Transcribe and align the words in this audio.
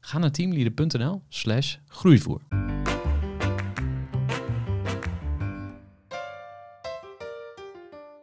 Ga 0.00 0.18
naar 0.18 0.30
teamleader.nl 0.30 1.22
slash 1.28 1.76
groeivoer. 1.86 2.40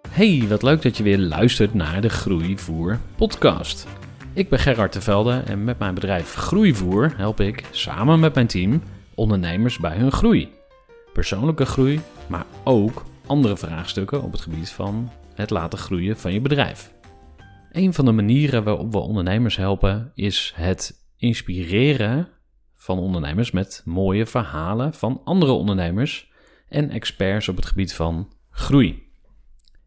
Hey, 0.10 0.46
wat 0.50 0.64
leuk 0.64 0.82
dat 0.82 0.98
je 0.98 1.04
weer 1.04 1.18
luistert 1.18 1.74
naar 1.74 2.02
de 2.02 2.10
Groeivoer 2.10 3.00
podcast. 3.16 3.88
Ik 4.34 4.50
ben 4.50 4.60
Gerard 4.60 4.94
de 4.94 5.02
Velde 5.02 5.44
en 5.46 5.64
met 5.64 5.80
mijn 5.80 5.94
bedrijf 5.94 6.34
Groeivoer 6.34 7.14
help 7.18 7.40
ik 7.40 7.64
samen 7.72 8.20
met 8.20 8.34
mijn 8.34 8.48
team 8.48 8.82
ondernemers 9.16 9.78
bij 9.78 9.98
hun 9.98 10.12
groei. 10.12 10.50
Persoonlijke 11.14 11.66
groei, 11.66 12.00
maar 12.28 12.46
ook 12.64 13.06
andere 13.26 13.58
vraagstukken 13.58 14.24
op 14.24 14.32
het 14.32 14.42
gebied 14.42 14.70
van 14.70 15.12
het 15.34 15.50
laten 15.50 15.80
groeien 15.80 16.18
van 16.18 16.34
je 16.34 16.42
bedrijf. 16.42 16.94
Een 17.72 17.94
van 17.94 18.06
de 18.06 18.12
manieren 18.12 18.64
waarop 18.64 18.92
we 18.92 18.98
ondernemers 18.98 19.56
helpen 19.56 20.12
is 20.14 20.54
het 20.56 21.05
inspireren 21.18 22.28
van 22.74 23.00
ondernemers 23.00 23.52
met 23.52 23.82
mooie 23.86 24.26
verhalen 24.26 24.94
van 24.94 25.22
andere 25.24 25.52
ondernemers 25.52 26.32
en 26.70 26.90
experts 26.90 27.50
op 27.50 27.56
het 27.56 27.66
gebied 27.66 27.94
van 27.94 28.34
groei. 28.50 29.04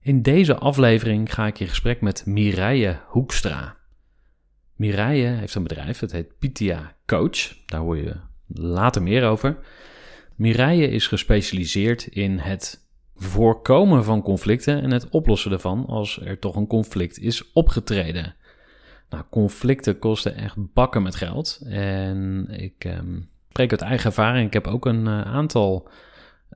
In 0.01 0.23
deze 0.23 0.56
aflevering 0.56 1.34
ga 1.34 1.47
ik 1.47 1.61
in 1.61 1.69
gesprek 1.69 2.01
met 2.01 2.27
Mireille 2.27 3.01
Hoekstra. 3.06 3.77
Mireille 4.77 5.27
heeft 5.27 5.55
een 5.55 5.62
bedrijf, 5.62 6.01
het 6.01 6.12
heet 6.12 6.39
Pitia 6.39 6.97
Coach. 7.06 7.65
Daar 7.67 7.81
hoor 7.81 7.97
je 7.97 8.17
later 8.47 9.03
meer 9.03 9.27
over. 9.27 9.59
Mireille 10.37 10.89
is 10.89 11.06
gespecialiseerd 11.06 12.06
in 12.06 12.39
het 12.39 12.87
voorkomen 13.17 14.05
van 14.05 14.23
conflicten 14.23 14.83
en 14.83 14.91
het 14.91 15.09
oplossen 15.09 15.53
ervan 15.53 15.87
als 15.87 16.21
er 16.21 16.39
toch 16.39 16.56
een 16.56 16.67
conflict 16.67 17.19
is 17.19 17.53
opgetreden. 17.53 18.34
Nou, 19.11 19.25
conflicten 19.31 19.98
kosten 19.98 20.37
echt 20.37 20.55
bakken 20.73 21.03
met 21.03 21.14
geld. 21.14 21.61
En 21.64 22.47
ik 22.51 22.84
um, 22.84 23.28
spreek 23.48 23.70
uit 23.70 23.83
eigen 23.83 24.06
ervaring. 24.06 24.47
Ik 24.47 24.53
heb 24.53 24.67
ook 24.67 24.87
een 24.87 25.06
uh, 25.06 25.20
aantal 25.20 25.89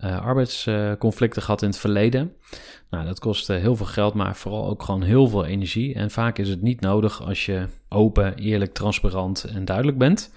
uh, 0.04 0.20
arbeidsconflicten 0.20 1.42
gehad 1.42 1.62
in 1.62 1.68
het 1.68 1.78
verleden. 1.78 2.32
Nou, 2.90 3.04
dat 3.04 3.18
kost 3.18 3.48
heel 3.48 3.76
veel 3.76 3.86
geld, 3.86 4.14
maar 4.14 4.36
vooral 4.36 4.66
ook 4.66 4.82
gewoon 4.82 5.02
heel 5.02 5.28
veel 5.28 5.44
energie. 5.44 5.94
En 5.94 6.10
vaak 6.10 6.38
is 6.38 6.48
het 6.48 6.62
niet 6.62 6.80
nodig 6.80 7.22
als 7.22 7.46
je 7.46 7.66
open, 7.88 8.34
eerlijk, 8.34 8.72
transparant 8.72 9.44
en 9.44 9.64
duidelijk 9.64 9.98
bent. 9.98 10.32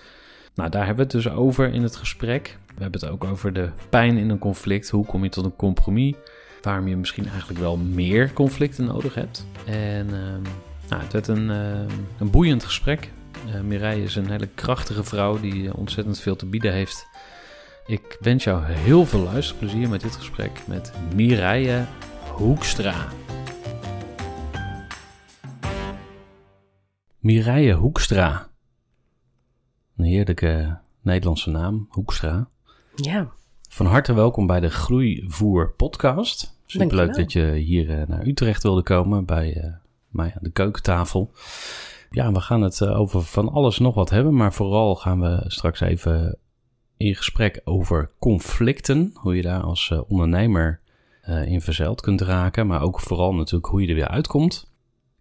Nou, 0.56 0.70
daar 0.70 0.86
hebben 0.86 1.08
we 1.08 1.14
het 1.14 1.24
dus 1.24 1.34
over 1.34 1.74
in 1.74 1.84
het 1.84 1.96
gesprek. 1.96 2.58
We 2.76 2.82
hebben 2.82 3.02
het 3.02 3.10
ook 3.10 3.24
over 3.24 3.54
de 3.54 3.70
pijn 3.90 4.18
in 4.18 4.30
een 4.30 4.40
conflict. 4.40 4.90
Hoe 4.90 5.06
kom 5.06 5.24
je 5.24 5.30
tot 5.30 5.46
een 5.46 5.56
compromis? 5.56 6.16
Waarom 6.62 6.88
je 6.88 6.98
misschien 6.98 7.28
eigenlijk 7.28 7.60
wel 7.60 7.78
meer 7.78 8.34
conflicten 8.34 8.86
nodig 8.86 9.14
hebt. 9.14 9.48
En 9.66 10.08
uh, 10.10 10.18
nou, 10.90 11.02
het 11.02 11.14
werd 11.14 11.28
een, 11.28 11.50
uh, 11.50 11.96
een 12.18 12.30
boeiend 12.30 12.64
gesprek. 12.64 13.12
Uh, 13.48 13.62
Mireille 13.62 14.04
is 14.04 14.16
een 14.16 14.30
hele 14.30 14.48
krachtige 14.48 15.04
vrouw 15.04 15.40
die 15.40 15.76
ontzettend 15.76 16.20
veel 16.20 16.36
te 16.36 16.46
bieden 16.46 16.74
heeft. 16.74 17.08
Ik 17.86 18.18
wens 18.20 18.44
jou 18.44 18.64
heel 18.66 19.06
veel 19.06 19.20
luisterplezier 19.20 19.90
met 19.90 20.02
dit 20.02 20.16
gesprek 20.16 20.62
met 20.68 20.94
Mireille 21.14 21.86
Hoekstra. 22.32 23.08
Mireille 27.20 27.74
Hoekstra. 27.74 28.48
Een 29.98 30.06
heerlijke 30.06 30.78
Nederlandse 31.02 31.50
naam, 31.50 31.88
Hoekstra. 31.90 32.48
Ja. 32.96 33.32
Van 33.70 33.86
harte 33.86 34.14
welkom 34.14 34.48
bij 34.48 34.60
de 34.60 34.70
Groeivoer 34.70 35.72
podcast. 35.72 36.58
Superleuk 36.66 37.16
dat 37.16 37.32
je 37.32 37.52
hier 37.52 38.06
naar 38.08 38.28
Utrecht 38.28 38.64
wilde 38.64 38.84
komen 38.84 39.26
bij 39.26 39.80
mij 40.16 40.32
aan 40.36 40.44
de 40.44 40.52
keukentafel. 40.52 41.32
Ja, 42.10 42.32
we 42.32 42.40
gaan 42.40 42.62
het 42.62 42.80
uh, 42.80 43.00
over 43.00 43.22
van 43.22 43.50
alles 43.50 43.80
nog 43.80 43.96
wat 43.96 44.10
hebben, 44.10 44.36
maar 44.36 44.54
vooral 44.54 44.96
gaan 44.96 45.20
we 45.20 45.44
straks 45.48 45.80
even 45.80 46.38
in 46.98 47.16
gesprek 47.16 47.62
over 47.64 48.12
conflicten. 48.20 49.12
Hoe 49.14 49.36
je 49.36 49.42
daar 49.42 49.62
als 49.62 49.94
ondernemer 50.08 50.80
in 51.46 51.62
verzeild 51.62 52.02
kunt 52.02 52.22
raken, 52.22 52.68
maar 52.68 52.82
ook 52.82 53.00
vooral 53.00 53.34
natuurlijk 53.34 53.66
hoe 53.66 53.82
je 53.82 53.88
er 53.88 53.96
weer 53.96 54.08
uitkomt. 54.08 54.68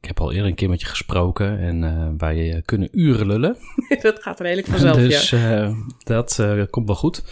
Ik 0.04 0.10
heb 0.10 0.20
al 0.20 0.32
eerder 0.32 0.46
een 0.46 0.54
keer 0.54 0.68
met 0.68 0.80
je 0.80 0.86
gesproken 0.86 1.58
en 1.58 1.82
uh, 1.82 2.08
wij 2.18 2.62
kunnen 2.64 2.88
uren 2.92 3.26
lullen. 3.26 3.56
dat 4.02 4.22
gaat 4.22 4.40
redelijk 4.40 4.66
vanzelf, 4.66 4.96
dus, 4.96 5.30
ja. 5.30 5.62
Uh, 5.62 5.76
dat 5.98 6.38
uh, 6.40 6.62
komt 6.70 6.86
wel 6.86 6.96
goed. 6.96 7.22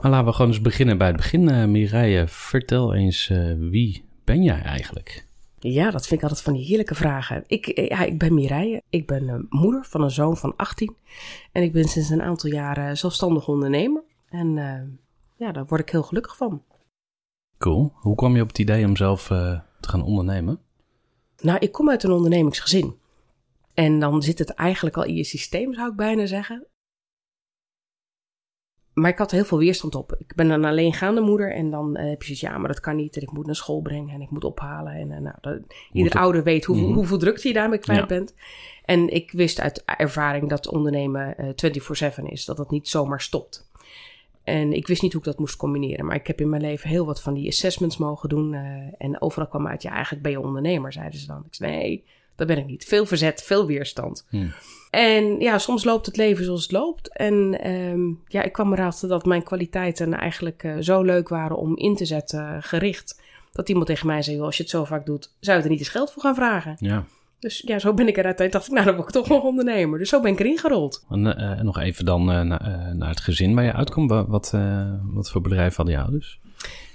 Maar 0.00 0.10
laten 0.10 0.26
we 0.26 0.32
gewoon 0.32 0.50
eens 0.50 0.60
beginnen 0.60 0.98
bij 0.98 1.06
het 1.06 1.16
begin. 1.16 1.70
Mireille, 1.70 2.24
vertel 2.28 2.94
eens, 2.94 3.32
wie 3.58 4.04
ben 4.24 4.42
jij 4.42 4.60
eigenlijk? 4.62 5.26
Ja, 5.72 5.90
dat 5.90 6.06
vind 6.06 6.20
ik 6.20 6.22
altijd 6.22 6.42
van 6.42 6.52
die 6.52 6.64
heerlijke 6.64 6.94
vragen. 6.94 7.44
Ik, 7.46 7.88
ja, 7.88 8.02
ik 8.02 8.18
ben 8.18 8.34
Mireille. 8.34 8.82
Ik 8.88 9.06
ben 9.06 9.46
moeder 9.48 9.84
van 9.84 10.02
een 10.02 10.10
zoon 10.10 10.36
van 10.36 10.56
18. 10.56 10.96
En 11.52 11.62
ik 11.62 11.72
ben 11.72 11.84
sinds 11.84 12.10
een 12.10 12.22
aantal 12.22 12.50
jaren 12.50 12.96
zelfstandig 12.96 13.48
ondernemer. 13.48 14.02
En 14.28 14.54
ja, 15.36 15.52
daar 15.52 15.66
word 15.66 15.80
ik 15.80 15.90
heel 15.90 16.02
gelukkig 16.02 16.36
van. 16.36 16.62
Cool. 17.58 17.92
Hoe 17.94 18.14
kwam 18.14 18.36
je 18.36 18.42
op 18.42 18.48
het 18.48 18.58
idee 18.58 18.86
om 18.86 18.96
zelf 18.96 19.26
te 19.26 19.88
gaan 19.88 20.02
ondernemen? 20.02 20.60
Nou, 21.40 21.58
ik 21.58 21.72
kom 21.72 21.90
uit 21.90 22.02
een 22.02 22.12
ondernemingsgezin. 22.12 22.94
En 23.74 23.98
dan 23.98 24.22
zit 24.22 24.38
het 24.38 24.50
eigenlijk 24.50 24.96
al 24.96 25.04
in 25.04 25.14
je 25.14 25.24
systeem, 25.24 25.74
zou 25.74 25.90
ik 25.90 25.96
bijna 25.96 26.26
zeggen. 26.26 26.66
Maar 28.94 29.10
ik 29.10 29.18
had 29.18 29.30
heel 29.30 29.44
veel 29.44 29.58
weerstand 29.58 29.94
op. 29.94 30.14
Ik 30.18 30.34
ben 30.34 30.50
een 30.50 30.64
alleengaande 30.64 31.20
moeder 31.20 31.52
en 31.52 31.70
dan 31.70 31.96
uh, 31.98 32.08
heb 32.08 32.22
je 32.22 32.24
zoiets, 32.24 32.40
ja, 32.40 32.58
maar 32.58 32.68
dat 32.68 32.80
kan 32.80 32.96
niet. 32.96 33.16
En 33.16 33.22
ik 33.22 33.32
moet 33.32 33.46
naar 33.46 33.56
school 33.56 33.82
brengen 33.82 34.14
en 34.14 34.20
ik 34.20 34.30
moet 34.30 34.44
ophalen. 34.44 34.92
En 34.92 35.10
uh, 35.10 35.18
nou, 35.18 35.36
dat, 35.40 35.58
ieder 35.92 36.18
ouder 36.18 36.42
weet 36.42 36.64
hoe, 36.64 36.76
mm-hmm. 36.76 36.94
hoeveel 36.94 37.18
drukte 37.18 37.48
je 37.48 37.54
daarmee 37.54 37.78
kwijt 37.78 38.00
ja. 38.00 38.06
bent. 38.06 38.34
En 38.84 39.08
ik 39.08 39.30
wist 39.32 39.60
uit 39.60 39.82
ervaring 39.84 40.48
dat 40.48 40.68
ondernemen 40.68 41.34
uh, 41.40 42.12
24-7 42.18 42.22
is, 42.22 42.44
dat 42.44 42.56
dat 42.56 42.70
niet 42.70 42.88
zomaar 42.88 43.20
stopt. 43.20 43.68
En 44.44 44.72
ik 44.72 44.86
wist 44.86 45.02
niet 45.02 45.12
hoe 45.12 45.20
ik 45.20 45.26
dat 45.26 45.38
moest 45.38 45.56
combineren. 45.56 46.06
Maar 46.06 46.16
ik 46.16 46.26
heb 46.26 46.40
in 46.40 46.48
mijn 46.48 46.62
leven 46.62 46.88
heel 46.88 47.06
wat 47.06 47.22
van 47.22 47.34
die 47.34 47.48
assessments 47.48 47.96
mogen 47.96 48.28
doen. 48.28 48.52
Uh, 48.52 48.60
en 48.98 49.20
overal 49.20 49.48
kwam 49.48 49.66
uit, 49.66 49.82
ja, 49.82 49.90
eigenlijk 49.90 50.22
ben 50.22 50.32
je 50.32 50.40
ondernemer, 50.40 50.92
zeiden 50.92 51.20
ze 51.20 51.26
dan. 51.26 51.44
Ik 51.46 51.54
zei, 51.54 51.70
nee, 51.70 52.04
dat 52.36 52.46
ben 52.46 52.58
ik 52.58 52.66
niet. 52.66 52.84
Veel 52.84 53.06
verzet, 53.06 53.42
veel 53.42 53.66
weerstand. 53.66 54.26
Hmm. 54.28 54.52
En 54.90 55.40
ja, 55.40 55.58
soms 55.58 55.84
loopt 55.84 56.06
het 56.06 56.16
leven 56.16 56.44
zoals 56.44 56.62
het 56.62 56.72
loopt. 56.72 57.16
En 57.16 57.70
um, 57.70 58.20
ja, 58.28 58.42
ik 58.42 58.52
kwam 58.52 58.72
erachter 58.72 59.08
dat 59.08 59.24
mijn 59.24 59.42
kwaliteiten 59.42 60.14
eigenlijk 60.14 60.62
uh, 60.62 60.76
zo 60.80 61.02
leuk 61.02 61.28
waren 61.28 61.56
om 61.56 61.76
in 61.76 61.96
te 61.96 62.04
zetten, 62.04 62.40
uh, 62.40 62.56
gericht. 62.60 63.22
Dat 63.52 63.68
iemand 63.68 63.86
tegen 63.86 64.06
mij 64.06 64.22
zei, 64.22 64.40
als 64.40 64.56
je 64.56 64.62
het 64.62 64.72
zo 64.72 64.84
vaak 64.84 65.06
doet, 65.06 65.32
zou 65.40 65.56
je 65.58 65.64
er 65.64 65.70
niet 65.70 65.78
eens 65.78 65.88
geld 65.88 66.12
voor 66.12 66.22
gaan 66.22 66.34
vragen? 66.34 66.76
Ja. 66.78 67.04
Dus 67.38 67.62
ja, 67.66 67.78
zo 67.78 67.94
ben 67.94 68.08
ik 68.08 68.16
eruit. 68.16 68.52
Dacht 68.52 68.66
ik, 68.66 68.72
nou, 68.72 68.84
dan 68.84 68.94
word 68.94 69.08
ik 69.08 69.14
toch 69.14 69.28
nog 69.28 69.42
ondernemer. 69.42 69.98
Dus 69.98 70.08
zo 70.08 70.20
ben 70.20 70.32
ik 70.32 70.40
erin 70.40 70.58
gerold. 70.58 71.04
En 71.10 71.26
uh, 71.26 71.60
nog 71.60 71.78
even 71.78 72.04
dan 72.04 72.30
uh, 72.30 72.40
na, 72.40 72.60
uh, 72.66 72.92
naar 72.92 73.08
het 73.08 73.20
gezin 73.20 73.54
waar 73.54 73.64
je 73.64 73.72
uitkomt. 73.72 74.10
Wat, 74.10 74.26
wat, 74.28 74.54
wat 75.02 75.30
voor 75.30 75.40
bedrijf 75.40 75.76
hadden 75.76 75.94
je 75.94 76.00
ouders? 76.00 76.40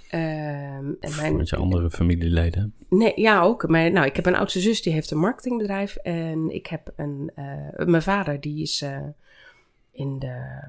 Ehm, 0.09 0.93
mijn, 1.17 1.35
met 1.35 1.49
je 1.49 1.55
andere 1.55 1.89
familieleden? 1.89 2.73
Nee, 2.89 3.11
ja 3.15 3.41
ook. 3.41 3.67
Mijn, 3.67 3.93
nou, 3.93 4.05
ik 4.05 4.15
heb 4.15 4.25
een 4.25 4.35
oudste 4.35 4.59
zus 4.59 4.81
die 4.81 4.93
heeft 4.93 5.11
een 5.11 5.17
marketingbedrijf. 5.17 5.95
En 5.95 6.53
ik 6.53 6.67
heb 6.67 6.93
een... 6.95 7.31
mijn 7.85 8.01
vader 8.01 8.41
die 8.41 8.61
is 8.61 8.85
in 9.91 10.19
de 10.19 10.67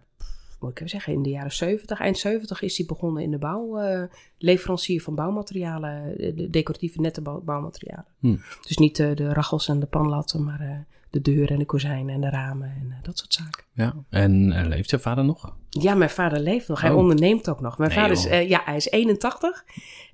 moet 0.60 0.70
ik 0.70 0.76
even 0.76 0.90
zeggen, 0.90 1.12
in 1.12 1.22
de 1.22 1.30
jaren 1.30 1.52
70, 1.52 2.00
eind 2.00 2.18
70 2.18 2.62
is 2.62 2.76
hij 2.76 2.86
begonnen 2.86 3.22
in 3.22 3.30
de 3.30 3.38
bouw. 3.38 3.82
Uh, 3.82 4.02
leverancier 4.38 5.02
van 5.02 5.14
bouwmaterialen, 5.14 6.14
de 6.16 6.50
decoratieve 6.50 7.00
nette 7.00 7.20
bouwmaterialen. 7.20 8.06
Hm. 8.18 8.36
Dus 8.66 8.76
niet 8.76 8.96
de 8.96 9.32
rachels 9.32 9.68
en 9.68 9.80
de 9.80 9.86
panlatten, 9.86 10.44
maar 10.44 10.86
de 11.10 11.20
deuren 11.20 11.48
en 11.48 11.58
de 11.58 11.64
kozijnen 11.64 12.14
en 12.14 12.20
de 12.20 12.30
ramen 12.30 12.68
en 12.68 12.94
dat 13.02 13.18
soort 13.18 13.34
zaken. 13.34 13.64
Ja, 13.72 13.94
en 14.08 14.68
leeft 14.68 14.90
je 14.90 14.98
vader 14.98 15.24
nog? 15.24 15.56
Ja, 15.70 15.94
mijn 15.94 16.10
vader 16.10 16.40
leeft 16.40 16.68
nog. 16.68 16.80
Hij 16.80 16.90
Oh. 16.90 16.96
onderneemt 16.96 17.48
ook 17.50 17.60
nog. 17.60 17.78
Mijn 17.78 17.90
Nee, 17.90 17.98
vader 18.00 18.16
is, 18.16 18.26
eh, 18.26 18.48
ja, 18.48 18.62
hij 18.64 18.76
is 18.76 18.90
81. 18.90 19.64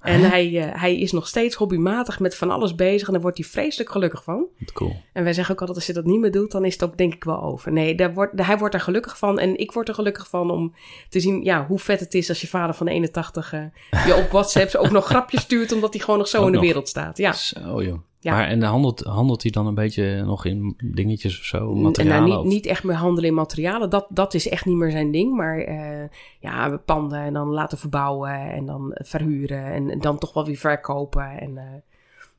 En 0.00 0.20
hij, 0.20 0.60
eh, 0.62 0.80
hij 0.80 0.98
is 0.98 1.12
nog 1.12 1.28
steeds 1.28 1.54
hobbymatig 1.54 2.20
met 2.20 2.36
van 2.36 2.50
alles 2.50 2.74
bezig. 2.74 3.06
En 3.06 3.12
daar 3.12 3.22
wordt 3.22 3.38
hij 3.38 3.46
vreselijk 3.46 3.90
gelukkig 3.90 4.22
van. 4.24 4.44
Cool. 4.72 4.96
En 5.12 5.24
wij 5.24 5.32
zeggen 5.32 5.54
ook 5.54 5.60
altijd, 5.60 5.78
als 5.78 5.86
je 5.86 5.92
dat 5.92 6.04
niet 6.04 6.20
meer 6.20 6.30
doet, 6.30 6.50
dan 6.52 6.64
is 6.64 6.72
het 6.72 6.84
ook 6.84 6.96
denk 6.98 7.14
ik 7.14 7.24
wel 7.24 7.42
over. 7.42 7.72
Nee, 7.72 7.94
daar 7.94 8.14
wordt, 8.14 8.32
hij 8.46 8.58
wordt 8.58 8.74
er 8.74 8.80
gelukkig 8.80 9.18
van. 9.18 9.38
En 9.38 9.58
ik 9.58 9.72
word 9.72 9.88
er 9.88 9.94
gelukkig 9.94 10.28
van 10.28 10.50
om 10.50 10.74
te 11.08 11.20
zien 11.20 11.44
ja, 11.44 11.66
hoe 11.66 11.78
vet 11.78 12.00
het 12.00 12.14
is 12.14 12.28
als 12.28 12.40
je 12.40 12.46
vader 12.46 12.74
van 12.74 12.86
81 12.88 13.52
eh, 13.52 13.60
je 14.06 14.14
op 14.16 14.30
WhatsApp 14.30 14.74
ook 14.74 14.90
nog 14.90 15.04
grapjes 15.06 15.40
stuurt, 15.40 15.72
omdat 15.72 15.92
hij 15.92 16.02
gewoon 16.02 16.18
nog 16.18 16.28
zo 16.28 16.38
Ook 16.40 16.44
in 16.46 16.50
de 16.52 16.56
nog. 16.56 16.66
wereld 16.66 16.88
staat. 16.88 17.18
Ja. 17.18 17.32
Zo 17.32 17.82
joh. 17.82 17.98
Ja. 18.20 18.32
Maar 18.32 18.46
en 18.48 18.62
handelt, 18.62 19.00
handelt 19.00 19.42
hij 19.42 19.50
dan 19.50 19.66
een 19.66 19.74
beetje 19.74 20.22
nog 20.24 20.44
in 20.44 20.74
dingetjes 20.84 21.38
of 21.38 21.44
zo? 21.44 21.70
En 21.72 21.80
Materialen? 21.80 22.18
nou, 22.28 22.30
niet, 22.36 22.46
of- 22.46 22.52
niet 22.52 22.66
echt 22.66 22.84
meer 22.84 22.96
handelen 22.96 23.28
in 23.30 23.34
materialen. 23.34 23.90
Dat, 23.90 24.06
dat 24.08 24.34
is 24.34 24.48
echt 24.48 24.64
niet 24.64 24.76
meer 24.76 24.90
zijn 24.90 25.10
ding. 25.10 25.36
Maar 25.36 25.45
eh, 25.54 26.08
ja, 26.40 26.70
we 26.70 26.78
panden 26.78 27.18
en 27.18 27.32
dan 27.32 27.48
laten 27.48 27.78
verbouwen 27.78 28.50
en 28.50 28.66
dan 28.66 28.90
verhuren 28.94 29.64
en, 29.64 29.90
en 29.90 30.00
dan 30.00 30.18
toch 30.18 30.32
wel 30.32 30.44
weer 30.44 30.56
verkopen. 30.56 31.40
En 31.40 31.58
eh, 31.58 31.64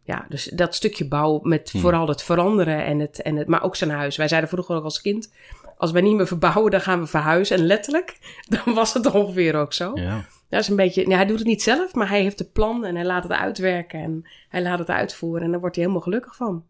ja, 0.04 0.26
dus 0.30 0.44
dat 0.44 0.76
stukje 0.76 1.08
bouw 1.08 1.40
met 1.44 1.72
Hmm. 1.72 1.82
vooral 1.82 2.08
het 2.08 2.24
veranderen 2.24 2.86
en 2.86 3.00
het, 3.00 3.22
en 3.22 3.36
het, 3.36 3.48
maar 3.48 3.64
ook 3.64 3.76
zijn 3.76 3.90
huis. 3.90 4.18
Wij 4.18 4.28
zeiden 4.28 4.50
vroeger 4.50 4.76
ook 4.76 4.84
als 4.84 5.02
kind, 5.02 5.34
als 5.78 5.92
wij 5.92 6.02
niet 6.02 6.16
meer 6.16 6.28
verbouwen, 6.28 6.72
dan 6.72 6.82
gaan 6.82 7.00
we 7.00 7.08
verhuizen. 7.08 7.58
En 7.58 7.66
letterlijk, 7.66 8.18
dan 8.66 8.74
was 8.74 8.94
het 8.94 9.14
ongeveer 9.14 9.56
ook 9.56 9.74
zo. 9.74 9.92
Ja. 9.96 10.26
Dat 10.50 10.60
is 10.60 10.68
een 10.68 10.76
beetje, 10.76 11.04
nou, 11.04 11.16
hij 11.16 11.26
doet 11.26 11.38
het 11.38 11.48
niet 11.48 11.62
zelf, 11.62 11.94
maar 11.94 12.10
hij 12.10 12.22
heeft 12.22 12.40
het 12.40 12.52
plan 12.52 12.86
en 12.86 12.96
hij 12.96 13.06
laat 13.06 13.24
het 13.24 13.32
uitwerken 13.32 14.00
en 14.00 14.28
hij 14.50 14.62
laat 14.62 14.80
het 14.80 14.90
uitvoeren. 14.90 15.44
En 15.44 15.52
daar 15.52 15.60
wordt 15.60 15.76
hij 15.76 15.84
helemaal 15.86 16.06
gelukkig 16.06 16.36
van. 16.36 16.64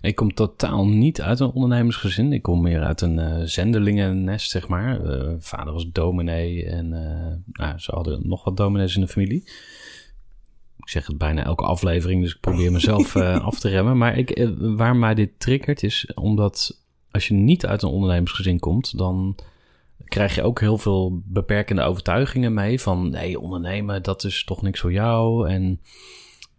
Ik 0.00 0.14
kom 0.14 0.34
totaal 0.34 0.86
niet 0.86 1.20
uit 1.20 1.40
een 1.40 1.50
ondernemersgezin. 1.50 2.32
Ik 2.32 2.42
kom 2.42 2.62
meer 2.62 2.82
uit 2.82 3.00
een 3.00 3.18
eh 3.18 3.40
zendelingennest, 3.44 4.50
zeg 4.50 4.68
maar. 4.68 5.04
Eh, 5.04 5.34
vader 5.38 5.72
was 5.72 5.90
dominee 5.92 6.64
en 6.64 6.92
eh, 6.92 7.34
nou, 7.52 7.78
ze 7.78 7.94
hadden 7.94 8.28
nog 8.28 8.44
wat 8.44 8.56
dominees 8.56 8.94
in 8.94 9.00
de 9.00 9.08
familie. 9.08 9.42
Ik 10.76 10.88
zeg 10.88 11.06
het 11.06 11.18
bijna 11.18 11.44
elke 11.44 11.64
aflevering, 11.64 12.22
dus 12.22 12.34
ik 12.34 12.40
probeer 12.40 12.72
mezelf 12.72 13.16
af 13.50 13.58
te 13.58 13.68
remmen. 13.68 13.98
Maar 13.98 14.18
ik, 14.18 14.48
waar 14.58 14.96
mij 14.96 15.14
dit 15.14 15.30
triggert 15.38 15.82
is 15.82 16.10
omdat 16.14 16.84
als 17.10 17.28
je 17.28 17.34
niet 17.34 17.66
uit 17.66 17.82
een 17.82 17.88
ondernemersgezin 17.88 18.58
komt, 18.58 18.98
dan 18.98 19.36
krijg 20.04 20.34
je 20.34 20.42
ook 20.42 20.60
heel 20.60 20.78
veel 20.78 21.20
beperkende 21.24 21.82
overtuigingen 21.82 22.54
mee. 22.54 22.80
Van 22.80 23.10
nee, 23.10 23.40
ondernemen, 23.40 24.02
dat 24.02 24.24
is 24.24 24.44
toch 24.44 24.62
niks 24.62 24.80
voor 24.80 24.92
jou. 24.92 25.48
En 25.48 25.80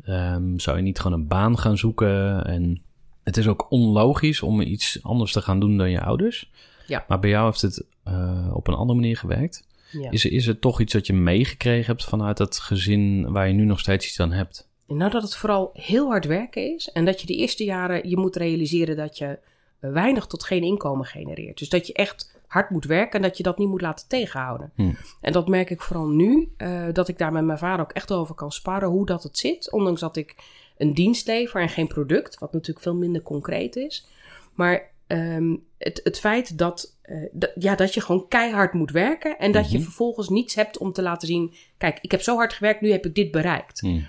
ehm, 0.04 0.58
zou 0.58 0.78
je 0.78 0.84
niet 0.84 1.00
gewoon 1.00 1.20
een 1.20 1.28
baan 1.28 1.58
gaan 1.58 1.78
zoeken? 1.78 2.46
En 2.46 2.82
het 3.24 3.38
is 3.38 3.48
ook 3.48 3.72
onlogisch 3.72 4.42
om 4.42 4.62
iets 4.62 5.00
anders 5.04 5.32
te 5.32 5.42
gaan 5.42 5.60
doen 5.60 5.78
dan 5.78 5.90
je 5.90 6.02
ouders. 6.02 6.52
Ja. 6.88 7.06
Maar 7.08 7.20
bij 7.20 7.30
jou 7.30 7.46
heeft 7.46 7.62
het 7.62 7.86
eh, 8.04 8.52
op 8.54 8.68
een 8.68 8.74
andere 8.74 9.00
manier 9.00 9.18
gewerkt. 9.18 9.68
Ja. 9.92 10.12
Is, 10.12 10.26
er- 10.26 10.32
is 10.32 10.46
het 10.46 10.62
toch 10.62 10.82
iets 10.82 10.94
dat 10.94 11.08
je 11.08 11.14
meegekregen 11.14 11.86
hebt 11.86 12.04
vanuit 12.04 12.38
dat 12.38 12.60
gezin 12.60 13.32
waar 13.32 13.48
je 13.48 13.54
nu 13.54 13.64
nog 13.66 13.80
steeds 13.80 14.06
iets 14.08 14.20
aan 14.20 14.32
hebt? 14.32 14.70
Nou, 14.88 15.12
dat 15.12 15.22
het 15.22 15.36
vooral 15.36 15.70
heel 15.74 16.08
hard 16.08 16.26
werken 16.26 16.74
is. 16.76 16.90
En 16.92 17.06
dat 17.06 17.22
je 17.22 17.28
de 17.28 17.36
eerste 17.36 17.64
jaren, 17.64 18.10
je 18.10 18.18
moet 18.18 18.36
realiseren 18.36 18.96
dat 18.96 19.18
je 19.18 19.40
weinig 19.80 20.26
tot 20.26 20.44
geen 20.44 20.64
inkomen 20.64 21.06
genereert. 21.06 21.58
Dus 21.58 21.70
dat 21.70 21.88
je 21.88 21.94
echt 21.94 22.37
hard 22.48 22.70
moet 22.70 22.86
werken 22.86 23.12
en 23.20 23.22
dat 23.28 23.38
je 23.38 23.44
dat 23.44 23.58
niet 23.58 23.68
moet 23.68 23.82
laten 23.82 24.08
tegenhouden. 24.08 24.72
Hm. 24.76 24.92
En 25.22 25.32
dat 25.32 25.48
merk 25.48 25.70
ik 25.70 25.82
vooral 25.82 26.08
nu, 26.08 26.52
eh, 26.58 26.84
dat 26.94 27.08
ik 27.08 27.18
daar 27.18 27.32
met 27.32 27.44
mijn 27.46 27.58
vader 27.58 27.86
ook 27.86 27.92
echt 27.92 28.12
over 28.12 28.36
kan 28.36 28.52
sparren 28.52 28.90
hoe 28.90 29.06
dat 29.06 29.24
het 29.24 29.38
zit. 29.38 29.72
Ondanks 29.72 30.00
dat 30.02 30.16
ik 30.16 30.36
een 30.78 30.94
dienst 30.94 31.28
lever 31.28 31.62
en 31.62 31.70
geen 31.70 31.88
product, 31.88 32.40
wat 32.40 32.54
natuurlijk 32.54 32.82
veel 32.86 32.96
minder 32.96 33.22
concreet 33.22 33.76
is. 33.76 34.08
Maar 34.54 34.96
ehm, 35.08 35.56
het, 35.78 36.02
het 36.04 36.20
feit 36.20 36.58
dat, 36.58 36.96
eh, 37.02 37.18
dat- 37.32 37.52
ja, 37.56 37.76
dat 37.76 37.94
je 37.94 38.02
gewoon 38.02 38.28
keihard 38.28 38.74
moet 38.74 38.92
werken 38.92 39.38
en 39.40 39.52
dat 39.52 39.72
je 39.72 39.76
Mhm. 39.78 39.86
vervolgens 39.86 40.30
niets 40.30 40.56
hebt 40.56 40.78
om 40.78 40.92
te 40.94 41.02
laten 41.02 41.28
zien: 41.28 41.54
kijk, 41.78 41.98
ik 42.02 42.12
heb 42.12 42.22
zo 42.22 42.36
hard 42.36 42.54
gewerkt, 42.54 42.82
nu 42.82 42.92
heb 42.92 43.06
ik 43.06 43.16
dit 43.16 43.32
bereikt. 43.32 43.80
Hm. 43.80 44.00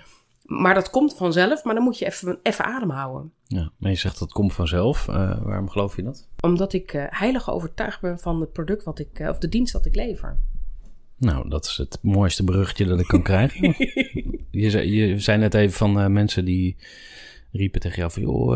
Maar 0.49 0.73
dat 0.73 0.89
komt 0.89 1.15
vanzelf, 1.15 1.63
maar 1.63 1.73
dan 1.73 1.83
moet 1.83 1.97
je 1.97 2.05
even, 2.05 2.39
even 2.43 2.65
ademhouden. 2.65 3.31
Ja, 3.47 3.71
maar 3.77 3.91
je 3.91 3.97
zegt 3.97 4.19
dat 4.19 4.31
komt 4.31 4.53
vanzelf. 4.53 5.07
Eh, 5.07 5.43
waarom 5.43 5.69
geloof 5.69 5.95
je 5.95 6.03
dat? 6.03 6.27
Omdat 6.39 6.73
ik 6.73 6.93
eh, 6.93 7.03
heilig 7.09 7.51
overtuigd 7.51 8.01
ben 8.01 8.19
van 8.19 8.41
het 8.41 8.51
product 8.51 8.83
wat 8.83 8.99
ik, 8.99 9.19
eh, 9.19 9.29
of 9.29 9.37
de 9.37 9.49
dienst 9.49 9.73
dat 9.73 9.85
ik 9.85 9.95
lever. 9.95 10.37
Nou, 11.17 11.49
dat 11.49 11.65
is 11.65 11.77
het 11.77 11.97
mooiste 12.01 12.43
beruchtje 12.43 12.85
dat 12.85 12.99
ik 12.99 13.07
kan 13.07 13.23
krijgen. 13.23 13.75
je, 14.63 14.69
zei, 14.69 14.91
je 14.91 15.19
zei 15.19 15.37
net 15.37 15.53
even 15.53 15.77
van 15.77 16.13
mensen 16.13 16.45
die 16.45 16.75
riepen 17.51 17.81
tegen 17.81 17.97
jou 17.97 18.11
van... 18.11 18.21
joh, 18.21 18.55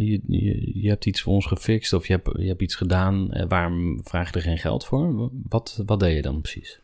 je, 0.00 0.20
je, 0.26 0.80
je 0.80 0.88
hebt 0.88 1.06
iets 1.06 1.22
voor 1.22 1.32
ons 1.32 1.46
gefixt 1.46 1.92
of 1.92 2.06
je 2.06 2.12
hebt, 2.12 2.30
je 2.38 2.46
hebt 2.46 2.62
iets 2.62 2.74
gedaan. 2.74 3.46
waarom 3.48 4.00
vraag 4.04 4.28
je 4.28 4.36
er 4.36 4.42
geen 4.42 4.58
geld 4.58 4.84
voor? 4.84 5.30
Wat, 5.48 5.82
wat 5.86 6.00
deed 6.00 6.14
je 6.14 6.22
dan 6.22 6.40
precies? 6.40 6.80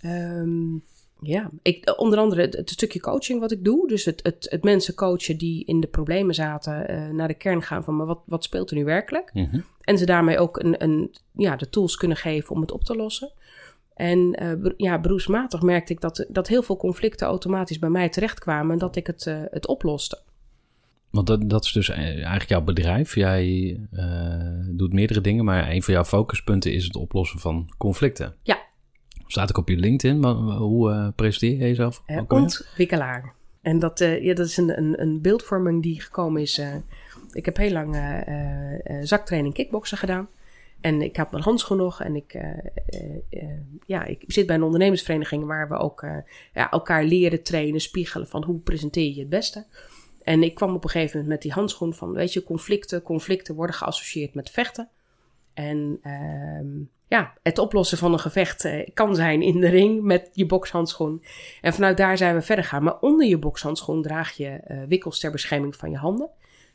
Ehm, 0.00 0.76
ja, 1.22 1.50
ik, 1.62 1.84
eh, 1.84 1.94
onder 1.96 2.18
andere 2.18 2.40
het, 2.40 2.56
het 2.56 2.70
stukje 2.70 3.00
coaching 3.00 3.40
wat 3.40 3.52
ik 3.52 3.64
doe. 3.64 3.88
Dus 3.88 4.04
het, 4.04 4.20
het, 4.22 4.46
het 4.50 4.64
mensen 4.64 4.94
coachen 4.94 5.38
die 5.38 5.64
in 5.64 5.80
de 5.80 5.86
problemen 5.86 6.34
zaten, 6.34 6.88
eh, 6.88 7.08
naar 7.08 7.28
de 7.28 7.34
kern 7.34 7.62
gaan 7.62 7.84
van 7.84 7.96
maar 7.96 8.06
wat, 8.06 8.20
wat 8.26 8.44
speelt 8.44 8.70
er 8.70 8.76
nu 8.76 8.84
werkelijk? 8.84 9.30
Mhm. 9.34 9.60
En 9.80 9.98
ze 9.98 10.06
daarmee 10.06 10.38
ook 10.38 10.62
een, 10.62 10.82
een, 10.82 11.14
ja, 11.32 11.56
de 11.56 11.68
tools 11.68 11.96
kunnen 11.96 12.16
geven 12.16 12.54
om 12.54 12.60
het 12.60 12.72
op 12.72 12.84
te 12.84 12.96
lossen. 12.96 13.32
En 13.94 14.32
eh, 14.32 14.70
ja, 14.76 15.00
beroepsmatig 15.00 15.62
merkte 15.62 15.92
ik 15.92 16.00
dat, 16.00 16.26
dat 16.28 16.48
heel 16.48 16.62
veel 16.62 16.76
conflicten 16.76 17.26
automatisch 17.26 17.78
bij 17.78 17.90
mij 17.90 18.08
terechtkwamen 18.08 18.72
en 18.72 18.78
dat 18.78 18.96
ik 18.96 19.06
het, 19.06 19.24
het 19.50 19.66
oploste. 19.66 20.20
Want 21.10 21.26
dat, 21.26 21.50
dat 21.50 21.64
is 21.64 21.72
dus 21.72 21.88
eigenlijk 21.88 22.48
jouw 22.48 22.62
bedrijf. 22.62 23.14
Jij 23.14 23.80
doet 24.68 24.92
meerdere 24.92 25.20
dingen, 25.20 25.44
maar 25.44 25.70
een 25.70 25.82
van 25.82 25.94
jouw 25.94 26.04
focuspunten 26.04 26.72
is 26.72 26.84
het 26.84 26.96
oplossen 26.96 27.38
van 27.38 27.72
conflicten. 27.78 28.34
Ja. 28.42 28.61
Staat 29.32 29.50
ook 29.50 29.56
op 29.56 29.68
je 29.68 29.76
LinkedIn. 29.76 30.20
Maar 30.20 30.34
hoe 30.56 30.90
eh, 30.90 31.08
presenteer 31.16 31.50
je 31.50 31.56
jezelf? 31.56 32.02
Eh, 32.06 32.20
ontwikkelaar. 32.28 33.34
En 33.62 33.78
dat, 33.78 34.00
eh, 34.00 34.24
ja, 34.24 34.34
dat 34.34 34.46
is 34.46 34.56
een, 34.56 34.78
een, 34.78 35.02
een 35.02 35.20
beeldvorming 35.20 35.82
die 35.82 36.00
gekomen 36.00 36.42
is. 36.42 36.60
ik 37.32 37.44
heb 37.44 37.56
heel 37.56 37.72
lang 37.72 37.96
zaktraining 39.02 39.54
kickboksen 39.54 39.98
gedaan. 39.98 40.28
En 40.80 41.02
ik 41.02 41.16
had 41.16 41.30
mijn 41.30 41.42
handschoen 41.42 41.76
nog. 41.76 42.02
En 42.02 42.16
ik, 42.16 42.38
ja, 43.86 44.04
ik 44.04 44.24
zit 44.26 44.46
bij 44.46 44.56
een 44.56 44.62
ondernemersvereniging 44.62 45.44
waar 45.44 45.68
we 45.68 45.76
ook 45.76 46.06
ja, 46.54 46.70
elkaar 46.70 47.04
leren 47.04 47.42
trainen, 47.42 47.80
spiegelen 47.80 48.28
van 48.28 48.44
hoe 48.44 48.58
presenteer 48.58 49.14
je 49.14 49.20
het 49.20 49.28
beste. 49.28 49.64
En 50.22 50.42
ik 50.42 50.54
kwam 50.54 50.74
op 50.74 50.84
een 50.84 50.90
gegeven 50.90 51.12
moment 51.16 51.28
met 51.28 51.42
die 51.42 51.52
handschoen 51.52 51.94
van, 51.94 52.12
weet 52.12 52.32
je, 52.32 52.42
conflicten. 52.42 53.02
Conflicten 53.02 53.54
worden 53.54 53.76
geassocieerd 53.76 54.34
met 54.34 54.50
vechten. 54.50 54.88
En 55.54 55.98
ehm, 56.02 56.68
ja, 57.12 57.32
het 57.42 57.58
oplossen 57.58 57.98
van 57.98 58.12
een 58.12 58.18
gevecht 58.18 58.64
eh, 58.64 58.88
kan 58.94 59.14
zijn 59.16 59.42
in 59.42 59.60
de 59.60 59.68
ring 59.68 60.02
met 60.02 60.30
je 60.32 60.46
bokshandschoen. 60.46 61.24
En 61.60 61.74
vanuit 61.74 61.96
daar 61.96 62.16
zijn 62.16 62.34
we 62.34 62.42
verder 62.42 62.64
gaan. 62.64 62.82
Maar 62.82 62.98
onder 63.00 63.26
je 63.26 63.38
bokshandschoen 63.38 64.02
draag 64.02 64.32
je 64.32 64.48
eh, 64.48 64.82
wikkels 64.88 65.20
ter 65.20 65.30
bescherming 65.30 65.76
van 65.76 65.90
je 65.90 65.96
handen. 65.96 66.30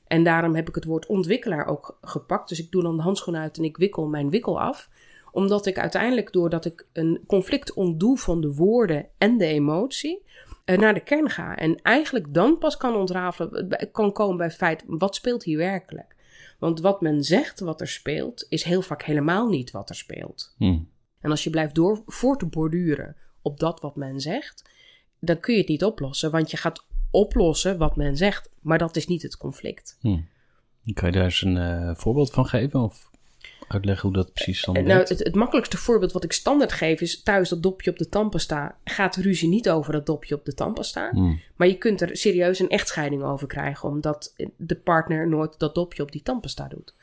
En 0.08 0.24
daarom 0.24 0.56
heb 0.56 0.68
ik 0.68 0.76
het 0.76 0.86
woord 0.86 1.06
ontwikkelaar 1.06 1.68
ook 1.68 1.98
gepakt. 2.02 2.50
Dus 2.50 2.60
ik 2.60 2.72
doe 2.72 2.84
dan 2.84 2.98
de 2.98 3.04
handschoen 3.04 3.38
uit 3.38 3.58
en 3.58 3.64
ik 3.64 3.78
wikkel 3.78 4.08
mijn 4.08 4.30
wikkel 4.30 4.62
af. 4.62 4.90
Omdat 5.32 5.66
ik 5.66 5.80
uiteindelijk, 5.80 6.32
doordat 6.32 6.66
ik 6.66 6.88
een 6.94 7.24
conflict 7.28 7.74
ontdoe 7.74 8.18
van 8.18 8.42
de 8.42 8.54
woorden 8.54 9.08
en 9.18 9.38
de 9.38 9.46
emotie, 9.46 10.24
eh, 10.66 10.78
naar 10.78 10.94
de 10.94 11.04
kern 11.04 11.30
ga. 11.30 11.56
En 11.56 11.82
eigenlijk 11.82 12.34
dan 12.34 12.58
pas 12.58 12.78
kan 12.78 12.96
ontrafelen, 12.96 13.90
kan 13.92 14.12
komen 14.12 14.38
bij 14.38 14.46
het 14.46 14.56
feit, 14.56 14.84
wat 14.88 15.16
speelt 15.16 15.44
hier 15.44 15.58
werkelijk? 15.58 16.16
Want 16.58 16.80
wat 16.80 17.02
men 17.02 17.24
zegt 17.24 17.60
wat 17.60 17.82
er 17.82 17.88
speelt, 17.88 18.46
is 18.50 18.64
heel 18.64 18.82
vaak 18.82 19.04
helemaal 19.04 19.50
niet 19.50 19.72
wat 19.72 19.90
er 19.90 19.96
speelt. 19.96 20.54
Hm. 20.58 20.80
En 21.20 21.30
als 21.30 21.44
je 21.44 21.50
blijft 21.50 21.76
door 21.76 22.04
voor 22.06 22.38
te 22.38 22.46
borduren 22.46 23.16
op 23.42 23.60
dat 23.60 23.82
wat 23.82 23.96
men 23.96 24.20
zegt, 24.20 24.70
dan 25.20 25.40
kun 25.40 25.54
je 25.54 25.60
het 25.60 25.70
niet 25.70 25.84
oplossen. 25.84 26.32
Want 26.32 26.52
je 26.52 26.58
gaat 26.58 26.86
oplossen 27.12 27.78
wat 27.78 27.96
men 27.96 28.18
zegt, 28.18 28.50
maar 28.62 28.78
dat 28.78 28.96
is 28.96 29.08
niet 29.08 29.22
het 29.22 29.38
conflict. 29.38 29.98
Hm. 30.02 30.20
Kan 30.94 31.10
je 31.10 31.16
daar 31.16 31.24
eens 31.24 31.42
een 31.42 31.58
eh, 31.58 31.96
voorbeeld 31.96 32.32
van 32.32 32.46
geven? 32.46 32.80
Of 32.80 33.12
uitleggen 33.68 34.10
hoe 34.10 34.18
dat 34.18 34.34
precies 34.34 34.66
dan 34.66 34.76
En 34.76 34.86
nou, 34.86 35.00
het, 35.00 35.10
het 35.10 35.36
makkelijkste 35.36 35.78
voorbeeld 35.78 36.12
wat 36.12 36.24
ik 36.24 36.32
standaard 36.32 36.72
geef 36.72 37.02
is 37.02 37.22
thuis 37.24 37.50
dat 37.50 37.64
dopje 37.64 37.92
op 37.92 37.98
de 37.98 38.10
tandpasta. 38.10 38.78
Gaat 38.84 39.14
de 39.14 39.22
ruzie 39.22 39.50
niet 39.50 39.70
over 39.70 39.94
dat 39.94 40.06
dopje 40.06 40.36
op 40.36 40.46
de 40.46 40.54
tandpasta. 40.54 41.10
Hm. 41.12 41.36
Maar 41.56 41.68
je 41.68 41.78
kunt 41.78 42.02
er 42.02 42.18
serieus 42.18 42.60
een 42.60 42.70
echtscheiding 42.70 43.24
over 43.24 43.48
krijgen, 43.48 43.90
omdat 43.90 44.34
de 44.58 44.76
partner 44.76 45.28
nooit 45.28 45.60
dat 45.60 45.76
dopje 45.76 46.04
op 46.04 46.12
die 46.12 46.22
tandpasta 46.22 46.68
doet. 46.68 46.94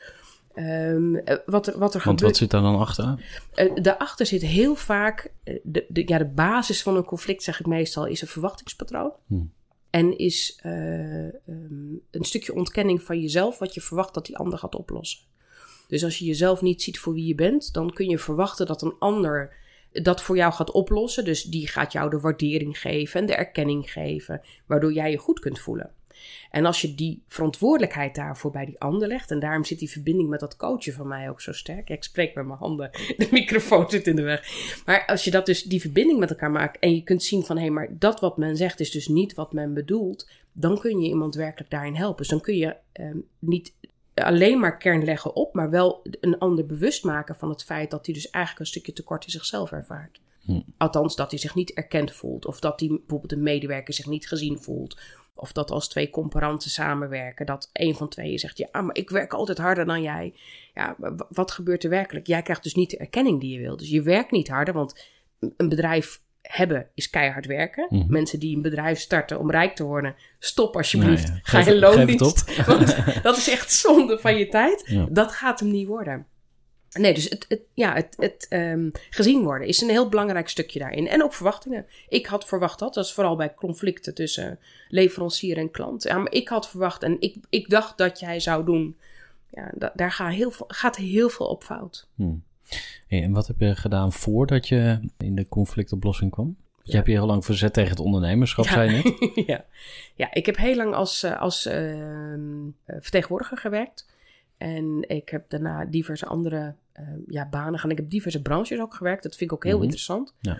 Ehm, 0.53 1.15
eh, 1.15 1.37
wat 1.45 1.67
er, 1.67 1.79
wat 1.79 1.95
er 1.95 2.01
Want 2.05 2.21
wat 2.21 2.37
zit 2.37 2.51
daar 2.51 2.61
dan 2.61 2.79
achter? 2.79 3.19
Eh, 3.53 3.71
daarachter 3.81 4.25
zit 4.25 4.41
heel 4.41 4.75
vaak, 4.75 5.31
eh, 5.43 5.59
de, 5.63 5.85
de, 5.87 6.03
ja, 6.05 6.17
de 6.17 6.25
basis 6.25 6.83
van 6.83 6.95
een 6.95 7.03
conflict, 7.03 7.43
zeg 7.43 7.59
ik 7.59 7.65
meestal, 7.65 8.05
is 8.05 8.21
een 8.21 8.27
verwachtingspatroon. 8.27 9.11
Hmm. 9.27 9.51
En 9.95 10.17
is 10.17 10.59
eh, 10.61 11.25
ehm, 11.25 11.93
een 12.11 12.23
stukje 12.23 12.53
ontkenning 12.53 13.01
van 13.01 13.21
jezelf, 13.21 13.59
wat 13.59 13.73
je 13.73 13.81
verwacht 13.81 14.13
dat 14.13 14.25
die 14.25 14.37
ander 14.37 14.59
gaat 14.59 14.75
oplossen. 14.75 15.19
Dus 15.87 16.03
als 16.03 16.17
je 16.17 16.25
jezelf 16.25 16.61
niet 16.61 16.81
ziet 16.81 16.99
voor 16.99 17.13
wie 17.13 17.25
je 17.25 17.35
bent, 17.35 17.73
dan 17.73 17.93
kun 17.93 18.09
je 18.09 18.19
verwachten 18.19 18.65
dat 18.65 18.81
een 18.81 18.95
ander 18.99 19.53
dat 19.91 20.21
voor 20.21 20.35
jou 20.35 20.53
gaat 20.53 20.71
oplossen. 20.71 21.25
Dus 21.25 21.43
die 21.43 21.67
gaat 21.67 21.91
jou 21.91 22.09
de 22.09 22.19
waardering 22.19 22.79
geven 22.79 23.19
en 23.19 23.25
de 23.25 23.35
erkenning 23.35 23.91
geven, 23.91 24.41
waardoor 24.65 24.93
jij 24.93 25.11
je 25.11 25.17
goed 25.17 25.39
kunt 25.39 25.59
voelen. 25.59 25.91
En 26.51 26.65
als 26.65 26.81
je 26.81 26.95
die 26.95 27.23
verantwoordelijkheid 27.27 28.15
daarvoor 28.15 28.51
bij 28.51 28.65
die 28.65 28.79
ander 28.79 29.07
legt, 29.07 29.31
en 29.31 29.39
daarom 29.39 29.63
zit 29.63 29.79
die 29.79 29.89
verbinding 29.89 30.29
met 30.29 30.39
dat 30.39 30.55
coachen 30.55 30.93
van 30.93 31.07
mij 31.07 31.29
ook 31.29 31.41
zo 31.41 31.51
sterk. 31.51 31.89
Ik 31.89 32.03
spreek 32.03 32.35
met 32.35 32.45
mijn 32.45 32.59
handen, 32.59 32.89
de 33.17 33.27
microfoon 33.31 33.89
zit 33.89 34.07
in 34.07 34.15
de 34.15 34.21
weg. 34.21 34.47
Maar 34.85 35.05
als 35.05 35.23
je 35.23 35.31
dat 35.31 35.45
dus, 35.45 35.63
die 35.63 35.81
verbinding 35.81 36.19
met 36.19 36.29
elkaar 36.29 36.51
maakt 36.51 36.79
en 36.79 36.95
je 36.95 37.03
kunt 37.03 37.23
zien 37.23 37.43
van 37.43 37.55
hé, 37.55 37.61
hey, 37.61 37.71
maar 37.71 37.89
dat 37.99 38.19
wat 38.19 38.37
men 38.37 38.57
zegt 38.57 38.79
is 38.79 38.91
dus 38.91 39.07
niet 39.07 39.33
wat 39.33 39.53
men 39.53 39.73
bedoelt, 39.73 40.29
dan 40.51 40.79
kun 40.79 40.99
je 40.99 41.09
iemand 41.09 41.35
werkelijk 41.35 41.71
daarin 41.71 41.95
helpen. 41.95 42.17
Dus 42.17 42.27
dan 42.27 42.41
kun 42.41 42.55
je 42.55 42.75
ehm, 42.91 43.17
niet 43.39 43.73
alleen 44.23 44.59
maar 44.59 44.77
kern 44.77 45.03
leggen 45.03 45.35
op, 45.35 45.53
maar 45.53 45.69
wel 45.69 46.01
een 46.21 46.37
ander 46.37 46.65
bewust 46.65 47.03
maken 47.03 47.35
van 47.35 47.49
het 47.49 47.63
feit 47.63 47.91
dat 47.91 48.05
hij 48.05 48.15
dus 48.15 48.29
eigenlijk 48.29 48.65
een 48.65 48.71
stukje 48.71 48.93
tekort 48.93 49.25
in 49.25 49.31
zichzelf 49.31 49.71
ervaart. 49.71 50.19
Hm. 50.41 50.61
Althans, 50.77 51.15
dat 51.15 51.29
hij 51.29 51.39
zich 51.39 51.55
niet 51.55 51.73
erkend 51.73 52.11
voelt. 52.11 52.45
Of 52.45 52.59
dat 52.59 52.79
hij 52.79 52.89
bijvoorbeeld 52.89 53.31
een 53.31 53.43
medewerker 53.43 53.93
zich 53.93 54.05
niet 54.05 54.27
gezien 54.27 54.59
voelt. 54.59 54.99
Of 55.33 55.51
dat 55.51 55.71
als 55.71 55.87
twee 55.87 56.09
comparanten 56.09 56.69
samenwerken, 56.69 57.45
dat 57.45 57.69
een 57.73 57.95
van 57.95 58.09
tweeën 58.09 58.39
zegt: 58.39 58.57
Ja, 58.57 58.81
maar 58.81 58.95
ik 58.95 59.09
werk 59.09 59.33
altijd 59.33 59.57
harder 59.57 59.85
dan 59.85 60.01
jij. 60.01 60.33
Ja, 60.73 60.95
wat 61.29 61.51
gebeurt 61.51 61.83
er 61.83 61.89
werkelijk? 61.89 62.27
Jij 62.27 62.41
krijgt 62.41 62.63
dus 62.63 62.75
niet 62.75 62.89
de 62.89 62.97
erkenning 62.97 63.39
die 63.39 63.53
je 63.53 63.59
wil. 63.59 63.77
Dus 63.77 63.89
je 63.89 64.01
werkt 64.01 64.31
niet 64.31 64.47
harder, 64.47 64.73
want 64.73 65.09
een 65.39 65.69
bedrijf 65.69 66.21
hebben 66.47 66.87
is 66.93 67.09
keihard 67.09 67.45
werken. 67.45 67.87
Mhm. 67.89 68.11
Mensen 68.11 68.39
die 68.39 68.55
een 68.55 68.61
bedrijf 68.61 68.99
starten 68.99 69.39
om 69.39 69.51
rijk 69.51 69.75
te 69.75 69.83
worden, 69.83 70.15
stop 70.39 70.75
alsjeblieft. 70.75 71.27
Nou 71.27 71.39
Ga 71.43 71.59
je 71.59 71.79
loondienst. 71.79 72.55
Want 72.65 72.95
dat 73.23 73.37
is 73.37 73.49
echt 73.49 73.71
zonde 73.71 74.19
van 74.19 74.37
je 74.37 74.47
tijd. 74.47 74.97
Dat 75.09 75.31
gaat 75.31 75.59
hem 75.59 75.71
niet 75.71 75.87
worden. 75.87 76.25
Nee, 76.99 77.13
dus 77.13 77.29
het, 77.29 77.45
het 77.47 77.61
ja, 77.73 77.93
het, 77.93 78.15
het 78.19 78.47
um, 78.49 78.91
gezien 79.09 79.43
worden 79.43 79.67
is 79.67 79.81
een 79.81 79.89
heel 79.89 80.09
belangrijk 80.09 80.49
stukje 80.49 80.79
daarin. 80.79 81.07
En 81.07 81.23
ook 81.23 81.33
verwachtingen. 81.33 81.85
Ik 82.09 82.25
had 82.25 82.45
verwacht 82.45 82.79
dat, 82.79 82.93
dat 82.93 83.05
is 83.05 83.13
vooral 83.13 83.35
bij 83.35 83.53
conflicten 83.53 84.13
tussen 84.13 84.59
leverancier 84.89 85.57
en 85.57 85.71
klant. 85.71 86.03
Ja, 86.03 86.17
maar 86.17 86.31
ik 86.31 86.47
had 86.47 86.69
verwacht 86.69 87.03
en 87.03 87.17
ik, 87.19 87.35
ik 87.49 87.69
dacht 87.69 87.97
dat 87.97 88.19
jij 88.19 88.39
zou 88.39 88.65
doen. 88.65 88.97
Ja, 89.49 89.71
da, 89.73 89.91
daar 89.95 90.11
gaat 90.11 90.33
heel, 90.33 90.51
veel, 90.51 90.65
gaat 90.69 90.95
heel 90.95 91.29
veel 91.29 91.47
op 91.47 91.63
fout. 91.63 92.07
Hmm. 92.15 92.43
En 93.07 93.31
wat 93.31 93.47
heb 93.47 93.59
je 93.59 93.75
gedaan 93.75 94.13
voordat 94.13 94.67
je 94.67 94.99
in 95.17 95.35
de 95.35 95.47
conflictoplossing 95.47 96.31
kwam? 96.31 96.55
Je 96.85 96.95
hebt 96.95 97.07
je 97.07 97.13
heel 97.13 97.25
lang 97.25 97.45
verzet 97.45 97.73
tegen 97.73 97.89
het 97.89 97.99
ondernemerschap, 97.99 98.65
ja. 98.65 98.71
zei 98.71 98.91
je 98.91 99.03
net. 99.03 99.45
ja. 99.47 99.65
ja, 100.15 100.33
ik 100.33 100.45
heb 100.45 100.57
heel 100.57 100.75
lang 100.75 100.93
als, 100.93 101.23
eh, 101.23 101.41
als 101.41 101.65
uh, 101.65 102.33
vertegenwoordiger 102.85 103.57
gewerkt. 103.57 104.07
En 104.57 105.09
ik 105.09 105.29
heb 105.29 105.49
daarna 105.49 105.85
diverse 105.85 106.25
andere 106.25 106.75
uh, 106.99 107.07
ja, 107.27 107.49
banen 107.49 107.79
gaan. 107.79 107.91
Ik 107.91 107.97
heb 107.97 108.09
diverse 108.09 108.41
branches 108.41 108.79
ook 108.79 108.93
gewerkt. 108.93 109.23
Dat 109.23 109.35
vind 109.35 109.51
ik 109.51 109.55
ook 109.55 109.63
heel 109.63 109.73
mhm. 109.73 109.83
interessant. 109.83 110.33
Ja. 110.39 110.59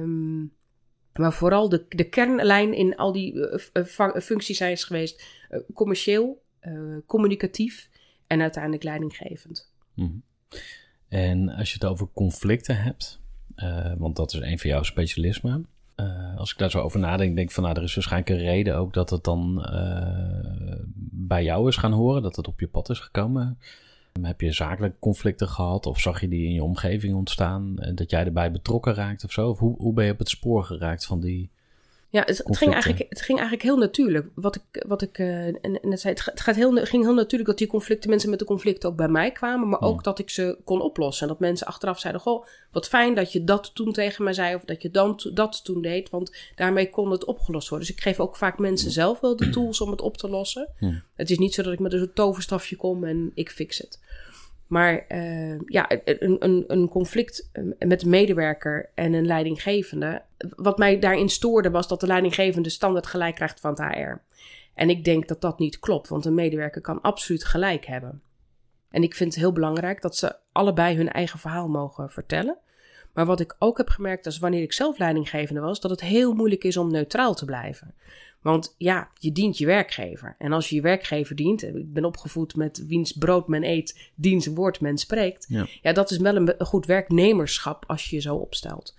Um, 0.00 0.52
maar 1.12 1.32
vooral 1.32 1.68
de, 1.68 1.84
de 1.88 2.08
kernlijn 2.08 2.74
in 2.74 2.96
al 2.96 3.12
die 3.12 3.34
uh, 3.34 3.94
functies 4.16 4.56
zijn 4.56 4.76
geweest 4.76 5.24
commercieel, 5.74 6.42
communicatief 7.06 7.90
en 8.26 8.40
uiteindelijk 8.40 8.82
leidinggevend. 8.82 9.72
Mm 9.94 10.22
En 11.08 11.48
als 11.48 11.68
je 11.68 11.74
het 11.74 11.90
over 11.90 12.08
conflicten 12.14 12.82
hebt, 12.82 13.20
want 13.98 14.16
dat 14.16 14.32
is 14.32 14.40
een 14.40 14.58
van 14.58 14.70
jouw 14.70 14.82
specialismen. 14.82 15.66
als 16.36 16.52
ik 16.52 16.58
daar 16.58 16.70
zo 16.70 16.80
over 16.80 17.00
nadenk, 17.00 17.34
denk 17.36 17.48
ik 17.48 17.54
van 17.54 17.62
nou, 17.62 17.76
er 17.76 17.82
is 17.82 17.94
waarschijnlijk 17.94 18.30
een 18.30 18.46
reden 18.46 18.76
ook 18.76 18.94
dat 18.94 19.10
het 19.10 19.24
dan 19.24 19.66
bij 21.10 21.44
jou 21.44 21.68
is 21.68 21.76
gaan 21.76 21.92
horen, 21.92 22.22
dat 22.22 22.36
het 22.36 22.48
op 22.48 22.60
je 22.60 22.68
pad 22.68 22.90
is 22.90 22.98
gekomen. 22.98 23.58
Heb 24.22 24.40
je 24.40 24.52
zakelijke 24.52 24.98
conflicten 24.98 25.48
gehad 25.48 25.86
of 25.86 26.00
zag 26.00 26.20
je 26.20 26.28
die 26.28 26.46
in 26.46 26.52
je 26.52 26.62
omgeving 26.62 27.14
ontstaan? 27.14 27.74
Dat 27.94 28.10
jij 28.10 28.24
erbij 28.24 28.50
betrokken 28.50 28.94
raakt 28.94 29.24
of 29.24 29.32
zo? 29.32 29.48
Of 29.48 29.58
hoe, 29.58 29.76
hoe 29.76 29.92
ben 29.92 30.04
je 30.04 30.12
op 30.12 30.18
het 30.18 30.28
spoor 30.28 30.64
geraakt 30.64 31.06
van 31.06 31.20
die. 31.20 31.50
Ja, 32.08 32.22
het, 32.26 32.38
het 32.38 32.56
ging, 32.56 32.72
eigenlijk, 32.72 33.06
het 33.08 33.20
ging 33.20 33.38
eigenlijk 33.38 33.68
heel 33.68 33.78
natuurlijk. 33.78 34.28
Wat 34.34 34.56
ik, 34.56 34.84
wat 34.86 35.02
ik 35.02 35.18
uh, 35.18 35.54
net 35.82 36.00
zei, 36.00 36.14
het, 36.14 36.40
gaat 36.40 36.54
heel, 36.54 36.72
ging 36.72 37.04
heel 37.04 37.14
natuurlijk 37.14 37.48
dat 37.48 37.58
die 37.58 37.66
conflicten, 37.66 38.10
mensen 38.10 38.30
met 38.30 38.38
de 38.38 38.44
conflicten 38.44 38.88
ook 38.88 38.96
bij 38.96 39.08
mij 39.08 39.30
kwamen. 39.30 39.68
Maar 39.68 39.80
ook 39.80 40.04
dat 40.04 40.18
ik 40.18 40.30
ze 40.30 40.58
kon 40.64 40.80
oplossen. 40.80 41.22
En 41.22 41.28
dat 41.28 41.40
mensen 41.40 41.66
achteraf 41.66 41.98
zeiden: 41.98 42.22
Goh, 42.22 42.46
wat 42.72 42.88
fijn 42.88 43.14
dat 43.14 43.32
je 43.32 43.44
dat 43.44 43.74
toen 43.74 43.92
tegen 43.92 44.24
mij 44.24 44.32
zei. 44.32 44.54
Of 44.54 44.64
dat 44.64 44.82
je 44.82 44.90
dan, 44.90 45.20
dat 45.34 45.64
toen 45.64 45.82
deed. 45.82 46.10
Want 46.10 46.36
daarmee 46.54 46.90
kon 46.90 47.10
het 47.10 47.24
opgelost 47.24 47.68
worden. 47.68 47.86
Dus 47.86 47.96
ik 47.96 48.02
geef 48.02 48.20
ook 48.20 48.36
vaak 48.36 48.58
mensen 48.58 48.90
zelf 48.90 49.20
wel 49.20 49.36
de 49.36 49.50
tools 49.50 49.80
om 49.80 49.90
het 49.90 50.00
op 50.00 50.16
te 50.16 50.28
lossen. 50.28 50.68
Het 51.14 51.30
is 51.30 51.38
niet 51.38 51.54
zo 51.54 51.62
dat 51.62 51.72
ik 51.72 51.78
met 51.78 51.92
een 51.92 52.10
toverstafje 52.14 52.76
kom 52.76 53.04
en 53.04 53.30
ik 53.34 53.50
fix 53.50 53.78
het. 53.78 54.00
Maar 54.66 55.04
uh, 55.08 55.58
ja, 55.66 55.90
een, 56.04 56.36
een, 56.44 56.64
een, 56.66 56.88
conflict 56.88 57.50
eh, 57.52 57.64
met 57.78 58.02
een 58.02 58.10
medewerker 58.10 58.90
en 58.94 59.12
een 59.12 59.26
leidinggevende. 59.26 60.22
Wat 60.56 60.78
mij 60.78 60.98
daarin 60.98 61.28
stoorde 61.28 61.70
was 61.70 61.88
dat 61.88 62.00
de 62.00 62.06
leidinggevende 62.06 62.68
standaard 62.68 63.06
gelijk 63.06 63.34
krijgt 63.34 63.60
van 63.60 63.70
het 63.70 63.80
HR. 63.80 64.20
En 64.74 64.90
ik 64.90 65.04
denk 65.04 65.28
dat 65.28 65.40
dat 65.40 65.58
niet 65.58 65.78
klopt, 65.78 66.08
want 66.08 66.24
een 66.24 66.34
medewerker 66.34 66.80
kan 66.80 67.00
absoluut 67.00 67.44
gelijk 67.44 67.86
hebben. 67.86 68.22
En 68.90 69.02
ik 69.02 69.14
vind 69.14 69.32
het 69.32 69.42
heel 69.42 69.52
belangrijk 69.52 70.02
dat 70.02 70.16
ze 70.16 70.36
allebei 70.52 70.96
hun 70.96 71.12
eigen 71.12 71.38
verhaal 71.38 71.68
mogen 71.68 72.10
vertellen. 72.10 72.58
Maar 73.12 73.26
wat 73.26 73.40
ik 73.40 73.56
ook 73.58 73.76
heb 73.76 73.88
gemerkt, 73.88 74.26
is 74.26 74.38
wanneer 74.38 74.62
ik 74.62 74.72
zelf 74.72 74.98
leidinggevende 74.98 75.60
was, 75.60 75.80
dat 75.80 75.90
het 75.90 76.00
heel 76.00 76.32
moeilijk 76.32 76.64
is 76.64 76.76
om 76.76 76.90
neutraal 76.90 77.34
te 77.34 77.44
blijven. 77.44 77.94
Want 78.40 78.74
ja, 78.78 79.10
je 79.18 79.32
dient 79.32 79.58
je 79.58 79.66
werkgever. 79.66 80.34
En 80.38 80.52
als 80.52 80.68
je 80.68 80.74
je 80.74 80.80
werkgever 80.80 81.36
dient, 81.36 81.62
ik 81.62 81.92
ben 81.92 82.04
opgevoed 82.04 82.56
met 82.56 82.86
wiens 82.86 83.12
brood 83.12 83.48
men 83.48 83.64
eet, 83.64 84.10
diens 84.14 84.46
woord 84.46 84.80
men 84.80 84.98
spreekt. 84.98 85.46
Ja, 85.48 85.66
ja 85.82 85.92
dat 85.92 86.10
is 86.10 86.18
wel 86.18 86.36
een, 86.36 86.54
goed 86.58 86.86
werknemerschap 86.86 87.84
als 87.86 88.10
je 88.10 88.16
je 88.16 88.22
zo 88.22 88.36
opstelt. 88.36 88.94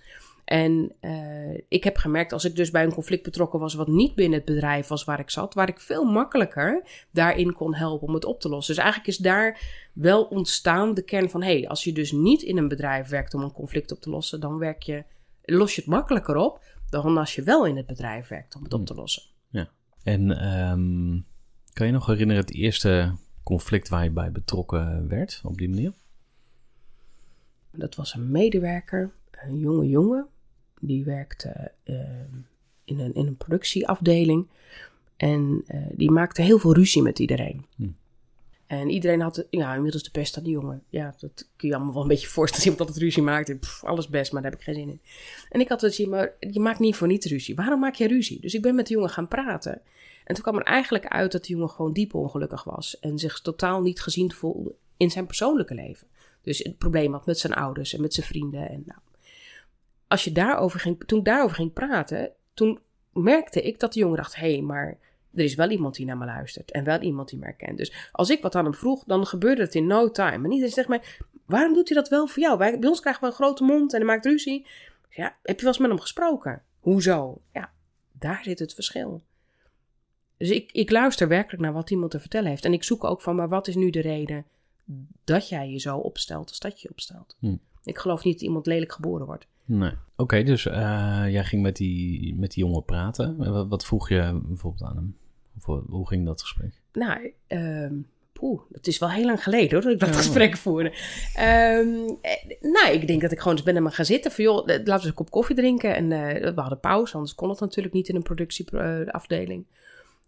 En 0.48 0.92
uh, 1.00 1.60
ik 1.68 1.84
heb 1.84 1.96
gemerkt, 1.96 2.32
als 2.32 2.44
ik 2.44 2.56
dus 2.56 2.70
bij 2.70 2.84
een 2.84 2.92
conflict 2.92 3.22
betrokken 3.22 3.60
was, 3.60 3.74
wat 3.74 3.88
niet 3.88 4.14
binnen 4.14 4.38
het 4.38 4.48
bedrijf 4.48 4.86
was 4.86 5.04
waar 5.04 5.20
ik 5.20 5.30
zat, 5.30 5.54
waar 5.54 5.68
ik 5.68 5.80
veel 5.80 6.04
makkelijker 6.04 6.82
daarin 7.10 7.52
kon 7.52 7.74
helpen 7.74 8.08
om 8.08 8.14
het 8.14 8.24
op 8.24 8.40
te 8.40 8.48
lossen. 8.48 8.74
Dus 8.74 8.84
eigenlijk 8.84 9.12
is 9.12 9.22
daar 9.22 9.60
wel 9.92 10.24
ontstaan 10.24 10.94
de 10.94 11.02
kern 11.02 11.30
van: 11.30 11.42
hé, 11.42 11.58
hey, 11.58 11.68
als 11.68 11.84
je 11.84 11.92
dus 11.92 12.12
niet 12.12 12.42
in 12.42 12.56
een 12.56 12.68
bedrijf 12.68 13.08
werkt 13.08 13.34
om 13.34 13.42
een 13.42 13.52
conflict 13.52 13.92
op 13.92 14.00
te 14.00 14.10
lossen, 14.10 14.40
dan 14.40 14.58
werk 14.58 14.82
je, 14.82 15.04
los 15.44 15.74
je 15.74 15.80
het 15.80 15.90
makkelijker 15.90 16.36
op 16.36 16.60
dan 16.90 17.18
als 17.18 17.34
je 17.34 17.42
wel 17.42 17.66
in 17.66 17.76
het 17.76 17.86
bedrijf 17.86 18.28
werkt 18.28 18.56
om 18.56 18.62
het 18.62 18.72
op 18.72 18.86
te 18.86 18.92
hmm. 18.92 19.00
lossen. 19.00 19.22
Ja. 19.48 19.68
En 20.02 20.52
um, 20.70 21.26
kan 21.72 21.86
je 21.86 21.92
nog 21.92 22.06
herinneren 22.06 22.42
het 22.42 22.54
eerste 22.54 23.14
conflict 23.42 23.88
waar 23.88 24.04
je 24.04 24.10
bij 24.10 24.32
betrokken 24.32 25.08
werd 25.08 25.40
op 25.44 25.58
die 25.58 25.68
manier? 25.68 25.92
Dat 27.70 27.94
was 27.94 28.14
een 28.14 28.30
medewerker, 28.30 29.12
een 29.30 29.58
jonge 29.58 29.88
jongen. 29.88 30.26
Die 30.80 31.04
werkte 31.04 31.72
uh, 31.84 32.00
in, 32.84 32.98
een, 33.00 33.14
in 33.14 33.26
een 33.26 33.36
productieafdeling. 33.36 34.48
En 35.16 35.64
uh, 35.68 35.86
die 35.94 36.10
maakte 36.10 36.42
heel 36.42 36.58
veel 36.58 36.74
ruzie 36.74 37.02
met 37.02 37.18
iedereen. 37.18 37.66
Hm. 37.76 37.88
En 38.68 38.90
iedereen 38.90 39.20
had 39.20 39.46
ja, 39.50 39.74
inmiddels 39.74 40.02
de 40.02 40.10
pest 40.10 40.36
aan 40.36 40.42
die 40.42 40.52
jongen. 40.52 40.82
Ja, 40.88 41.14
dat 41.18 41.48
kun 41.56 41.68
je 41.68 41.74
allemaal 41.74 41.92
wel 41.92 42.02
een 42.02 42.08
beetje 42.08 42.28
voorstellen. 42.36 42.66
Iemand 42.66 42.86
dat 42.86 42.94
het 42.94 43.04
ruzie 43.04 43.22
maakt. 43.22 43.82
Alles 43.82 44.08
best, 44.08 44.32
maar 44.32 44.42
daar 44.42 44.50
heb 44.50 44.60
ik 44.60 44.66
geen 44.66 44.74
zin 44.74 44.88
in. 44.88 45.00
En 45.48 45.60
ik 45.60 45.68
had 45.68 45.80
het 45.80 45.94
zien, 45.94 46.08
maar 46.08 46.32
je 46.40 46.60
maakt 46.60 46.78
niet 46.78 46.96
voor 46.96 47.06
niet 47.06 47.24
ruzie. 47.24 47.54
Waarom 47.54 47.80
maak 47.80 47.94
je 47.94 48.08
ruzie? 48.08 48.40
Dus 48.40 48.54
ik 48.54 48.62
ben 48.62 48.74
met 48.74 48.86
de 48.86 48.94
jongen 48.94 49.10
gaan 49.10 49.28
praten. 49.28 49.80
En 50.24 50.34
toen 50.34 50.42
kwam 50.42 50.56
er 50.56 50.62
eigenlijk 50.62 51.06
uit 51.06 51.32
dat 51.32 51.44
de 51.44 51.52
jongen 51.52 51.70
gewoon 51.70 51.92
diep 51.92 52.14
ongelukkig 52.14 52.64
was. 52.64 52.98
En 52.98 53.18
zich 53.18 53.40
totaal 53.40 53.80
niet 53.82 54.00
gezien 54.00 54.32
voelde 54.32 54.74
in 54.96 55.10
zijn 55.10 55.26
persoonlijke 55.26 55.74
leven. 55.74 56.06
Dus 56.42 56.58
het 56.58 56.78
probleem 56.78 57.12
had 57.12 57.26
met 57.26 57.38
zijn 57.38 57.52
ouders 57.54 57.94
en 57.94 58.00
met 58.00 58.14
zijn 58.14 58.26
vrienden. 58.26 58.68
En 58.68 58.82
nou, 58.86 59.00
als 60.08 60.24
je 60.24 60.32
daarover 60.32 60.80
ging, 60.80 61.04
toen 61.06 61.18
ik 61.18 61.24
daarover 61.24 61.56
ging 61.56 61.72
praten, 61.72 62.30
toen 62.54 62.78
merkte 63.12 63.62
ik 63.62 63.80
dat 63.80 63.92
de 63.92 63.98
jongen 63.98 64.16
dacht: 64.16 64.36
hé, 64.36 64.52
hey, 64.52 64.62
maar 64.62 64.98
er 65.34 65.44
is 65.44 65.54
wel 65.54 65.70
iemand 65.70 65.94
die 65.94 66.06
naar 66.06 66.16
me 66.16 66.24
luistert 66.24 66.70
en 66.70 66.84
wel 66.84 67.00
iemand 67.00 67.28
die 67.28 67.38
me 67.38 67.44
herkent. 67.44 67.78
Dus 67.78 68.08
als 68.12 68.30
ik 68.30 68.42
wat 68.42 68.54
aan 68.54 68.64
hem 68.64 68.74
vroeg, 68.74 69.04
dan 69.04 69.26
gebeurde 69.26 69.62
het 69.62 69.74
in 69.74 69.86
no 69.86 70.10
time. 70.10 70.44
En 70.44 70.50
iedereen 70.50 70.72
zegt 70.72 70.88
mij, 70.88 71.02
waarom 71.46 71.74
doet 71.74 71.88
hij 71.88 71.96
dat 71.96 72.08
wel 72.08 72.26
voor 72.26 72.42
jou? 72.42 72.58
Wij, 72.58 72.78
bij 72.78 72.88
ons 72.88 73.00
krijgen 73.00 73.22
we 73.22 73.28
een 73.28 73.34
grote 73.34 73.64
mond 73.64 73.92
en 73.92 73.98
hij 73.98 74.06
maakt 74.06 74.24
ruzie. 74.24 74.66
Ja, 75.10 75.36
heb 75.42 75.56
je 75.56 75.64
wel 75.64 75.72
eens 75.72 75.78
met 75.78 75.90
hem 75.90 76.00
gesproken? 76.00 76.62
Hoezo? 76.80 77.40
Ja, 77.52 77.70
daar 78.12 78.40
zit 78.42 78.58
het 78.58 78.74
verschil. 78.74 79.22
Dus 80.36 80.50
ik, 80.50 80.72
ik 80.72 80.90
luister 80.90 81.28
werkelijk 81.28 81.62
naar 81.62 81.72
wat 81.72 81.90
iemand 81.90 82.10
te 82.10 82.20
vertellen 82.20 82.48
heeft. 82.48 82.64
En 82.64 82.72
ik 82.72 82.84
zoek 82.84 83.04
ook 83.04 83.22
van, 83.22 83.36
maar 83.36 83.48
wat 83.48 83.68
is 83.68 83.74
nu 83.74 83.90
de 83.90 84.00
reden 84.00 84.44
dat 85.24 85.48
jij 85.48 85.70
je 85.70 85.78
zo 85.78 85.96
opstelt 85.96 86.48
als 86.48 86.58
dat 86.58 86.80
je 86.80 86.90
opstelt? 86.90 87.36
Hm. 87.38 87.56
Ik 87.84 87.98
geloof 87.98 88.24
niet 88.24 88.32
dat 88.32 88.42
iemand 88.42 88.66
lelijk 88.66 88.92
geboren 88.92 89.26
wordt. 89.26 89.46
Nee. 89.68 89.92
Oké, 90.16 90.42
dus 90.42 90.66
uh, 90.66 91.24
jij 91.28 91.44
ging 91.44 91.62
met 91.62 91.76
die, 91.76 92.34
met 92.34 92.52
die 92.52 92.64
jongen 92.64 92.84
praten. 92.84 93.36
Wat, 93.36 93.68
wat 93.68 93.86
vroeg 93.86 94.08
je 94.08 94.40
bijvoorbeeld 94.44 94.90
aan 94.90 94.96
hem? 94.96 95.16
Of, 95.56 95.64
hoe 95.86 96.08
ging 96.08 96.26
dat 96.26 96.40
gesprek? 96.40 96.80
Nou, 96.92 97.32
um, 97.48 98.06
poeh, 98.32 98.60
het 98.72 98.86
is 98.86 98.98
wel 98.98 99.10
heel 99.10 99.24
lang 99.24 99.42
geleden 99.42 99.70
hoor, 99.70 99.82
dat 99.82 99.92
ik 99.92 99.98
dat 99.98 100.16
gesprek 100.16 100.56
voerde. 100.56 100.92
Um, 101.78 102.18
nou, 102.60 102.92
ik 102.92 103.06
denk 103.06 103.20
dat 103.20 103.32
ik 103.32 103.38
gewoon 103.38 103.56
eens 103.56 103.62
ben 103.62 103.74
hem 103.74 103.88
gaan 103.88 104.04
zitten. 104.04 104.32
Van 104.32 104.44
joh, 104.44 104.66
laten 104.66 104.84
we 104.84 104.92
eens 104.92 105.04
een 105.04 105.14
kop 105.14 105.30
koffie 105.30 105.56
drinken. 105.56 105.94
En 105.94 106.10
uh, 106.10 106.54
we 106.54 106.60
hadden 106.60 106.80
pauze, 106.80 107.14
anders 107.14 107.34
kon 107.34 107.48
het 107.48 107.60
natuurlijk 107.60 107.94
niet 107.94 108.08
in 108.08 108.16
een 108.16 108.22
productieafdeling. 108.22 109.66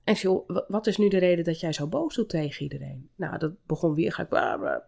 En 0.04 0.14
joh, 0.14 0.48
wat 0.68 0.86
is 0.86 0.96
nu 0.96 1.08
de 1.08 1.18
reden 1.18 1.44
dat 1.44 1.60
jij 1.60 1.72
zo 1.72 1.86
boos 1.86 2.14
doet 2.14 2.28
tegen 2.28 2.62
iedereen? 2.62 3.08
Nou, 3.16 3.38
dat 3.38 3.52
begon 3.66 3.94
weer 3.94 4.12
gelijk. 4.12 4.32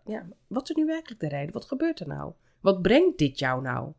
Ja, 0.07 0.27
wat 0.47 0.71
is 0.71 0.77
nu 0.77 0.85
werkelijk 0.85 1.21
de 1.21 1.29
reden? 1.29 1.53
Wat 1.53 1.65
gebeurt 1.65 2.01
er 2.01 2.07
nou? 2.07 2.33
Wat 2.61 2.83
brengt 2.83 3.19
dit 3.19 3.39
jou 3.39 3.63
nou? 3.63 3.93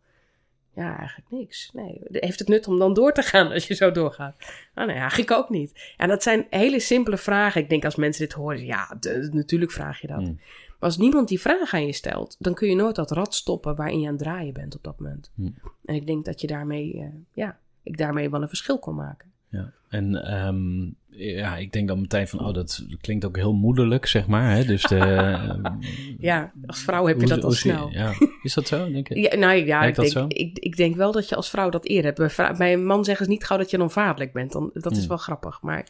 Ja, 0.75 0.97
eigenlijk 0.97 1.29
niks. 1.29 1.69
Nee, 1.73 2.01
heeft 2.11 2.39
het 2.39 2.47
nut 2.47 2.67
om 2.67 2.79
dan 2.79 2.93
door 2.93 3.13
te 3.13 3.21
gaan 3.21 3.51
als 3.51 3.67
je 3.67 3.73
zo 3.73 3.91
doorgaat? 3.91 4.35
Nou, 4.75 4.87
nee, 4.87 4.97
eigenlijk 4.97 5.31
ook 5.31 5.49
niet. 5.49 5.93
En 5.97 6.07
dat 6.07 6.23
zijn 6.23 6.47
hele 6.49 6.79
simpele 6.79 7.17
vragen. 7.17 7.61
Ik 7.61 7.69
denk 7.69 7.85
als 7.85 7.95
mensen 7.95 8.25
dit 8.25 8.33
horen, 8.33 8.65
ja, 8.65 8.97
natuurlijk 9.31 9.71
vraag 9.71 10.01
je 10.01 10.07
dat. 10.07 10.17
Hmm. 10.17 10.39
Maar 10.79 10.91
als 10.91 10.97
niemand 10.97 11.27
die 11.27 11.39
vraag 11.39 11.73
aan 11.73 11.85
je 11.85 11.93
stelt, 11.93 12.35
dan 12.39 12.53
kun 12.53 12.69
je 12.69 12.75
nooit 12.75 12.95
dat 12.95 13.11
rad 13.11 13.35
stoppen 13.35 13.75
waarin 13.75 13.99
je 13.99 14.07
aan 14.07 14.13
het 14.13 14.23
draaien 14.23 14.53
bent 14.53 14.75
op 14.75 14.83
dat 14.83 14.99
moment. 14.99 15.31
Hmm. 15.35 15.55
En 15.85 15.95
ik 15.95 16.05
denk 16.05 16.25
dat 16.25 16.41
je 16.41 16.47
daarmee, 16.47 16.95
uh, 16.95 17.07
ja, 17.33 17.59
ik 17.83 17.97
daarmee 17.97 18.29
wel 18.29 18.41
een 18.41 18.47
verschil 18.47 18.79
kon 18.79 18.95
maken. 18.95 19.32
Ja, 19.53 19.71
en 19.89 20.35
um, 20.47 20.95
ja, 21.15 21.57
ik 21.57 21.71
denk 21.71 21.87
dan 21.87 22.01
meteen 22.01 22.27
van, 22.27 22.39
oh, 22.39 22.53
dat 22.53 22.85
klinkt 23.01 23.25
ook 23.25 23.35
heel 23.35 23.53
moederlijk, 23.53 24.05
zeg 24.05 24.27
maar. 24.27 24.55
Hè? 24.55 24.65
Dus 24.65 24.83
de, 24.83 24.97
ehm, 24.97 25.61
ja, 26.19 26.51
als 26.65 26.79
vrouw 26.79 27.05
heb 27.05 27.21
je 27.21 27.27
dat 27.27 27.43
al 27.43 27.51
snel. 27.51 27.89
Ja. 27.91 28.13
Is 28.43 28.53
dat 28.53 28.67
zo, 28.67 28.91
denk 28.91 29.09
ik? 29.09 29.17
Ja, 29.17 29.37
nou 29.37 29.65
ja, 29.65 29.83
ik 29.83 29.95
denk, 29.95 30.31
ik, 30.31 30.59
ik, 30.59 30.77
denk 30.77 30.95
wel 30.95 31.11
dat 31.11 31.29
je 31.29 31.35
als 31.35 31.49
vrouw 31.49 31.69
dat 31.69 31.85
eerder 31.85 32.13
hebt. 32.27 32.57
Bij, 32.57 32.73
een 32.73 32.85
man 32.85 33.05
zeggen 33.05 33.25
ze 33.25 33.31
niet 33.31 33.45
gauw 33.45 33.57
dat 33.57 33.69
je 33.69 33.77
dan 33.77 33.91
vaderlijk 33.91 34.33
bent. 34.33 34.51
Dan, 34.51 34.69
dat 34.73 34.91
is 34.91 34.97
hmm. 34.97 35.07
wel 35.07 35.17
grappig, 35.17 35.61
maar... 35.61 35.85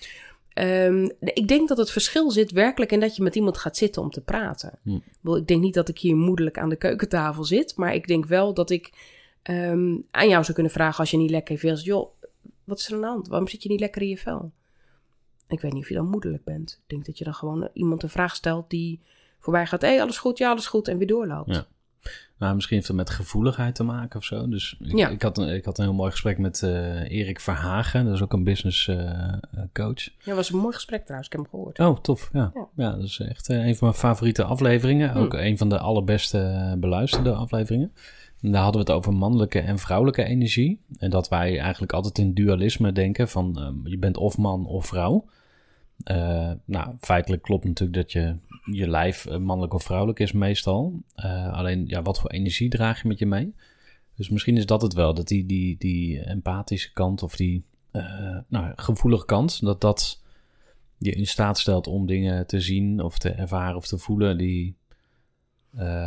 Um, 0.60 1.12
ik 1.20 1.48
denk 1.48 1.68
dat 1.68 1.78
het 1.78 1.92
verschil 1.92 2.32
zit 2.32 2.52
werkelijk 2.52 2.92
in 2.92 3.00
dat 3.00 3.16
je 3.16 3.24
met 3.24 3.36
iemand 3.36 3.58
gaat 3.58 3.78
zitten 3.78 4.02
om 4.02 4.10
te 4.10 4.22
praten. 4.22 4.80
Hmm. 4.84 5.04
Ik 5.36 5.48
denk 5.48 5.62
niet 5.62 5.74
dat 5.74 5.90
ik 5.90 6.00
hier 6.00 6.16
moederlijk 6.16 6.58
aan 6.58 6.70
de 6.70 6.76
keukentafel 6.76 7.44
zit, 7.44 7.74
maar 7.76 7.94
ik 7.94 8.08
denk 8.08 8.26
wel 8.26 8.54
dat 8.54 8.70
ik 8.70 8.92
um, 9.44 10.06
aan 10.12 10.30
jou 10.30 10.44
zou 10.44 10.54
kunnen 10.54 10.72
vragen 10.72 11.00
als 11.00 11.12
je 11.12 11.18
niet 11.18 11.30
lekker 11.30 11.58
veel. 11.58 11.76
Joh, 11.76 12.10
wat 12.64 12.80
is 12.80 12.88
er 12.88 12.94
aan 12.94 13.02
de 13.02 13.08
hand? 13.08 13.28
Waarom 13.28 13.48
zit 13.48 13.64
je 13.64 13.70
niet 13.70 13.80
lekker 13.80 14.02
in 14.02 14.08
je 14.08 14.18
vel? 14.18 14.52
Ik 15.48 15.62
weet 15.62 15.74
niet 15.74 15.82
of 15.82 15.90
je 15.90 15.96
dan 15.96 16.10
moederlijk 16.10 16.44
bent. 16.44 16.72
Ik 16.72 16.90
denk 16.90 17.06
dat 17.06 17.18
je 17.18 17.24
dan 17.24 17.34
gewoon 17.34 17.70
iemand 17.74 18.04
een 18.04 18.10
vraag 18.10 18.36
stelt 18.36 18.70
die 18.70 19.00
voorbij 19.40 19.66
gaat. 19.66 19.82
Hé, 19.82 19.88
hey, 19.88 20.02
alles 20.02 20.18
goed? 20.18 20.38
Ja, 20.38 20.50
alles 20.50 20.68
goed. 20.68 20.88
En 20.88 20.98
weer 20.98 21.08
doorloopt. 21.08 21.56
Ja. 21.56 21.66
Nou, 22.38 22.56
misschien 22.56 22.76
heeft 22.76 22.88
het 22.88 22.98
met 22.98 23.10
gevoeligheid 23.10 23.76
te 23.76 23.84
maken 23.84 24.20
of 24.20 24.26
zo. 24.26 24.50
Dus 24.50 24.78
ik, 24.80 24.98
ja. 24.98 25.10
ik, 25.10 25.22
had, 25.22 25.38
een, 25.38 25.48
ik 25.48 25.66
had 25.66 25.78
een 25.78 25.84
heel 25.84 25.94
mooi 25.94 26.12
gesprek 26.12 26.38
met 26.38 26.62
uh, 26.62 27.12
Erik 27.12 27.40
Verhagen. 27.40 28.06
Dat 28.06 28.14
is 28.14 28.22
ook 28.22 28.34
een 28.34 28.44
business 28.44 28.88
uh, 28.88 29.34
coach. 29.74 30.04
Ja, 30.04 30.12
dat 30.26 30.36
was 30.36 30.50
een 30.50 30.60
mooi 30.60 30.74
gesprek 30.74 31.02
trouwens. 31.02 31.30
Ik 31.30 31.38
heb 31.38 31.42
hem 31.42 31.52
gehoord. 31.52 31.80
Oh, 31.80 32.00
tof. 32.00 32.30
Ja, 32.34 32.52
ja. 32.76 32.92
dat 32.92 33.04
is 33.04 33.20
echt 33.20 33.50
een 33.50 33.76
van 33.76 33.88
mijn 33.88 34.00
favoriete 34.00 34.44
afleveringen. 34.44 35.12
Hm. 35.12 35.18
Ook 35.18 35.34
een 35.34 35.58
van 35.58 35.70
de 35.70 35.80
allerbeste 35.80 36.76
beluisterde 36.80 37.34
afleveringen 37.34 37.94
daar 38.52 38.64
hadden 38.64 38.86
we 38.86 38.92
het 38.92 38.98
over 38.98 39.14
mannelijke 39.14 39.60
en 39.60 39.80
vrouwelijke 39.80 40.24
energie. 40.24 40.80
En 40.98 41.10
dat 41.10 41.30
wij 41.30 41.60
eigenlijk 41.60 41.94
altijd 41.94 42.18
in 42.18 42.34
dualisme 42.34 42.92
denken 42.92 43.30
van 43.30 43.60
ehm, 43.60 43.88
je 43.88 43.98
bent 43.98 44.18
of 44.18 44.38
man 44.38 44.66
of 44.66 44.86
vrouw. 44.86 45.26
Uh, 46.12 46.52
nou, 46.66 46.96
feitelijk 47.00 47.42
klopt 47.42 47.64
natuurlijk 47.64 48.02
dat 48.02 48.12
je, 48.12 48.36
je 48.72 48.90
lijf 48.90 49.26
uh, 49.26 49.38
mannelijk 49.38 49.74
of 49.74 49.84
vrouwelijk 49.84 50.20
is 50.20 50.32
meestal. 50.32 51.02
Uh, 51.16 51.54
alleen, 51.54 51.88
ja, 51.88 52.02
wat 52.02 52.20
voor 52.20 52.30
energie 52.30 52.70
draag 52.70 53.02
je 53.02 53.08
met 53.08 53.20
je 53.20 53.26
mee? 53.26 53.54
Dus 54.16 54.30
misschien 54.30 54.58
is 54.58 54.66
dat 54.66 54.82
het 54.82 54.94
wel, 54.94 55.14
dat 55.14 55.28
die, 55.28 55.46
die, 55.46 55.78
die 55.78 56.20
empathische 56.20 56.94
kant 56.94 57.24
of 57.24 57.36
die 57.36 57.66
nou, 58.48 58.72
gevoelige 58.76 59.26
kant, 59.26 59.62
dat 59.62 59.82
dat 59.82 60.22
je 60.98 61.12
in 61.12 61.28
staat 61.28 61.60
stelt 61.60 61.88
om 61.88 62.06
dingen 62.06 62.48
te 62.48 62.62
zien 62.62 63.02
of 63.02 63.18
te 63.18 63.30
ervaren 63.30 63.76
of 63.76 63.88
te 63.88 63.98
voelen 63.98 64.38
die 64.38 64.78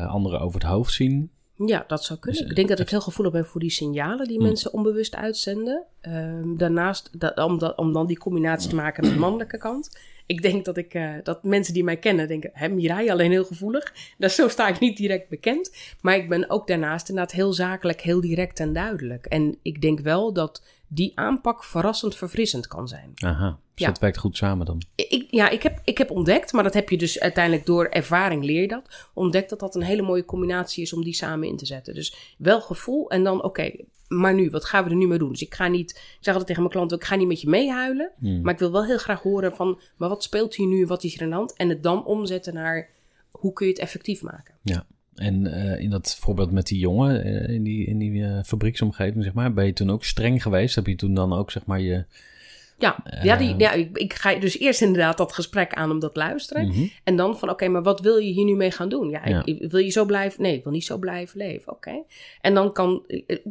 anderen 0.06 0.40
over 0.40 0.60
het 0.60 0.68
hoofd 0.68 0.92
zien. 0.92 1.30
Ja, 1.56 1.84
dat 1.86 2.04
zou 2.04 2.18
kunnen. 2.18 2.40
Dus, 2.40 2.50
ik 2.50 2.56
denk 2.56 2.68
dat 2.68 2.78
ik 2.78 2.90
heel 2.90 3.00
gevoelig 3.00 3.32
ben 3.32 3.46
voor 3.46 3.60
die 3.60 3.70
signalen 3.70 4.28
die 4.28 4.38
hm. 4.38 4.42
mensen 4.42 4.72
onbewust 4.72 5.14
uitzenden. 5.14 5.84
Um, 6.08 6.56
daarnaast, 6.56 7.10
dat, 7.20 7.36
om, 7.36 7.58
dat, 7.58 7.76
om 7.76 7.92
dan 7.92 8.06
die 8.06 8.18
combinatie 8.18 8.68
te 8.68 8.74
maken 8.74 9.04
met 9.04 9.12
de 9.12 9.18
mannelijke 9.18 9.58
kant. 9.58 9.98
Ik 10.26 10.42
denk 10.42 10.64
dat, 10.64 10.76
ik, 10.76 10.94
uh, 10.94 11.10
dat 11.22 11.44
mensen 11.44 11.74
die 11.74 11.84
mij 11.84 11.96
kennen 11.96 12.28
denken, 12.28 12.50
hè, 12.52 12.68
Mirai 12.68 13.10
alleen 13.10 13.30
heel 13.30 13.44
gevoelig. 13.44 13.92
Dat, 14.18 14.32
zo 14.32 14.48
sta 14.48 14.68
ik 14.68 14.78
niet 14.78 14.96
direct 14.96 15.28
bekend. 15.28 15.76
Maar 16.00 16.16
ik 16.16 16.28
ben 16.28 16.50
ook 16.50 16.66
daarnaast 16.66 17.08
inderdaad 17.08 17.34
heel 17.34 17.52
zakelijk, 17.52 18.00
heel 18.00 18.20
direct 18.20 18.60
en 18.60 18.72
duidelijk. 18.72 19.26
En 19.26 19.58
ik 19.62 19.82
denk 19.82 20.00
wel 20.00 20.32
dat 20.32 20.62
die 20.88 21.12
aanpak 21.14 21.64
verrassend 21.64 22.16
verfrissend 22.16 22.66
kan 22.66 22.88
zijn. 22.88 23.12
Aha, 23.14 23.58
dus 23.74 23.86
dat 23.86 23.98
werkt 23.98 24.18
goed 24.18 24.36
samen 24.36 24.66
dan? 24.66 24.82
Ik, 24.94 25.26
ja, 25.30 25.48
ik 25.48 25.62
heb, 25.62 25.80
ik 25.84 25.98
heb 25.98 26.10
ontdekt, 26.10 26.52
maar 26.52 26.62
dat 26.62 26.74
heb 26.74 26.88
je 26.88 26.98
dus 26.98 27.20
uiteindelijk 27.20 27.66
door 27.66 27.84
ervaring 27.84 28.44
leer 28.44 28.60
je 28.60 28.68
dat. 28.68 29.08
Ontdekt 29.14 29.50
dat 29.50 29.60
dat 29.60 29.74
een 29.74 29.82
hele 29.82 30.02
mooie 30.02 30.24
combinatie 30.24 30.82
is 30.82 30.92
om 30.92 31.04
die 31.04 31.14
samen 31.14 31.48
in 31.48 31.56
te 31.56 31.66
zetten. 31.66 31.94
Dus 31.94 32.34
wel 32.38 32.60
gevoel 32.60 33.10
en 33.10 33.24
dan, 33.24 33.42
oké, 33.42 33.70
maar 34.08 34.34
nu, 34.34 34.50
wat 34.50 34.64
gaan 34.64 34.84
we 34.84 34.90
er 34.90 34.96
nu 34.96 35.06
mee 35.06 35.18
doen? 35.18 35.30
Dus 35.30 35.42
ik 35.42 35.54
ga 35.54 35.68
niet, 35.68 35.90
ik 35.90 36.16
zeg 36.20 36.34
altijd 36.34 36.46
tegen 36.46 36.62
mijn 36.62 36.74
klanten, 36.74 36.96
ik 36.98 37.04
ga 37.04 37.16
niet 37.16 37.28
met 37.28 37.40
je 37.40 37.48
meehuilen. 37.48 38.10
Hmm. 38.18 38.40
Maar 38.40 38.52
ik 38.52 38.58
wil 38.58 38.72
wel 38.72 38.84
heel 38.84 38.98
graag 38.98 39.22
horen 39.22 39.56
van, 39.56 39.80
maar 39.96 40.08
wat 40.08 40.22
speelt 40.22 40.54
hier 40.54 40.66
nu? 40.66 40.86
Wat 40.86 41.04
is 41.04 41.16
er 41.16 41.22
aan 41.22 41.28
de 41.28 41.34
hand? 41.34 41.56
En 41.56 41.68
het 41.68 41.82
dan 41.82 42.04
omzetten 42.04 42.54
naar, 42.54 42.88
hoe 43.30 43.52
kun 43.52 43.66
je 43.66 43.72
het 43.72 43.82
effectief 43.82 44.22
maken? 44.22 44.54
Ja. 44.62 44.86
En 45.14 45.46
uh, 45.46 45.80
in 45.80 45.90
dat 45.90 46.16
voorbeeld 46.20 46.50
met 46.50 46.66
die 46.66 46.78
jongen 46.78 47.26
uh, 47.26 47.54
in 47.54 47.62
die, 47.62 47.86
in 47.86 47.98
die 47.98 48.12
uh, 48.12 48.42
fabrieksomgeving, 48.42 49.24
zeg 49.24 49.32
maar, 49.32 49.52
ben 49.52 49.66
je 49.66 49.72
toen 49.72 49.90
ook 49.90 50.04
streng 50.04 50.42
geweest? 50.42 50.74
Heb 50.74 50.86
je 50.86 50.96
toen 50.96 51.14
dan 51.14 51.32
ook, 51.32 51.50
zeg 51.50 51.66
maar, 51.66 51.80
je... 51.80 52.04
Ja, 52.78 52.96
ja, 53.22 53.36
die, 53.36 53.54
ja 53.58 53.72
ik, 53.72 53.98
ik, 53.98 54.12
ga 54.12 54.34
dus 54.34 54.58
eerst 54.58 54.82
inderdaad 54.82 55.16
dat 55.16 55.32
gesprek 55.32 55.72
aan 55.72 55.90
om 55.90 55.98
dat 55.98 56.16
luisteren. 56.16 56.66
Mhm. 56.66 56.86
En 57.04 57.16
dan 57.16 57.38
van, 57.38 57.50
oké, 57.50 57.68
maar 57.68 57.82
wat 57.82 58.00
wil 58.00 58.16
je 58.16 58.32
hier 58.32 58.44
nu 58.44 58.56
mee 58.56 58.70
gaan 58.70 58.88
doen? 58.88 59.10
Ja, 59.10 59.44
Ik, 59.44 59.70
wil 59.70 59.80
je 59.80 59.90
zo 59.90 60.04
blijven? 60.04 60.42
Nee, 60.42 60.54
ik 60.54 60.62
wil 60.62 60.72
niet 60.72 60.84
zo 60.84 60.98
blijven 60.98 61.38
leven. 61.38 61.72
Oké. 61.72 62.02
En 62.40 62.54
dan 62.54 62.72
kan 62.72 63.02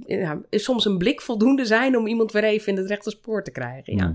ja, 0.05 0.41
soms 0.51 0.85
een 0.85 0.97
blik 0.97 1.21
voldoende 1.21 1.65
zijn 1.65 1.97
om 1.97 2.07
iemand 2.07 2.31
weer 2.31 2.43
even 2.43 2.71
in 2.71 2.77
het 2.77 2.87
rechte 2.87 3.09
spoor 3.09 3.43
te 3.43 3.51
krijgen. 3.51 3.95
Ja. 3.95 4.05
Mhm. 4.05 4.13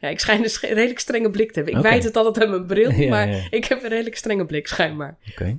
Ja, 0.00 0.10
ik 0.10 0.20
schijn 0.20 0.42
dus 0.42 0.62
een 0.62 0.68
redelijk 0.68 0.98
strenge 0.98 1.30
blik 1.30 1.48
te 1.48 1.54
hebben. 1.54 1.72
Ik 1.72 1.78
okay. 1.78 1.92
weet 1.92 2.04
het 2.04 2.16
altijd 2.16 2.44
aan 2.44 2.50
mijn 2.50 2.66
bril, 2.66 3.08
maar 3.08 3.46
ik 3.50 3.64
heb 3.64 3.82
een 3.82 3.88
redelijk 3.88 4.16
strenge 4.16 4.44
blik 4.44 4.66
schijnbaar. 4.66 5.16
Oké. 5.30 5.58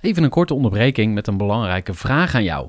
Even 0.00 0.22
een 0.22 0.30
korte 0.30 0.54
onderbreking 0.54 1.14
met 1.14 1.26
een 1.26 1.36
belangrijke 1.36 1.94
vraag 1.94 2.34
aan 2.34 2.44
jou. 2.44 2.68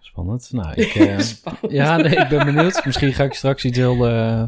Spannend. 0.00 0.52
Nou, 0.52 0.74
ik, 0.82 0.94
uh, 0.94 1.18
Ja, 1.68 1.96
nee, 1.96 2.16
ik 2.16 2.28
ben 2.28 2.44
benieuwd. 2.44 2.84
Misschien 2.84 3.12
ga 3.12 3.24
ik 3.24 3.34
straks 3.34 3.64
iets 3.64 3.78
heel, 3.78 4.08
uh, 4.08 4.42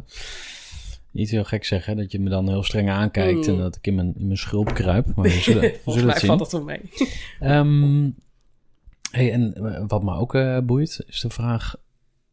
iets 1.13 1.31
heel 1.31 1.45
gek 1.45 1.65
zeggen. 1.65 1.97
Dat 1.97 2.13
je 2.13 2.21
me 2.21 2.31
dan 2.31 2.49
heel 2.49 2.63
streng 2.63 2.91
aankijkt 2.91 3.47
en 3.47 3.55
mm. 3.55 3.61
dat 3.61 3.77
ik 3.77 3.87
in 3.87 3.95
mijn, 3.95 4.15
in 4.19 4.27
mijn 4.27 4.39
schulp 4.39 4.75
kruip. 4.75 5.15
Maar 5.15 5.25
we 5.25 5.31
zullen, 5.31 5.63
we 5.85 5.93
zullen 5.93 6.09
het 6.09 6.19
zien. 6.19 6.27
valt 6.27 6.39
dat 6.39 6.53
wel 6.53 6.63
mee. 6.63 6.81
Um, 7.41 8.15
hey, 9.11 9.33
en 9.33 9.55
eh, 9.55 9.85
wat 9.87 10.03
me 10.03 10.15
ook 10.15 10.35
uh, 10.35 10.59
boeit, 10.59 11.05
is 11.07 11.21
de 11.21 11.31
vraag... 11.31 11.75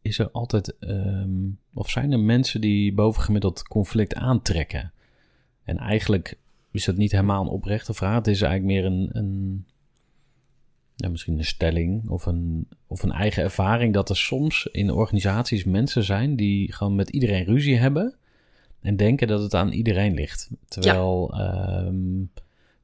Is 0.02 0.18
er 0.18 0.30
altijd... 0.30 0.74
Um, 0.80 1.58
of 1.74 1.90
zijn 1.90 2.12
er 2.12 2.20
mensen 2.20 2.60
die 2.60 2.92
bovengemiddeld 2.92 3.62
conflict 3.62 4.14
aantrekken? 4.14 4.92
En 5.64 5.78
eigenlijk 5.78 6.38
is 6.70 6.84
dat 6.84 6.96
niet 6.96 7.12
helemaal 7.12 7.42
een 7.42 7.48
oprechte 7.48 7.94
vraag. 7.94 8.16
Het 8.16 8.26
is 8.26 8.42
eigenlijk 8.42 8.72
meer 8.72 8.84
een... 8.84 9.08
een 9.12 9.66
ja, 10.96 11.08
misschien 11.08 11.38
een 11.38 11.44
stelling 11.44 12.08
of 12.08 12.26
een, 12.26 12.68
of 12.86 13.02
een 13.02 13.12
eigen 13.12 13.42
ervaring 13.42 13.94
dat 13.94 14.08
er 14.08 14.16
soms 14.16 14.68
in 14.72 14.90
organisaties 14.90 15.64
mensen 15.64 16.04
zijn 16.04 16.36
die 16.36 16.72
gewoon 16.72 16.94
met 16.94 17.10
iedereen 17.10 17.44
ruzie 17.44 17.76
hebben 17.76 18.14
en 18.80 18.96
denken 18.96 19.28
dat 19.28 19.42
het 19.42 19.54
aan 19.54 19.72
iedereen 19.72 20.14
ligt. 20.14 20.50
Terwijl, 20.68 21.34
ehm, 21.34 22.24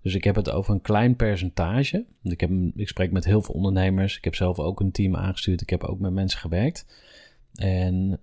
dus 0.03 0.15
ik 0.15 0.25
heb 0.25 0.35
het 0.35 0.51
over 0.51 0.75
een 0.75 0.81
klein 0.81 1.17
percentage. 1.17 2.05
Ik, 2.23 2.41
heb, 2.41 2.51
ik 2.75 2.89
spreek 2.89 3.13
met 3.13 3.25
heel 3.25 3.43
veel 3.43 3.55
ondernemers. 3.55 4.17
Ik 4.17 4.25
heb 4.25 4.35
zelf 4.35 4.59
ook 4.59 4.81
een 4.81 4.91
team 4.91 5.17
aangestuurd. 5.17 5.61
Ik 5.61 5.71
heb 5.71 5.85
ook 5.85 5.99
met 5.99 6.13
mensen 6.13 6.41
gewerkt. 6.41 6.87
En 7.55 8.21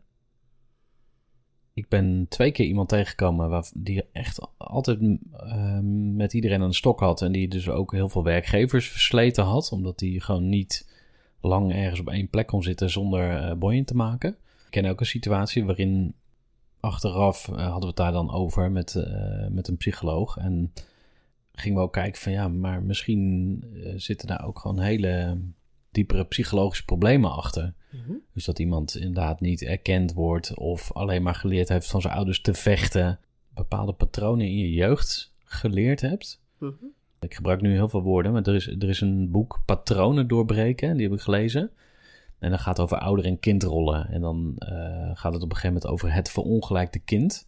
ik 1.77 1.87
ben 1.89 2.25
twee 2.29 2.51
keer 2.51 2.65
iemand 2.65 2.89
tegengekomen 2.89 3.49
waar, 3.49 3.69
die 3.73 4.03
echt 4.11 4.47
altijd 4.57 4.99
ehm, 5.37 6.15
met 6.15 6.33
iedereen 6.33 6.61
aan 6.61 6.69
de 6.69 6.75
stok 6.75 6.99
had. 6.99 7.21
En 7.21 7.31
die 7.31 7.47
dus 7.47 7.69
ook 7.69 7.91
heel 7.91 8.09
veel 8.09 8.23
werkgevers 8.23 8.89
versleten 8.89 9.43
had. 9.43 9.71
Omdat 9.71 9.99
die 9.99 10.21
gewoon 10.21 10.49
niet 10.49 10.89
lang 11.41 11.73
ergens 11.73 11.99
op 11.99 12.09
één 12.09 12.29
plek 12.29 12.47
kon 12.47 12.63
zitten 12.63 12.89
zonder 12.89 13.55
uh, 13.61 13.83
te 13.83 13.95
maken. 13.95 14.29
Ik 14.65 14.71
ken 14.71 14.85
ook 14.85 14.99
een 14.99 15.05
situatie 15.05 15.65
waarin 15.65 16.13
achteraf 16.79 17.47
eh, 17.47 17.55
hadden 17.55 17.79
we 17.79 17.87
het 17.87 17.95
daar 17.95 18.11
dan 18.11 18.31
over 18.31 18.71
met, 18.71 18.95
eh, 18.95 19.47
met 19.49 19.67
een 19.67 19.77
psycholoog. 19.77 20.37
En 20.37 20.73
gingen 21.53 21.77
we 21.77 21.83
ook 21.83 21.93
kijken 21.93 22.21
van 22.21 22.31
ja, 22.31 22.47
maar 22.47 22.83
misschien 22.83 23.63
zitten 23.95 24.27
daar 24.27 24.45
ook 24.45 24.59
gewoon 24.59 24.79
hele 24.79 25.41
diepere 25.91 26.25
psychologische 26.25 26.85
problemen 26.85 27.31
achter. 27.31 27.73
Dus 28.37 28.45
dat 28.45 28.59
iemand 28.59 28.95
inderdaad 28.95 29.41
niet 29.41 29.61
erkend 29.61 30.13
wordt 30.13 30.57
of 30.57 30.93
alleen 30.93 31.23
maar 31.23 31.35
geleerd 31.35 31.69
heeft 31.69 31.87
van 31.87 32.01
zijn 32.01 32.13
ouders 32.13 32.41
te 32.41 32.53
vechten. 32.53 33.19
Bepaalde 33.49 33.93
patronen 33.93 34.45
in 34.45 34.57
je 34.57 34.71
jeugd 34.71 35.33
geleerd 35.43 36.01
hebt. 36.01 36.41
Mhm. 36.57 36.73
Ik 37.19 37.33
gebruik 37.33 37.61
nu 37.61 37.71
heel 37.71 37.89
veel 37.89 38.01
woorden, 38.01 38.31
maar 38.31 38.41
er 38.41 38.55
is, 38.55 38.67
er 38.67 38.89
is 38.89 39.01
een 39.01 39.31
boek 39.31 39.61
Patronen 39.65 40.27
doorbreken, 40.27 40.97
die 40.97 41.07
heb 41.07 41.17
ik 41.17 41.23
gelezen. 41.23 41.71
En 42.39 42.51
dat 42.51 42.59
gaat 42.59 42.79
over 42.79 42.97
ouder- 42.97 43.25
en 43.25 43.39
kindrollen. 43.39 44.09
En 44.09 44.21
dan 44.21 44.53
eh, 44.57 45.11
gaat 45.13 45.33
het 45.33 45.43
op 45.43 45.49
een 45.49 45.55
gegeven 45.55 45.73
moment 45.73 45.87
over 45.87 46.13
het 46.13 46.29
verongelijkte 46.29 46.99
kind. 46.99 47.47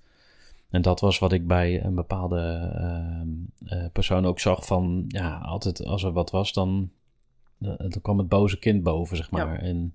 En 0.70 0.82
dat 0.82 1.00
was 1.00 1.20
wat 1.20 1.32
ik 1.32 1.48
bij 1.48 1.84
een 1.84 1.96
bepaalde 1.96 2.40
eh, 2.74 3.84
eh, 3.84 3.92
persoon 3.92 4.26
ook 4.26 4.40
zag 4.40 4.66
van... 4.66 5.06
Ja, 5.08 5.38
altijd 5.38 5.86
als 5.86 6.04
er 6.04 6.12
wat 6.12 6.32
was, 6.32 6.54
dan, 6.54 6.90
dan 7.58 8.02
kwam 8.02 8.18
het 8.18 8.30
boze 8.30 8.60
kind 8.60 8.84
boven, 8.84 9.18
zeg 9.18 9.32
maar. 9.32 9.60
En, 9.60 9.94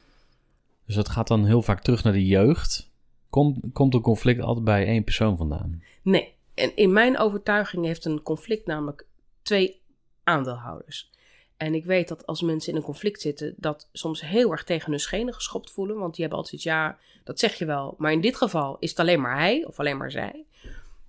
dus 0.87 0.95
dat 0.95 1.09
gaat 1.09 1.29
dan 1.29 1.45
heel 1.45 1.63
vaak 1.63 1.83
terug 1.83 2.03
naar 2.05 2.13
de 2.13 2.27
jeugd. 2.27 2.93
Komt, 3.31 3.59
komt 3.73 3.95
een 3.95 4.01
conflict 4.01 4.41
altijd 4.41 4.65
bij 4.65 4.87
één 4.87 5.05
persoon 5.05 5.37
vandaan? 5.37 5.83
Nee, 6.03 6.35
en 6.55 6.77
in 6.77 6.93
mijn 6.93 7.19
overtuiging 7.19 7.85
heeft 7.85 8.05
een 8.05 8.23
conflict 8.23 8.67
namelijk 8.67 9.07
twee 9.43 9.81
aandeelhouders. 10.25 11.11
En 11.57 11.75
ik 11.75 11.85
weet 11.85 12.09
dat 12.09 12.27
als 12.27 12.43
mensen 12.43 12.73
in 12.73 12.79
een 12.79 12.85
conflict 12.85 13.21
zitten, 13.21 13.55
dat 13.57 13.89
soms 13.93 14.21
heel 14.21 14.51
erg 14.51 14.65
tegen 14.65 14.91
hun 14.91 15.01
schenen 15.01 15.35
geschopt 15.35 15.71
voelen. 15.71 15.99
Want 15.99 16.13
die 16.13 16.21
hebben 16.21 16.39
altijd 16.39 16.63
ja, 16.63 16.99
dat 17.25 17.39
zeg 17.39 17.55
je 17.55 17.65
wel. 17.65 17.95
Maar 17.99 18.13
in 18.13 18.21
dit 18.21 18.37
geval 18.37 18.77
is 18.79 18.91
het 18.91 18.99
alleen 18.99 19.21
maar 19.21 19.39
hij 19.39 19.65
of 19.65 19.79
alleen 19.79 19.97
maar 19.97 20.11
zij. 20.11 20.45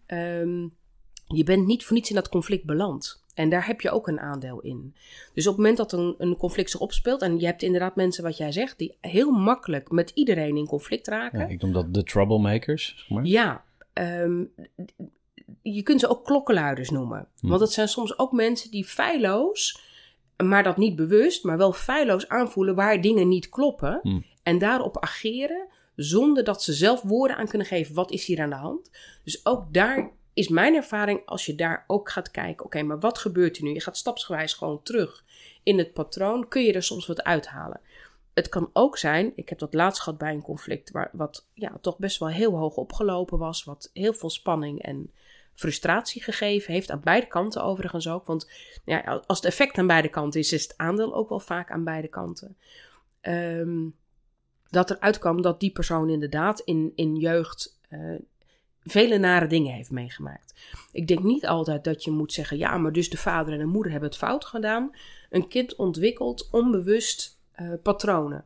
Ehm, 0.06 0.68
je 1.28 1.44
bent 1.44 1.66
niet 1.66 1.86
voor 1.86 1.96
niets 1.96 2.10
in 2.10 2.16
dat 2.16 2.30
conflict 2.30 2.66
beland. 2.66 3.24
En 3.36 3.50
daar 3.50 3.68
heb 3.68 3.82
je 3.82 3.92
ook 3.92 4.08
een 4.08 4.20
aandeel 4.20 4.60
in. 4.62 4.96
Dus 5.34 5.48
op 5.48 5.54
het 5.54 5.62
moment 5.62 5.78
dat 5.78 5.92
een, 5.92 6.16
een 6.18 6.38
conflict 6.38 6.70
zich 6.70 6.80
opspeelt, 6.80 7.22
en 7.22 7.40
je 7.40 7.46
hebt 7.46 7.62
inderdaad 7.62 7.96
mensen, 7.96 8.24
wat 8.24 8.38
jij 8.38 8.52
zegt, 8.52 8.78
die 8.78 8.98
heel 9.02 9.32
makkelijk 9.32 9.92
met 9.92 10.12
iedereen 10.14 10.58
in 10.58 10.68
conflict 10.68 11.08
raken. 11.08 11.40
Ja, 11.40 11.46
ik 11.46 11.62
noem 11.62 11.74
dat 11.74 11.94
de 11.94 12.04
troublemakers, 12.04 12.94
zeg 12.98 13.10
maar. 13.10 13.26
Ja, 13.26 13.64
ehm, 13.94 14.44
je 15.62 15.84
kunt 15.84 16.00
ze 16.00 16.08
ook 16.08 16.26
klokkenluiders 16.26 16.90
noemen. 16.90 17.28
Hm. 17.40 17.48
Want 17.48 17.62
het 17.62 17.72
zijn 17.72 17.88
soms 17.88 18.20
ook 18.20 18.32
mensen 18.32 18.72
die 18.72 18.86
feilloos, 18.86 19.82
maar 20.44 20.64
dat 20.64 20.78
niet 20.78 20.96
bewust, 20.96 21.44
maar 21.44 21.58
wel 21.58 21.74
feilloos 21.74 22.28
aanvoelen 22.28 22.76
waar 22.76 23.02
dingen 23.02 23.28
niet 23.28 23.50
kloppen. 23.50 24.00
Hm. 24.02 24.22
En 24.44 24.58
daarop 24.58 25.00
ageren 25.00 25.68
zonder 25.96 26.44
dat 26.44 26.64
ze 26.64 26.74
zelf 26.74 27.02
woorden 27.02 27.38
aan 27.38 27.48
kunnen 27.48 27.68
geven. 27.68 27.96
Wat 27.96 28.12
is 28.12 28.26
hier 28.26 28.42
aan 28.42 28.50
de 28.50 28.56
hand? 28.56 28.92
Dus 29.24 29.46
ook 29.46 29.74
daar 29.74 30.12
is 30.36 30.48
mijn 30.48 30.76
ervaring, 30.76 31.26
als 31.26 31.46
je 31.46 31.56
daar 31.56 31.84
ook 31.88 32.10
gaat 32.10 32.32
kijken, 32.32 32.66
oké, 32.66 32.84
maar 32.84 33.00
wat 33.00 33.18
gebeurt 33.18 33.58
er 33.58 33.64
nu? 33.64 33.74
Je 33.74 33.82
gaat 33.82 33.98
stapsgewijs 33.98 34.54
gewoon 34.54 34.84
terug 34.84 35.24
in 35.64 35.78
het 35.78 35.94
patroon, 35.94 36.48
kun 36.48 36.64
je 36.64 36.74
er 36.74 36.84
soms 36.84 37.06
wat 37.06 37.24
uithalen. 37.24 37.82
Het 38.34 38.50
kan 38.50 38.70
ook 38.74 38.98
zijn, 38.98 39.32
ik 39.36 39.50
heb 39.50 39.60
dat 39.60 39.74
laatst 39.74 40.02
gehad 40.02 40.20
bij 40.20 40.34
een 40.34 40.42
conflict, 40.42 40.92
waar, 40.92 41.10
wat 41.14 41.48
ja, 41.54 41.78
toch 41.82 41.98
best 41.98 42.20
wel 42.20 42.30
heel 42.30 42.58
hoog 42.58 42.76
opgelopen 42.76 43.38
was, 43.38 43.64
wat 43.64 43.90
heel 43.94 44.14
veel 44.14 44.30
spanning 44.30 44.82
en 44.82 45.12
frustratie 45.54 46.24
gegeven 46.24 46.74
heeft, 46.74 46.92
aan 46.92 47.02
beide 47.04 47.28
kanten 47.28 47.64
overigens 47.64 48.08
ook. 48.08 48.26
Want 48.26 48.52
ja, 48.86 49.24
als 49.28 49.38
het 49.38 49.48
effect 49.48 49.78
aan 49.78 49.88
beide 49.88 50.10
kanten 50.10 50.40
is, 50.40 50.52
is 50.52 50.64
het 50.64 50.78
aandeel 50.78 51.16
ook 51.16 51.30
wel 51.30 51.40
vaak 51.40 51.72
aan 51.72 51.84
beide 51.84 52.08
kanten. 52.08 52.58
Ehm, 53.22 53.88
dat 54.70 54.90
er 54.90 55.00
uitkwam 55.00 55.42
dat 55.42 55.60
die 55.60 55.72
persoon 55.72 56.10
inderdaad 56.10 56.60
in, 56.60 56.92
in 56.96 57.16
jeugd 57.16 57.80
eh, 57.90 58.16
vele 58.86 59.18
nare 59.18 59.48
dingen 59.48 59.74
heeft 59.74 59.92
meegemaakt. 59.92 60.54
Ik 60.92 61.08
denk 61.08 61.24
niet 61.24 61.48
altijd 61.48 61.84
dat 61.84 62.04
je 62.04 62.12
moet 62.12 62.34
zeggen, 62.34 62.58
ja, 62.58 62.78
maar 62.78 62.92
dus 62.92 63.10
de 63.10 63.18
vader 63.18 63.54
en 63.54 63.60
de 63.60 63.66
moeder 63.66 63.92
hebben 63.92 64.10
het 64.10 64.18
fout 64.18 64.46
gedaan. 64.46 64.92
Een 65.30 65.48
kind 65.48 65.76
ontwikkelt 65.76 66.50
onbewust 66.52 67.40
eh, 67.52 67.70
patronen 67.84 68.46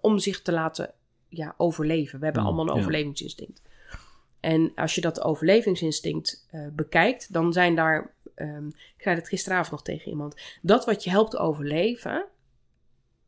om 0.00 0.18
zich 0.18 0.42
te 0.42 0.52
laten 0.52 0.92
ja, 1.28 1.54
overleven. 1.56 2.18
We 2.18 2.24
hebben 2.24 2.42
Mm, 2.42 2.48
allemaal 2.48 2.68
een 2.68 2.74
ja. 2.74 2.80
overlevingsinstinct. 2.80 3.62
En 4.40 4.72
als 4.74 4.94
je 4.94 5.00
dat 5.00 5.22
overlevingsinstinct 5.22 6.46
eh, 6.50 6.66
bekijkt, 6.72 7.32
dan 7.32 7.52
zijn 7.52 7.74
daar. 7.74 8.14
ehm, 8.34 8.66
ik 8.66 8.94
zei 9.02 9.14
het 9.16 9.28
gisteravond 9.28 9.70
nog 9.70 9.82
tegen 9.82 10.10
iemand. 10.10 10.34
Dat 10.62 10.84
wat 10.84 11.04
je 11.04 11.10
helpt 11.10 11.36
overleven. 11.36 12.24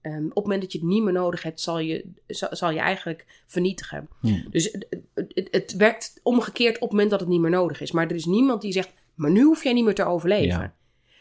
Ehm, 0.06 0.24
op 0.24 0.34
het 0.34 0.44
moment 0.44 0.62
dat 0.62 0.72
je 0.72 0.78
het 0.78 0.86
niet 0.86 1.02
meer 1.02 1.12
nodig 1.12 1.42
hebt, 1.42 1.60
zal 1.60 1.78
je, 1.78 2.04
zal, 2.26 2.56
zal 2.56 2.70
je 2.70 2.78
eigenlijk 2.78 3.42
vernietigen. 3.46 4.08
Dus 4.50 4.72
het, 4.72 5.48
het, 5.50 5.74
werkt 5.76 6.20
omgekeerd 6.22 6.74
op 6.74 6.80
het 6.80 6.90
moment 6.90 7.10
dat 7.10 7.20
het 7.20 7.28
niet 7.28 7.40
meer 7.40 7.50
nodig 7.50 7.80
is. 7.80 7.92
Maar 7.92 8.06
er 8.06 8.14
is 8.14 8.24
niemand 8.24 8.60
die 8.62 8.72
zegt, 8.72 8.92
maar 9.14 9.30
nu 9.30 9.42
hoef 9.42 9.62
jij 9.62 9.72
niet 9.72 9.84
meer 9.84 9.94
te 9.94 10.04
overleven. 10.04 10.60
Ja. 10.60 10.74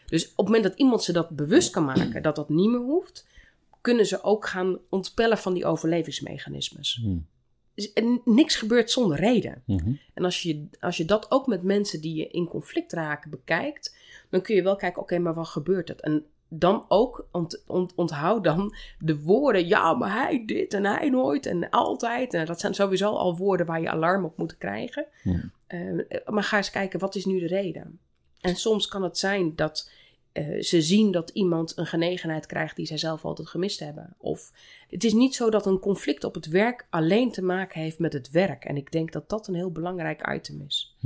Dus 0.06 0.28
op 0.30 0.36
het 0.36 0.46
moment 0.46 0.62
dat 0.62 0.78
iemand 0.78 1.02
ze 1.02 1.12
dat 1.12 1.30
bewust 1.30 1.70
kan 1.70 1.84
maken, 1.84 2.22
dat 2.22 2.36
dat 2.36 2.48
niet 2.48 2.70
meer 2.70 2.80
hoeft, 2.80 3.26
kunnen 3.80 4.06
ze 4.06 4.22
ook 4.22 4.46
gaan 4.46 4.78
ontpellen 4.88 5.38
van 5.38 5.54
die 5.54 5.66
overlevingsmechanismes. 5.66 7.06
Dus, 7.74 7.92
en 7.92 8.20
niks 8.24 8.56
gebeurt 8.56 8.90
zonder 8.90 9.18
reden. 9.18 9.62
Mhm. 9.66 9.92
En 10.14 10.24
als 10.24 10.42
je, 10.42 10.68
als 10.80 10.96
je 10.96 11.04
dat 11.04 11.30
ook 11.30 11.46
met 11.46 11.62
mensen 11.62 12.00
die 12.00 12.14
je 12.14 12.28
in 12.28 12.48
conflict 12.48 12.92
raken 12.92 13.30
bekijkt, 13.30 13.96
dan 14.30 14.40
kun 14.40 14.54
je 14.54 14.62
wel 14.62 14.76
kijken, 14.76 15.02
oké, 15.02 15.18
maar 15.18 15.34
wat 15.34 15.48
gebeurt 15.48 15.88
het? 15.88 16.00
En 16.00 16.24
dan 16.48 16.84
ook 16.88 17.26
ont, 17.32 17.62
ont- 17.66 17.92
onthoud 17.94 18.44
dan 18.44 18.74
de 18.98 19.20
woorden, 19.20 19.66
ja, 19.66 19.94
maar 19.94 20.12
hij 20.12 20.44
dit 20.46 20.74
en 20.74 20.84
hij 20.84 21.08
nooit 21.08 21.46
en 21.46 21.70
altijd. 21.70 22.34
En 22.34 22.46
dat 22.46 22.60
zijn 22.60 22.74
sowieso 22.74 23.12
al 23.12 23.36
woorden 23.36 23.66
waar 23.66 23.80
je 23.80 23.90
alarm 23.90 24.24
op 24.24 24.36
moet 24.36 24.58
krijgen. 24.58 25.06
Ja. 25.22 25.50
Eh, 25.66 26.26
maar 26.26 26.44
ga 26.44 26.56
eens 26.56 26.70
kijken, 26.70 27.00
wat 27.00 27.14
is 27.14 27.24
nu 27.24 27.38
de 27.38 27.46
reden? 27.46 27.98
En 28.40 28.56
soms 28.56 28.88
kan 28.88 29.02
het 29.02 29.18
zijn 29.18 29.52
dat 29.56 29.90
eh, 30.32 30.62
ze 30.62 30.82
zien 30.82 31.12
dat 31.12 31.30
iemand 31.30 31.72
een 31.76 31.86
genegenheid 31.86 32.46
krijgt 32.46 32.76
die 32.76 32.86
zij 32.86 32.98
zelf 32.98 33.24
altijd 33.24 33.48
gemist 33.48 33.80
hebben. 33.80 34.14
Of 34.18 34.52
het 34.88 35.04
is 35.04 35.12
niet 35.12 35.34
zo 35.34 35.50
dat 35.50 35.66
een 35.66 35.78
conflict 35.78 36.24
op 36.24 36.34
het 36.34 36.46
werk 36.46 36.86
alleen 36.90 37.32
te 37.32 37.42
maken 37.42 37.80
heeft 37.80 37.98
met 37.98 38.12
het 38.12 38.30
werk. 38.30 38.64
En 38.64 38.76
ik 38.76 38.92
denk 38.92 39.12
dat 39.12 39.28
dat 39.28 39.48
een 39.48 39.54
heel 39.54 39.70
belangrijk 39.70 40.28
item 40.34 40.62
is. 40.66 40.96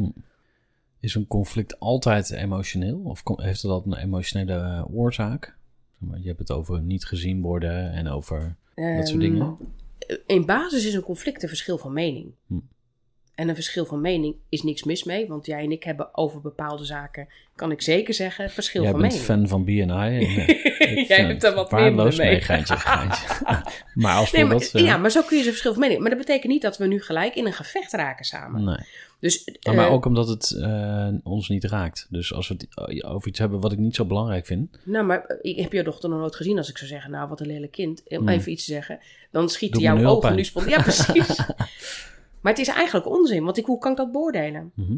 Is 1.00 1.14
een 1.14 1.26
conflict 1.26 1.80
altijd 1.80 2.30
emotioneel? 2.30 3.00
Of 3.04 3.22
heeft 3.36 3.64
altijd 3.64 3.94
een 3.96 4.02
emotionele 4.02 4.52
eh, 4.52 4.94
oorzaak? 4.94 5.56
Je 6.20 6.26
hebt 6.26 6.38
het 6.38 6.50
over 6.50 6.82
niet 6.82 7.04
gezien 7.04 7.42
worden 7.42 7.92
en 7.92 8.08
over 8.08 8.56
dat 8.74 9.08
soort 9.08 9.08
Ehm, 9.08 9.18
dingen. 9.18 9.56
In 10.26 10.46
basis 10.46 10.86
is 10.86 10.94
een 10.94 11.02
conflict 11.02 11.42
een 11.42 11.48
verschil 11.48 11.78
van 11.78 11.92
mening. 11.92 12.32
Hm. 12.46 12.58
En 13.40 13.48
een 13.48 13.54
verschil 13.54 13.84
van 13.84 14.00
mening 14.00 14.36
is 14.48 14.62
niks 14.62 14.84
mis 14.84 15.04
mee, 15.04 15.26
want 15.28 15.46
jij 15.46 15.64
en 15.64 15.70
ik 15.72 15.84
hebben 15.84 16.08
over 16.12 16.40
bepaalde 16.40 16.84
zaken, 16.84 17.28
kan 17.54 17.70
ik 17.70 17.82
zeker 17.82 18.14
zeggen, 18.14 18.50
verschil 18.50 18.82
Jij 18.82 18.90
van 18.90 19.00
bent 19.00 19.12
mening. 19.12 19.28
fan 19.30 19.48
van 19.48 19.64
BNI. 19.64 19.86
en, 19.88 21.04
Jij 21.08 21.24
hebt 21.24 21.40
daar 21.40 21.54
wat 21.54 21.72
minder 21.72 22.16
mee. 22.16 22.40
Geintje, 22.40 22.76
geintje. 22.76 23.26
maar 23.94 24.16
als 24.16 24.32
Nee, 24.32 24.44
maar, 24.44 24.68
eh, 24.72 24.84
ja, 24.84 24.96
maar 24.96 25.10
zo 25.10 25.22
kun 25.22 25.36
je 25.36 25.42
ze 25.42 25.48
verschil 25.48 25.72
van 25.72 25.80
mening. 25.80 26.00
Maar 26.00 26.10
dat 26.10 26.18
betekent 26.18 26.52
niet 26.52 26.62
dat 26.62 26.78
we 26.78 26.86
nu 26.86 27.02
gelijk 27.02 27.34
in 27.34 27.46
een 27.46 27.52
gevecht 27.52 27.92
raken 27.92 28.24
samen. 28.24 28.64
Nee. 28.64 28.86
Dus, 29.20 29.58
Maar, 29.62 29.74
maar 29.74 29.86
eh, 29.86 29.92
ook 29.92 30.04
omdat 30.04 30.28
het 30.28 30.50
eh, 30.50 31.08
ons 31.22 31.48
niet 31.48 31.64
raakt. 31.64 32.06
Dus 32.10 32.34
als 32.34 32.48
we 32.48 32.54
het 32.54 33.04
over 33.04 33.28
iets 33.28 33.38
hebben 33.38 33.60
wat 33.60 33.72
ik 33.72 33.78
niet 33.78 33.94
zo 33.94 34.04
belangrijk 34.04 34.46
vind... 34.46 34.78
Nou, 34.84 35.06
maar 35.06 35.38
ik 35.42 35.56
heb 35.56 35.72
je 35.72 35.82
dochter 35.82 36.08
nog 36.08 36.18
nooit 36.18 36.36
gezien 36.36 36.58
als 36.58 36.68
ik 36.68 36.78
zou 36.78 36.90
zeggen, 36.90 37.10
nou, 37.10 37.28
wat 37.28 37.40
een 37.40 37.46
lelijk 37.46 37.72
kind. 37.72 38.02
Om 38.06 38.16
Hmm. 38.16 38.28
even 38.28 38.52
iets 38.52 38.64
te 38.64 38.72
zeggen. 38.72 38.98
Dan 39.30 39.48
schieten 39.48 39.80
jouw 39.80 40.04
ogen 40.04 40.34
nu 40.34 40.44
spontaan. 40.44 40.70
Ja, 40.72 40.82
precies. 40.82 41.38
maar 42.40 42.52
het 42.52 42.60
is 42.60 42.68
eigenlijk 42.68 43.06
onzin, 43.06 43.44
want 43.44 43.56
ik, 43.56 43.64
hoe 43.64 43.78
kan 43.78 43.90
ik 43.90 43.96
dat 43.96 44.12
beoordelen? 44.12 44.72
Mhm. 44.74 44.96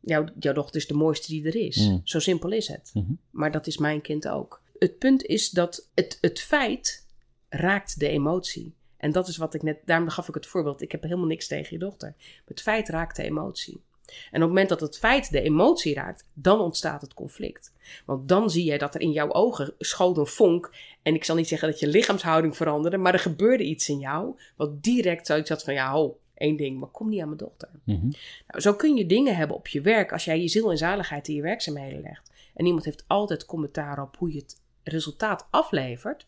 Jouw, 0.00 0.24
jouw 0.38 0.52
dochter 0.52 0.76
is 0.76 0.86
de 0.86 0.94
mooiste 0.94 1.28
die 1.28 1.46
er 1.46 1.56
is. 1.56 1.76
Hmm. 1.76 2.00
Zo 2.04 2.18
simpel 2.18 2.50
is 2.50 2.68
het. 2.68 2.90
Mhm. 2.94 3.12
Maar 3.30 3.50
dat 3.50 3.66
is 3.66 3.78
mijn 3.78 4.00
kind 4.00 4.28
ook. 4.28 4.62
Het 4.78 4.98
punt 4.98 5.24
is 5.24 5.50
dat 5.50 5.88
het, 5.94 6.18
het 6.20 6.40
feit 6.40 7.06
raakt 7.48 7.98
de 7.98 8.08
emotie. 8.08 8.74
En 8.96 9.12
dat 9.12 9.28
is 9.28 9.36
wat 9.36 9.54
ik 9.54 9.62
net, 9.62 9.78
daarom 9.84 10.08
gaf 10.08 10.28
ik 10.28 10.34
het 10.34 10.46
voorbeeld. 10.46 10.82
Ik 10.82 10.92
heb 10.92 11.02
helemaal 11.02 11.26
niks 11.26 11.46
tegen 11.46 11.68
je 11.72 11.78
dochter. 11.78 12.14
Het 12.44 12.62
feit 12.62 12.88
raakt 12.88 13.16
de 13.16 13.22
emotie. 13.22 13.82
En 14.06 14.14
op 14.36 14.40
het 14.40 14.48
moment 14.48 14.68
dat 14.68 14.80
het 14.80 14.98
feit 14.98 15.30
de 15.30 15.40
emotie 15.40 15.94
raakt, 15.94 16.24
dan 16.34 16.60
ontstaat 16.60 17.00
het 17.00 17.14
conflict. 17.14 17.72
Want 18.06 18.28
dan 18.28 18.50
zie 18.50 18.64
je 18.64 18.78
dat 18.78 18.94
er 18.94 19.00
in 19.00 19.12
jouw 19.12 19.32
ogen 19.32 19.74
schoot 19.78 20.16
een 20.16 20.26
vonk. 20.26 20.74
En 21.02 21.14
ik 21.14 21.24
zal 21.24 21.36
niet 21.36 21.48
zeggen 21.48 21.68
dat 21.68 21.80
je 21.80 21.86
lichaamshouding 21.86 22.56
veranderde, 22.56 22.96
maar 22.96 23.12
er 23.12 23.18
gebeurde 23.18 23.64
iets 23.64 23.88
in 23.88 23.98
jou. 23.98 24.40
Wat 24.56 24.82
direct 24.82 25.26
zoiets 25.26 25.48
had 25.48 25.62
van: 25.62 25.74
ja, 25.74 25.90
ho, 25.90 26.18
één 26.42 26.56
ding, 26.56 26.78
maar 26.78 26.88
kom 26.88 27.08
niet 27.08 27.20
aan 27.20 27.26
mijn 27.26 27.38
dochter. 27.38 27.68
Mhm. 27.84 28.10
Nou, 28.46 28.60
zo 28.60 28.74
kun 28.74 28.96
je 28.96 29.06
dingen 29.06 29.36
hebben 29.36 29.56
op 29.56 29.68
je 29.68 29.80
werk 29.80 30.12
als 30.12 30.24
jij 30.24 30.40
je 30.40 30.48
ziel 30.48 30.70
en 30.70 30.78
zaligheid 30.78 31.28
in 31.28 31.34
je 31.34 31.42
werkzaamheden 31.42 32.00
legt. 32.00 32.30
En 32.54 32.66
iemand 32.66 32.84
heeft 32.84 33.04
altijd 33.06 33.44
commentaar 33.44 34.02
op 34.02 34.16
hoe 34.16 34.32
je 34.32 34.38
het 34.38 34.60
resultaat 34.82 35.46
aflevert. 35.50 36.26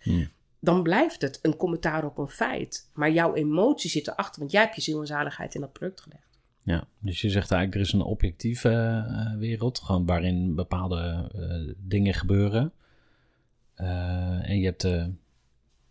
Dan 0.61 0.83
blijft 0.83 1.23
het 1.23 1.39
een 1.43 1.57
commentaar 1.57 2.05
op 2.05 2.19
een 2.19 2.29
feit. 2.29 2.91
Maar 2.95 3.13
jouw 3.13 3.35
emotie 3.35 3.91
zit 3.91 4.09
erachter, 4.09 4.41
want 4.41 4.53
jij 4.53 4.63
hebt 4.63 4.75
je 4.75 4.81
ziel 4.81 5.01
en 5.01 5.07
zaligheid 5.07 5.55
in 5.55 5.61
dat 5.61 5.73
product 5.73 6.01
gelegd. 6.01 6.39
Ja, 6.63 6.87
dus 6.99 7.21
je 7.21 7.31
zegt 7.31 7.51
eigenlijk, 7.51 7.75
er 7.75 7.87
is 7.87 7.93
een 7.93 8.07
objectieve 8.07 8.71
eh, 8.71 9.39
wereld, 9.39 9.79
gewoon 9.79 10.07
waarin 10.07 10.55
bepaalde 10.55 11.31
eh, 11.35 11.75
dingen 11.79 12.15
gebeuren. 12.15 12.73
Eh, 13.75 14.51
en 14.51 14.59
je 14.59 14.65
hebt 14.65 14.81
de 14.81 15.15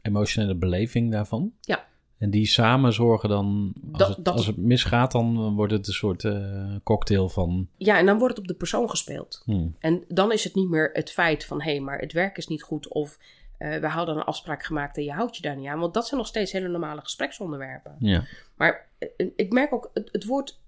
emotionele 0.01 0.55
beleving 0.55 1.11
daarvan. 1.11 1.53
Ja. 1.61 1.87
En 2.23 2.29
die 2.29 2.45
samen 2.45 2.93
zorgen 2.93 3.29
dan, 3.29 3.73
als, 3.91 4.07
dat, 4.07 4.17
het, 4.17 4.29
als 4.29 4.47
het 4.47 4.57
misgaat, 4.57 5.11
dan 5.11 5.55
wordt 5.55 5.73
het 5.73 5.87
een 5.87 5.93
soort 5.93 6.23
uh, 6.23 6.75
cocktail 6.83 7.29
van... 7.29 7.67
Ja, 7.77 7.97
en 7.97 8.05
dan 8.05 8.17
wordt 8.17 8.33
het 8.33 8.43
op 8.43 8.47
de 8.47 8.57
persoon 8.57 8.89
gespeeld. 8.89 9.41
Hmm. 9.45 9.75
En 9.79 10.03
dan 10.07 10.31
is 10.31 10.43
het 10.43 10.55
niet 10.55 10.69
meer 10.69 10.89
het 10.93 11.11
feit 11.11 11.45
van, 11.45 11.61
hé, 11.61 11.71
hey, 11.71 11.79
maar 11.79 11.99
het 11.99 12.13
werk 12.13 12.37
is 12.37 12.47
niet 12.47 12.63
goed 12.63 12.87
of 12.87 13.17
uh, 13.59 13.77
we 13.77 13.87
hadden 13.87 14.15
een 14.15 14.23
afspraak 14.23 14.63
gemaakt 14.63 14.97
en 14.97 15.03
je 15.03 15.11
houdt 15.11 15.35
je 15.35 15.41
daar 15.41 15.55
niet 15.55 15.67
aan. 15.67 15.79
Want 15.79 15.93
dat 15.93 16.07
zijn 16.07 16.19
nog 16.19 16.29
steeds 16.29 16.51
hele 16.51 16.67
normale 16.67 17.01
gespreksonderwerpen. 17.01 17.95
Ja. 17.99 18.23
Maar 18.55 18.87
ik 19.35 19.53
merk 19.53 19.73
ook, 19.73 19.89
het, 19.93 20.09
het 20.11 20.25
woord 20.25 20.59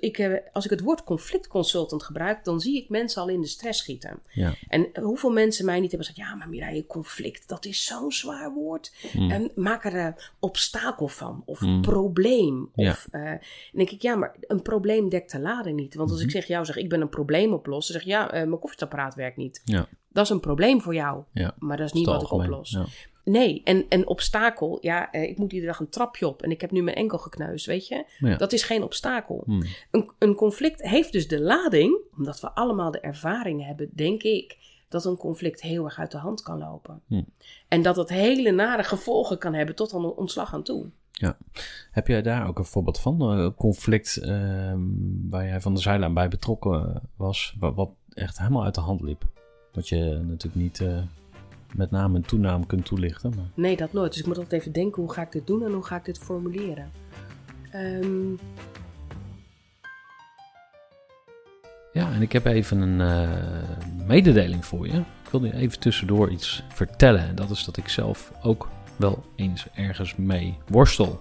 ik, 0.00 0.18
eh, 0.18 0.34
als 0.52 0.64
ik 0.64 0.70
het 0.70 0.80
woord 0.80 1.04
conflictconsultant 1.04 2.02
gebruik, 2.02 2.44
dan 2.44 2.60
zie 2.60 2.82
ik 2.82 2.88
mensen 2.88 3.22
al 3.22 3.28
in 3.28 3.40
de 3.40 3.46
stress 3.46 3.80
schieten. 3.80 4.22
Ja. 4.32 4.54
En 4.68 4.88
hoeveel 5.00 5.30
mensen 5.30 5.64
mij 5.64 5.80
niet 5.80 5.90
hebben 5.90 6.08
gezegd: 6.08 6.28
ja, 6.28 6.34
maar 6.34 6.48
Mireille, 6.48 6.86
conflict, 6.86 7.48
dat 7.48 7.64
is 7.64 7.84
zo'n 7.84 8.12
zwaar 8.12 8.52
woord. 8.52 8.92
Mm. 9.12 9.30
En 9.30 9.50
maak 9.54 9.84
er 9.84 9.94
een 9.94 10.14
obstakel 10.38 11.08
van, 11.08 11.42
of 11.44 11.60
mm. 11.60 11.80
probleem. 11.80 12.70
Of, 12.74 13.08
ja. 13.12 13.20
Uh, 13.20 13.30
dan 13.30 13.40
denk 13.72 13.90
ik: 13.90 14.02
ja, 14.02 14.14
maar 14.14 14.34
een 14.40 14.62
probleem 14.62 15.08
dekt 15.08 15.32
de 15.32 15.40
lading 15.40 15.80
niet. 15.80 15.94
Want 15.94 16.10
als 16.10 16.20
ik 16.20 16.26
mhm. 16.26 16.34
zeg 16.34 16.46
jou, 16.46 16.64
zeg 16.64 16.76
ik 16.76 16.88
ben 16.88 17.00
een 17.00 17.08
probleem 17.08 17.52
oplossen, 17.52 17.94
zeg 17.94 18.04
ja, 18.04 18.26
uh, 18.26 18.30
mijn 18.30 18.50
koffiezetapparaat 18.50 19.14
werkt 19.14 19.36
niet. 19.36 19.62
Ja. 19.64 19.88
Dat 20.08 20.24
is 20.24 20.30
een 20.30 20.40
probleem 20.40 20.80
voor 20.80 20.94
jou, 20.94 21.22
ja. 21.32 21.54
maar 21.58 21.76
dat 21.76 21.86
is 21.86 21.92
niet 21.92 22.06
wat 22.06 22.22
ik 22.22 22.30
oplos. 22.30 22.78
Nee, 23.24 23.60
en 23.64 23.86
een 23.88 24.06
obstakel, 24.06 24.78
ja, 24.80 25.10
eh, 25.10 25.22
ik 25.22 25.38
moet 25.38 25.52
iedere 25.52 25.70
dag 25.70 25.80
een 25.80 25.88
trapje 25.88 26.26
op 26.26 26.42
en 26.42 26.50
ik 26.50 26.60
heb 26.60 26.70
nu 26.70 26.82
mijn 26.82 26.96
enkel 26.96 27.18
gekneusd, 27.18 27.66
weet 27.66 27.88
je? 27.88 28.04
Dat 28.38 28.52
is 28.52 28.62
geen 28.62 28.82
obstakel. 28.82 29.42
Hmm. 29.46 29.62
Een, 29.90 30.10
een 30.18 30.34
conflict 30.34 30.82
heeft 30.82 31.12
dus 31.12 31.28
de 31.28 31.40
lading, 31.40 31.98
omdat 32.16 32.40
we 32.40 32.50
allemaal 32.50 32.90
de 32.90 33.00
ervaring 33.00 33.66
hebben, 33.66 33.90
denk 33.92 34.22
ik, 34.22 34.56
dat 34.88 35.04
een 35.04 35.16
conflict 35.16 35.60
heel 35.60 35.84
erg 35.84 35.98
uit 35.98 36.10
de 36.10 36.18
hand 36.18 36.42
kan 36.42 36.58
lopen. 36.58 37.00
Hmm. 37.06 37.26
En 37.68 37.82
dat 37.82 37.96
het 37.96 38.08
hele 38.08 38.50
nare 38.50 38.84
gevolgen 38.84 39.38
kan 39.38 39.54
hebben 39.54 39.74
tot 39.74 39.94
aan 39.94 40.16
ontslag 40.16 40.54
aan 40.54 40.62
toe. 40.62 40.86
Ja. 41.12 41.36
Heb 41.90 42.06
jij 42.06 42.22
daar 42.22 42.48
ook 42.48 42.58
een 42.58 42.64
voorbeeld 42.64 43.00
van? 43.00 43.20
Een 43.20 43.54
conflict 43.54 44.18
uh, 44.22 44.74
waar 45.30 45.46
jij 45.46 45.60
van 45.60 45.74
de 45.74 45.80
zijlijn 45.80 46.14
bij 46.14 46.28
betrokken 46.28 47.02
was, 47.16 47.56
wat, 47.58 47.74
wat, 47.74 47.90
echt 48.12 48.38
helemaal 48.38 48.64
uit 48.64 48.74
de 48.74 48.80
hand 48.80 49.00
liep? 49.00 49.24
Wat 49.72 49.88
je 49.88 50.20
natuurlijk 50.26 50.62
niet... 50.62 50.80
Uh 50.80 51.02
met 51.74 51.90
naam 51.90 52.14
en 52.14 52.22
toenaam 52.22 52.66
kunt 52.66 52.84
toelichten. 52.84 53.32
Maar... 53.36 53.44
Nee, 53.54 53.76
dat 53.76 53.92
nooit. 53.92 54.10
Dus 54.10 54.20
ik 54.20 54.26
moet 54.26 54.38
altijd 54.38 54.60
even 54.60 54.72
denken, 54.72 55.02
hoe 55.02 55.12
ga 55.12 55.22
ik 55.22 55.32
dit 55.32 55.46
doen 55.46 55.64
en 55.64 55.72
hoe 55.72 55.84
ga 55.84 55.96
ik 55.96 56.04
dit 56.04 56.18
formuleren? 56.18 56.90
Um... 57.74 58.38
Ja, 61.92 62.12
en 62.12 62.22
ik 62.22 62.32
heb 62.32 62.44
even 62.44 62.80
een 62.80 63.00
uh, 63.00 64.06
mededeling 64.06 64.64
voor 64.64 64.86
je. 64.86 64.98
Ik 64.98 65.30
wil 65.30 65.44
je 65.44 65.54
even 65.54 65.80
tussendoor 65.80 66.30
iets 66.30 66.62
vertellen. 66.68 67.20
En 67.20 67.34
dat 67.34 67.50
is 67.50 67.64
dat 67.64 67.76
ik 67.76 67.88
zelf 67.88 68.32
ook 68.42 68.68
wel 68.96 69.24
eens 69.36 69.66
ergens 69.74 70.16
mee 70.16 70.58
worstel. 70.68 71.20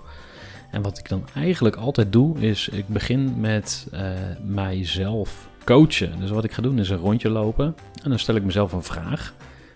En 0.72 0.82
wat 0.82 0.98
ik 0.98 1.10
dan 1.10 1.24
eigenlijk 1.36 1.76
altijd 1.76 2.12
doe, 2.12 2.40
is 2.40 2.70
ik 2.70 2.88
begin 2.88 3.40
met 3.40 3.88
uh, 3.94 4.12
mijzelf 4.44 5.50
coachen. 5.66 6.20
Dus 6.20 6.30
wat 6.30 6.44
ik 6.44 6.52
ga 6.52 6.62
doen 6.62 6.80
is 6.80 6.90
een 6.90 6.98
rondje 6.98 7.30
lopen. 7.30 7.76
En 8.04 8.10
dan 8.10 8.20
stel 8.20 8.36
ik 8.36 8.44
mezelf 8.44 8.72
een 8.72 8.84
vraag. 8.84 9.34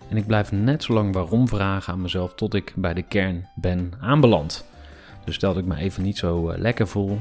En 0.10 0.18
ik 0.18 0.28
blijf 0.28 0.52
net 0.52 0.84
zo 0.84 0.94
lang 0.94 1.14
waarom 1.14 1.48
vragen 1.48 1.94
aan 1.94 2.02
mezelf 2.02 2.34
tot 2.34 2.54
ik 2.54 2.74
bij 2.76 2.94
de 2.94 3.02
kern 3.02 3.48
ben 3.56 3.94
aanbeland. 4.00 4.66
Dus 5.24 5.36
stel 5.36 5.54
dat 5.54 5.64
ik 5.64 5.70
me 5.70 5.76
even 5.76 6.04
niet 6.04 6.18
zo 6.18 6.52
uh, 6.52 6.58
lekker 6.58 6.88
voel, 6.88 7.20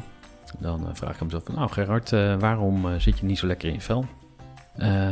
dan 0.59 0.81
uh, 0.81 0.89
vraag 0.93 1.15
ik 1.15 1.23
mezelf 1.23 1.45
van, 1.45 1.55
nou 1.55 1.71
Gerard, 1.71 2.13
uh, 2.13 2.37
waarom 2.39 3.01
zit 3.01 3.19
je 3.19 3.27
niet 3.27 3.39
zo 3.39 3.47
lekker 3.47 3.69
in 3.69 3.75
je 3.75 3.81
vel? 3.81 4.05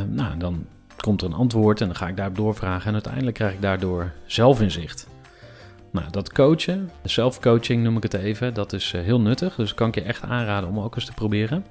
nou, 0.09 0.37
dan 0.37 0.65
komt 0.97 1.21
er 1.21 1.27
een 1.27 1.33
antwoord 1.33 1.81
en 1.81 1.87
dan 1.87 1.95
ga 1.95 2.07
ik 2.07 2.17
daarop 2.17 2.35
doorvragen 2.35 2.87
en 2.87 2.93
uiteindelijk 2.93 3.35
krijg 3.35 3.53
ik 3.53 3.61
daardoor 3.61 4.11
zelfinzicht. 4.25 5.07
Nou, 5.91 6.11
dat 6.11 6.31
coachen, 6.31 6.91
self-coaching 7.03 7.83
noem 7.83 7.97
ik 7.97 8.03
het 8.03 8.13
even, 8.13 8.53
dat 8.53 8.73
is 8.73 8.91
heel 8.91 9.21
nuttig. 9.21 9.55
Dus 9.55 9.73
kan 9.73 9.87
ik 9.87 9.95
je 9.95 10.01
echt 10.01 10.23
aanraden 10.23 10.69
om 10.69 10.79
ook 10.79 10.95
eens 10.95 11.05
te 11.05 11.13
proberen. 11.13 11.65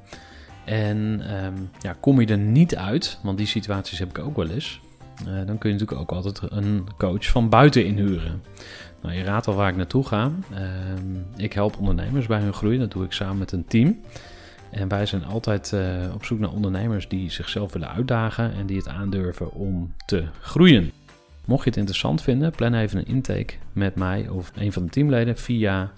En 0.65 1.23
um, 1.45 1.71
ja, 1.79 1.97
kom 2.01 2.21
je 2.21 2.27
er 2.27 2.39
niet 2.39 2.77
uit, 2.77 3.19
want 3.23 3.39
die 3.39 3.47
situaties 3.47 3.99
heb 3.99 4.09
ik 4.09 4.19
ook 4.19 4.37
wel 4.37 4.49
eens. 4.49 4.81
Eh, 5.27 5.47
dan 5.47 5.59
kun 5.59 5.71
je 5.71 5.77
natuurlijk 5.79 6.01
ook 6.01 6.13
altijd 6.13 6.41
een 6.49 6.87
coach 6.99 7.27
van 7.27 7.49
buiten 7.49 7.85
inhuren. 7.85 8.43
Nou, 9.03 9.15
je 9.15 9.25
raadt 9.25 9.47
al 9.47 9.55
waar 9.55 9.69
ik 9.69 9.77
naartoe 9.77 10.07
ga. 10.07 10.33
Ehm, 10.55 11.17
ik 11.37 11.53
help 11.53 11.79
ondernemers 11.79 12.27
bij 12.27 12.41
hun 12.41 12.53
groei. 12.53 12.79
Dat 12.79 12.91
doe 12.91 13.05
ik 13.05 13.13
samen 13.13 13.39
met 13.39 13.53
een 13.53 13.65
team. 13.65 14.01
En 14.71 14.89
wij 14.89 15.07
zijn 15.07 15.25
altijd 15.25 15.73
eh, 15.73 16.15
op 16.15 16.25
zoek 16.25 16.39
naar 16.39 16.53
ondernemers 16.53 17.09
die 17.09 17.31
zichzelf 17.31 17.73
willen 17.73 17.91
uitdagen 17.91 18.53
en 18.53 18.67
die 18.67 18.77
het 18.77 18.89
aandurven 18.89 19.53
om 19.53 19.95
te 20.07 20.25
groeien. 20.41 20.93
Mocht 21.45 21.65
je 21.65 21.69
het 21.69 21.79
interessant 21.79 22.23
vinden, 22.23 22.51
plan 22.51 22.75
even 22.75 22.99
een 22.99 23.07
intake 23.07 23.55
met 23.73 23.95
mij 23.95 24.29
of 24.29 24.53
een 24.55 24.73
van 24.73 24.85
de 24.85 24.91
teamleden 24.91 25.37
via 25.37 25.93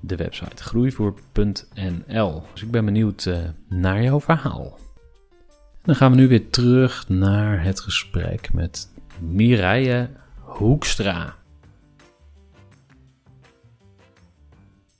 de 0.00 0.16
website 0.16 0.62
groeivoer.nl. 0.62 2.42
Dus 2.52 2.62
ik 2.62 2.70
ben 2.70 2.84
benieuwd 2.84 3.24
uh, 3.24 3.38
naar 3.68 4.02
jouw 4.02 4.20
verhaal. 4.20 4.78
Dan 5.82 5.94
gaan 5.94 6.10
we 6.10 6.16
nu 6.16 6.28
weer 6.28 6.50
terug 6.50 7.08
naar 7.08 7.64
het 7.64 7.80
gesprek 7.80 8.52
met 8.52 8.92
Mireille 9.20 10.10
Hoekstra. 10.38 11.36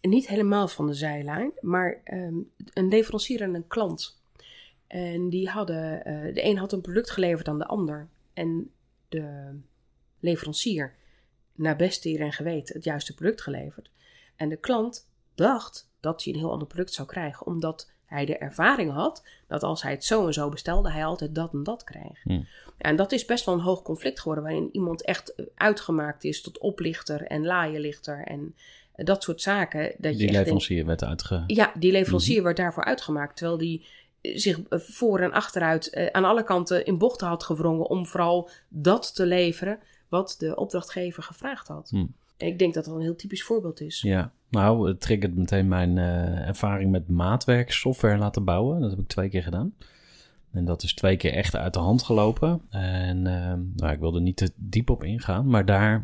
Niet 0.01 0.29
helemaal 0.29 0.69
van 0.69 0.87
de 0.87 0.95
zijlijn, 0.95 1.53
maar 1.61 2.01
ehm, 2.05 2.35
een 2.73 2.88
leverancier 2.88 3.43
en 3.43 3.55
een 3.55 3.66
klant. 3.66 4.23
En 4.87 5.29
die 5.29 5.49
hadden, 5.49 6.09
uh, 6.09 6.35
de 6.35 6.45
een 6.45 6.59
had 6.59 6.73
een 6.73 6.81
product 6.81 7.11
geleverd 7.11 7.49
aan 7.49 7.59
de 7.59 7.66
ander. 7.66 8.09
En 8.33 8.71
de 9.09 9.59
leverancier, 10.21 10.95
naar 11.55 11.77
beste 11.77 12.09
eer 12.09 12.21
en 12.21 12.33
geweten, 12.33 12.75
het 12.75 12.85
juiste 12.85 13.14
product 13.14 13.43
geleverd. 13.43 13.90
En 14.37 14.49
de 14.49 14.57
klant 14.57 15.11
dacht 15.35 15.90
dat 16.01 16.25
hij 16.25 16.33
een 16.33 16.38
heel 16.38 16.53
ander 16.53 16.69
product 16.69 16.93
zou 16.93 17.09
krijgen, 17.09 17.47
omdat 17.47 17.90
hij 18.11 18.25
de 18.25 18.38
ervaring 18.38 18.92
had 18.92 19.23
dat 19.46 19.62
als 19.62 19.83
hij 19.83 19.92
het 19.92 20.05
zo 20.05 20.27
en 20.27 20.33
zo 20.33 20.49
bestelde, 20.49 20.90
hij 20.90 21.05
altijd 21.05 21.35
dat 21.35 21.53
en 21.53 21.62
dat 21.62 21.85
kreeg. 21.85 22.23
Hmm. 22.23 22.46
En 22.79 22.96
dat 22.96 23.12
is 23.12 23.25
best 23.25 23.44
wel 23.44 23.55
een 23.55 23.61
hoog 23.61 23.83
conflict 23.83 24.20
geworden, 24.20 24.44
waarin 24.44 24.68
iemand 24.73 25.05
echt 25.05 25.35
eh, 25.35 25.46
uitgemaakt 25.55 26.25
is 26.25 26.40
tot 26.40 26.59
oplichter 26.59 27.23
en 27.23 27.44
laaienlichter 27.44 28.25
en 28.25 28.55
eh, 28.92 29.05
dat 29.05 29.23
soort 29.23 29.42
zaken. 29.42 29.92
Dat 29.99 30.16
die 30.16 30.31
leverancier 30.31 30.87
werd 30.87 31.05
uitgemaakt. 31.05 31.55
Ja, 31.55 31.73
die 31.75 31.92
leverancier 31.92 32.37
mhm. 32.37 32.44
werd 32.44 32.57
daarvoor 32.57 32.85
uitgemaakt, 32.85 33.37
terwijl 33.37 33.59
die 33.59 33.87
eh, 34.20 34.37
zich 34.37 34.59
voor 34.70 35.20
en 35.20 35.33
achteruit 35.33 36.11
aan 36.12 36.25
alle 36.25 36.44
kanten 36.44 36.85
in 36.85 36.99
bochten 36.99 37.27
had 37.27 37.44
gewrongen 37.44 37.88
om 37.88 38.07
vooral 38.07 38.49
dat 38.68 39.14
te 39.14 39.27
leveren 39.27 39.79
wat 40.09 40.37
de 40.38 40.57
opdrachtgever 40.57 41.23
gevraagd 41.23 41.68
had. 41.68 41.88
Hmm. 41.90 42.14
En 42.40 42.46
ik 42.46 42.59
denk 42.59 42.74
dat 42.74 42.85
dat 42.85 42.94
een 42.94 43.00
heel 43.00 43.16
typisch 43.16 43.42
voorbeeld 43.42 43.81
is. 43.81 44.00
Ja, 44.00 44.33
nou, 44.48 44.88
het 44.88 45.00
triggert 45.00 45.37
meteen 45.37 45.68
mijn 45.68 45.96
uh, 45.96 46.48
ervaring 46.48 46.90
met 46.90 47.09
maatwerk 47.09 47.72
software 47.72 48.18
laten 48.18 48.44
bouwen. 48.44 48.81
Dat 48.81 48.90
heb 48.90 48.98
ik 48.98 49.09
twee 49.09 49.29
keer 49.29 49.42
gedaan. 49.42 49.74
En 50.50 50.64
dat 50.64 50.83
is 50.83 50.94
twee 50.94 51.16
keer 51.16 51.33
echt 51.33 51.57
uit 51.57 51.74
de 51.74 51.81
hand 51.81 52.03
gelopen. 52.03 52.61
En 52.70 53.16
uh, 53.16 53.55
nou, 53.76 53.92
ik 53.92 53.98
wilde 53.98 54.20
niet 54.20 54.37
te 54.37 54.53
diep 54.57 54.90
op 54.90 55.05
ingaan, 55.05 55.46
maar 55.46 55.64
daar, 55.64 56.03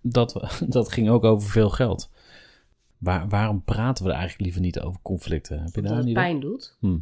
dat, 0.00 0.40
dat 0.68 0.92
ging 0.92 1.10
ook 1.10 1.24
over 1.24 1.50
veel 1.50 1.70
geld. 1.70 2.10
Waar, 2.98 3.28
waarom 3.28 3.62
praten 3.62 4.04
we 4.04 4.10
er 4.10 4.16
eigenlijk 4.16 4.44
liever 4.44 4.62
niet 4.62 4.80
over 4.80 5.00
conflicten? 5.02 5.62
Heb 5.62 5.74
je 5.74 5.82
daar 5.82 5.96
het 5.96 6.12
pijn 6.12 6.40
doet. 6.40 6.76
Hm. 6.80 6.96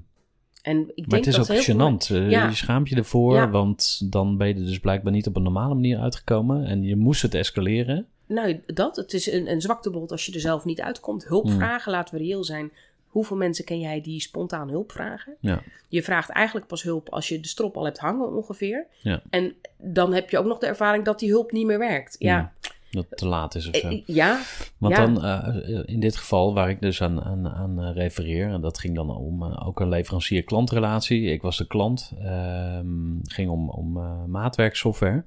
En 0.63 0.81
ik 0.81 0.87
maar 0.87 0.95
denk 0.95 1.25
het 1.25 1.27
is 1.27 1.47
dat 1.47 1.51
ook 1.51 1.65
gênant. 1.65 2.07
Veel... 2.07 2.23
Eh, 2.23 2.49
je 2.49 2.55
schaamt 2.55 2.89
je 2.89 2.97
ervoor, 2.97 3.51
want 3.51 4.11
dan 4.11 4.37
ben 4.37 4.49
je 4.49 4.55
er 4.55 4.65
dus 4.65 4.81
blijkbaar 4.81 5.13
niet 5.13 5.27
op 5.27 5.37
een 5.37 5.43
normale 5.43 5.75
manier 5.75 5.99
uitgekomen. 5.99 6.65
En 6.65 6.83
je 6.83 6.97
moest 6.97 7.23
het 7.23 7.35
escaleren. 7.35 8.07
Nou, 8.31 8.61
dat. 8.67 8.97
Het 8.97 9.13
is 9.13 9.33
een, 9.33 9.51
een 9.51 9.61
zwaktebod 9.61 10.11
als 10.11 10.27
je 10.27 10.33
er 10.33 10.41
zelf 10.41 10.65
niet 10.65 10.81
uitkomt. 10.81 11.29
Hulp 11.29 11.45
hmm. 11.45 11.55
vragen, 11.55 11.93
laten 11.93 12.15
we 12.15 12.21
reëel 12.21 12.45
zijn. 12.45 12.73
Hoeveel 13.07 13.37
mensen 13.37 13.65
ken 13.65 13.81
jij 13.81 14.01
die 14.01 14.21
spontaan 14.21 14.69
hulp 14.69 14.93
vragen? 14.93 15.35
Ja. 15.41 15.63
Je 15.89 16.03
vraagt 16.03 16.31
eigenlijk 16.31 16.67
pas 16.67 16.83
hulp 16.83 17.09
als 17.09 17.29
je 17.29 17.41
de 17.41 17.49
strop 17.49 17.77
al 17.77 17.85
hebt 17.85 17.99
hangen 17.99 18.37
ongeveer. 18.37 18.87
Ja. 19.03 19.23
En 19.31 19.55
dan 19.77 20.13
heb 20.13 20.31
je 20.31 20.39
ook 20.39 20.47
nog 20.47 20.59
de 20.59 20.67
ervaring 20.67 21.05
dat 21.05 21.19
die 21.19 21.31
hulp 21.31 21.53
niet 21.53 21.67
meer 21.67 21.79
werkt. 21.79 22.17
Ja. 22.19 22.39
Hmm. 22.39 22.71
Dat 22.91 23.07
het 23.09 23.19
te 23.19 23.27
laat 23.27 23.55
is 23.55 23.69
of 23.69 23.77
zo. 23.77 23.89
Eh, 23.89 24.03
ja. 24.07 24.41
Want 24.79 24.97
dan, 24.97 25.25
uh, 25.25 25.83
in 25.85 26.01
dit 26.01 26.17
geval 26.17 26.55
waar 26.55 26.71
ik 26.71 26.81
dus 26.81 27.03
aan, 27.03 27.23
aan, 27.23 27.49
aan 27.49 27.81
refereer, 27.81 28.49
en 28.49 28.61
dat 28.61 28.79
ging 28.79 28.95
dan 28.95 29.17
om 29.17 29.43
uh, 29.43 29.67
ook 29.67 29.81
een 29.81 29.89
leverancier-klantrelatie. 29.89 31.23
Ik 31.23 31.43
was 31.43 31.57
de 31.57 31.67
klant, 31.67 32.13
uh, 32.23 32.81
ging 33.25 33.51
om, 33.51 33.71
om 33.71 33.93
maatwerksoftware. 34.31 35.25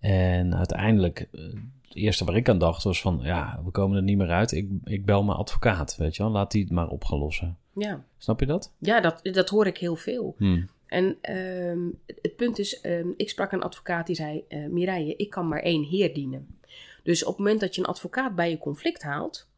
En 0.00 0.56
uiteindelijk 0.56 1.28
het 1.88 1.96
eerste 1.96 2.24
waar 2.24 2.36
ik 2.36 2.48
aan 2.48 2.58
dacht 2.58 2.82
was 2.82 3.00
van, 3.00 3.18
ja, 3.22 3.60
we 3.64 3.70
komen 3.70 3.96
er 3.96 4.02
niet 4.02 4.16
meer 4.16 4.30
uit. 4.30 4.52
Ik, 4.52 4.68
ik 4.84 5.04
bel 5.04 5.22
mijn 5.24 5.38
advocaat, 5.38 5.96
weet 5.96 6.16
je 6.16 6.22
wel. 6.22 6.32
Laat 6.32 6.50
die 6.50 6.62
het 6.62 6.72
maar 6.72 6.88
opgelossen. 6.88 7.58
Ja. 7.74 8.04
Snap 8.18 8.40
je 8.40 8.46
dat? 8.46 8.72
Ja, 8.78 9.00
dat, 9.00 9.20
dat 9.22 9.48
hoor 9.48 9.66
ik 9.66 9.78
heel 9.78 9.96
veel. 9.96 10.34
Hmm. 10.38 10.68
En 10.86 11.16
um, 11.36 11.98
het 12.06 12.36
punt 12.36 12.58
is, 12.58 12.84
um, 12.84 13.14
ik 13.16 13.28
sprak 13.28 13.52
een 13.52 13.62
advocaat 13.62 14.06
die 14.06 14.16
zei, 14.16 14.44
uh, 14.48 14.68
Mireille, 14.68 15.16
ik 15.16 15.30
kan 15.30 15.48
maar 15.48 15.62
één 15.62 15.82
heer 15.82 16.14
dienen. 16.14 16.58
Dus 17.02 17.22
op 17.22 17.28
het 17.28 17.38
moment 17.38 17.60
dat 17.60 17.74
je 17.74 17.80
een 17.80 17.86
advocaat 17.86 18.34
bij 18.34 18.50
je 18.50 18.58
conflict 18.58 19.02
haalt, 19.02 19.48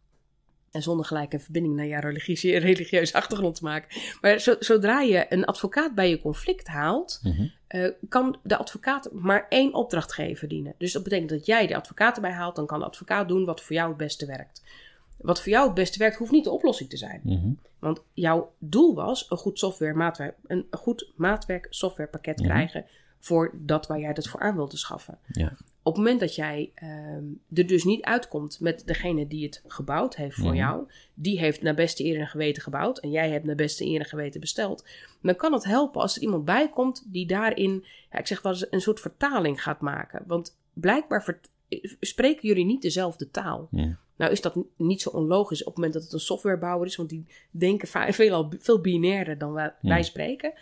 en 0.71 0.83
zonder 0.83 1.07
gelijk 1.07 1.33
een 1.33 1.41
verbinding 1.41 1.75
naar 1.75 1.87
jouw 1.87 2.01
religieuze, 2.01 2.59
religieuze 2.69 3.15
achtergrond 3.15 3.55
te 3.55 3.65
maken. 3.65 4.01
Maar 4.21 4.57
zodra 4.59 5.01
je 5.01 5.27
een 5.29 5.45
advocaat 5.45 5.95
bij 5.95 6.11
je 6.11 6.21
conflict 6.21 6.67
haalt, 6.67 7.21
mhm. 7.23 7.47
eh, 7.67 7.91
kan 8.09 8.39
de 8.43 8.57
advocaat 8.57 9.13
maar 9.13 9.47
één 9.49 9.75
opdrachtgever 9.75 10.49
dienen. 10.49 10.75
Dus 10.79 10.93
dat 10.93 11.03
betekent 11.03 11.31
dat 11.31 11.47
jij 11.47 11.67
de 11.67 11.77
advocaat 11.77 12.15
erbij 12.15 12.33
haalt, 12.33 12.57
dan 12.57 12.67
kan 12.67 12.79
de 12.79 12.85
advocaat 12.85 13.29
doen 13.29 13.45
wat 13.45 13.61
voor 13.61 13.77
jou 13.77 13.89
het 13.89 13.97
beste 13.97 14.27
werkt. 14.27 14.63
Wat 15.17 15.43
voor 15.43 15.53
jou 15.53 15.67
het 15.67 15.75
beste 15.75 15.99
werkt, 15.99 16.17
hoeft 16.17 16.31
niet 16.31 16.45
de 16.45 16.51
oplossing 16.51 16.91
te 16.91 16.97
zijn. 16.97 17.21
Mhm. 17.25 17.51
Want 17.79 18.03
jouw 18.13 18.53
doel 18.59 18.95
was 18.95 19.27
een 19.31 19.37
goed 19.37 19.59
software 19.59 19.95
maatwerk, 19.95 20.37
een 20.47 20.67
goed 20.71 21.13
maatwerk 21.17 21.67
softwarepakket 21.71 22.39
Mhm. 22.39 22.49
krijgen 22.49 22.85
voor 23.19 23.51
dat 23.55 23.87
waar 23.87 23.99
jij 23.99 24.13
dat 24.13 24.29
voor 24.29 24.41
aan 24.41 24.55
wilde 24.55 24.77
schaffen. 24.77 25.19
Ja. 25.27 25.53
Op 25.89 25.95
het 25.95 26.03
moment 26.03 26.21
dat 26.21 26.35
jij 26.35 26.71
ehm, 26.75 27.25
er 27.55 27.67
dus 27.67 27.85
niet 27.85 28.03
uitkomt 28.03 28.61
met 28.61 28.83
degene 28.87 29.27
die 29.27 29.45
het 29.45 29.63
gebouwd 29.67 30.17
heeft 30.17 30.37
voor 30.37 30.47
Mhm. 30.47 30.57
jou, 30.57 30.89
die 31.15 31.39
heeft 31.39 31.63
naar 31.63 31.75
beste 31.75 32.05
eer 32.05 32.21
en 32.21 32.27
geweten 32.27 32.63
gebouwd 32.63 32.99
en 32.99 33.11
jij 33.11 33.31
hebt 33.31 33.45
naar 33.45 33.55
beste 33.55 33.85
eer 33.85 34.01
en 34.01 34.07
geweten 34.07 34.41
besteld, 34.41 34.85
dan 35.23 35.37
kan 35.37 35.53
het 35.53 35.65
helpen 35.65 36.01
als 36.01 36.17
er 36.17 36.23
iemand 36.23 36.45
bij 36.45 36.69
komt 36.71 37.13
die 37.13 37.27
daarin, 37.27 37.85
ja, 38.13 38.19
ik 38.19 38.27
zeg 38.27 38.43
wel 38.43 38.53
eens, 38.53 38.67
een 38.71 38.81
soort 38.81 39.01
vertaling 39.01 39.63
gaat 39.63 39.81
maken. 39.81 40.23
Want 40.27 40.59
blijkbaar 40.73 41.39
spreken 42.01 42.49
jullie 42.49 42.65
niet 42.65 42.83
dezelfde 42.83 43.31
taal. 43.31 43.69
Nou 44.17 44.33
is 44.33 44.41
dat 44.41 44.57
niet 44.77 45.03
zo 45.03 45.11
onlogisch 45.11 45.61
op 45.61 45.67
het 45.67 45.77
moment 45.77 45.93
dat 45.95 46.03
het 46.03 46.13
een 46.13 46.21
softwarebouwer 46.21 46.87
is, 46.87 46.97
want 46.97 47.09
die 47.09 47.27
denken 47.51 47.89
veelal 48.15 48.53
veel 48.59 48.81
binairder 48.81 49.39
dan 49.39 49.53
wij, 49.53 49.75
wij 49.81 50.03
spreken. 50.03 50.53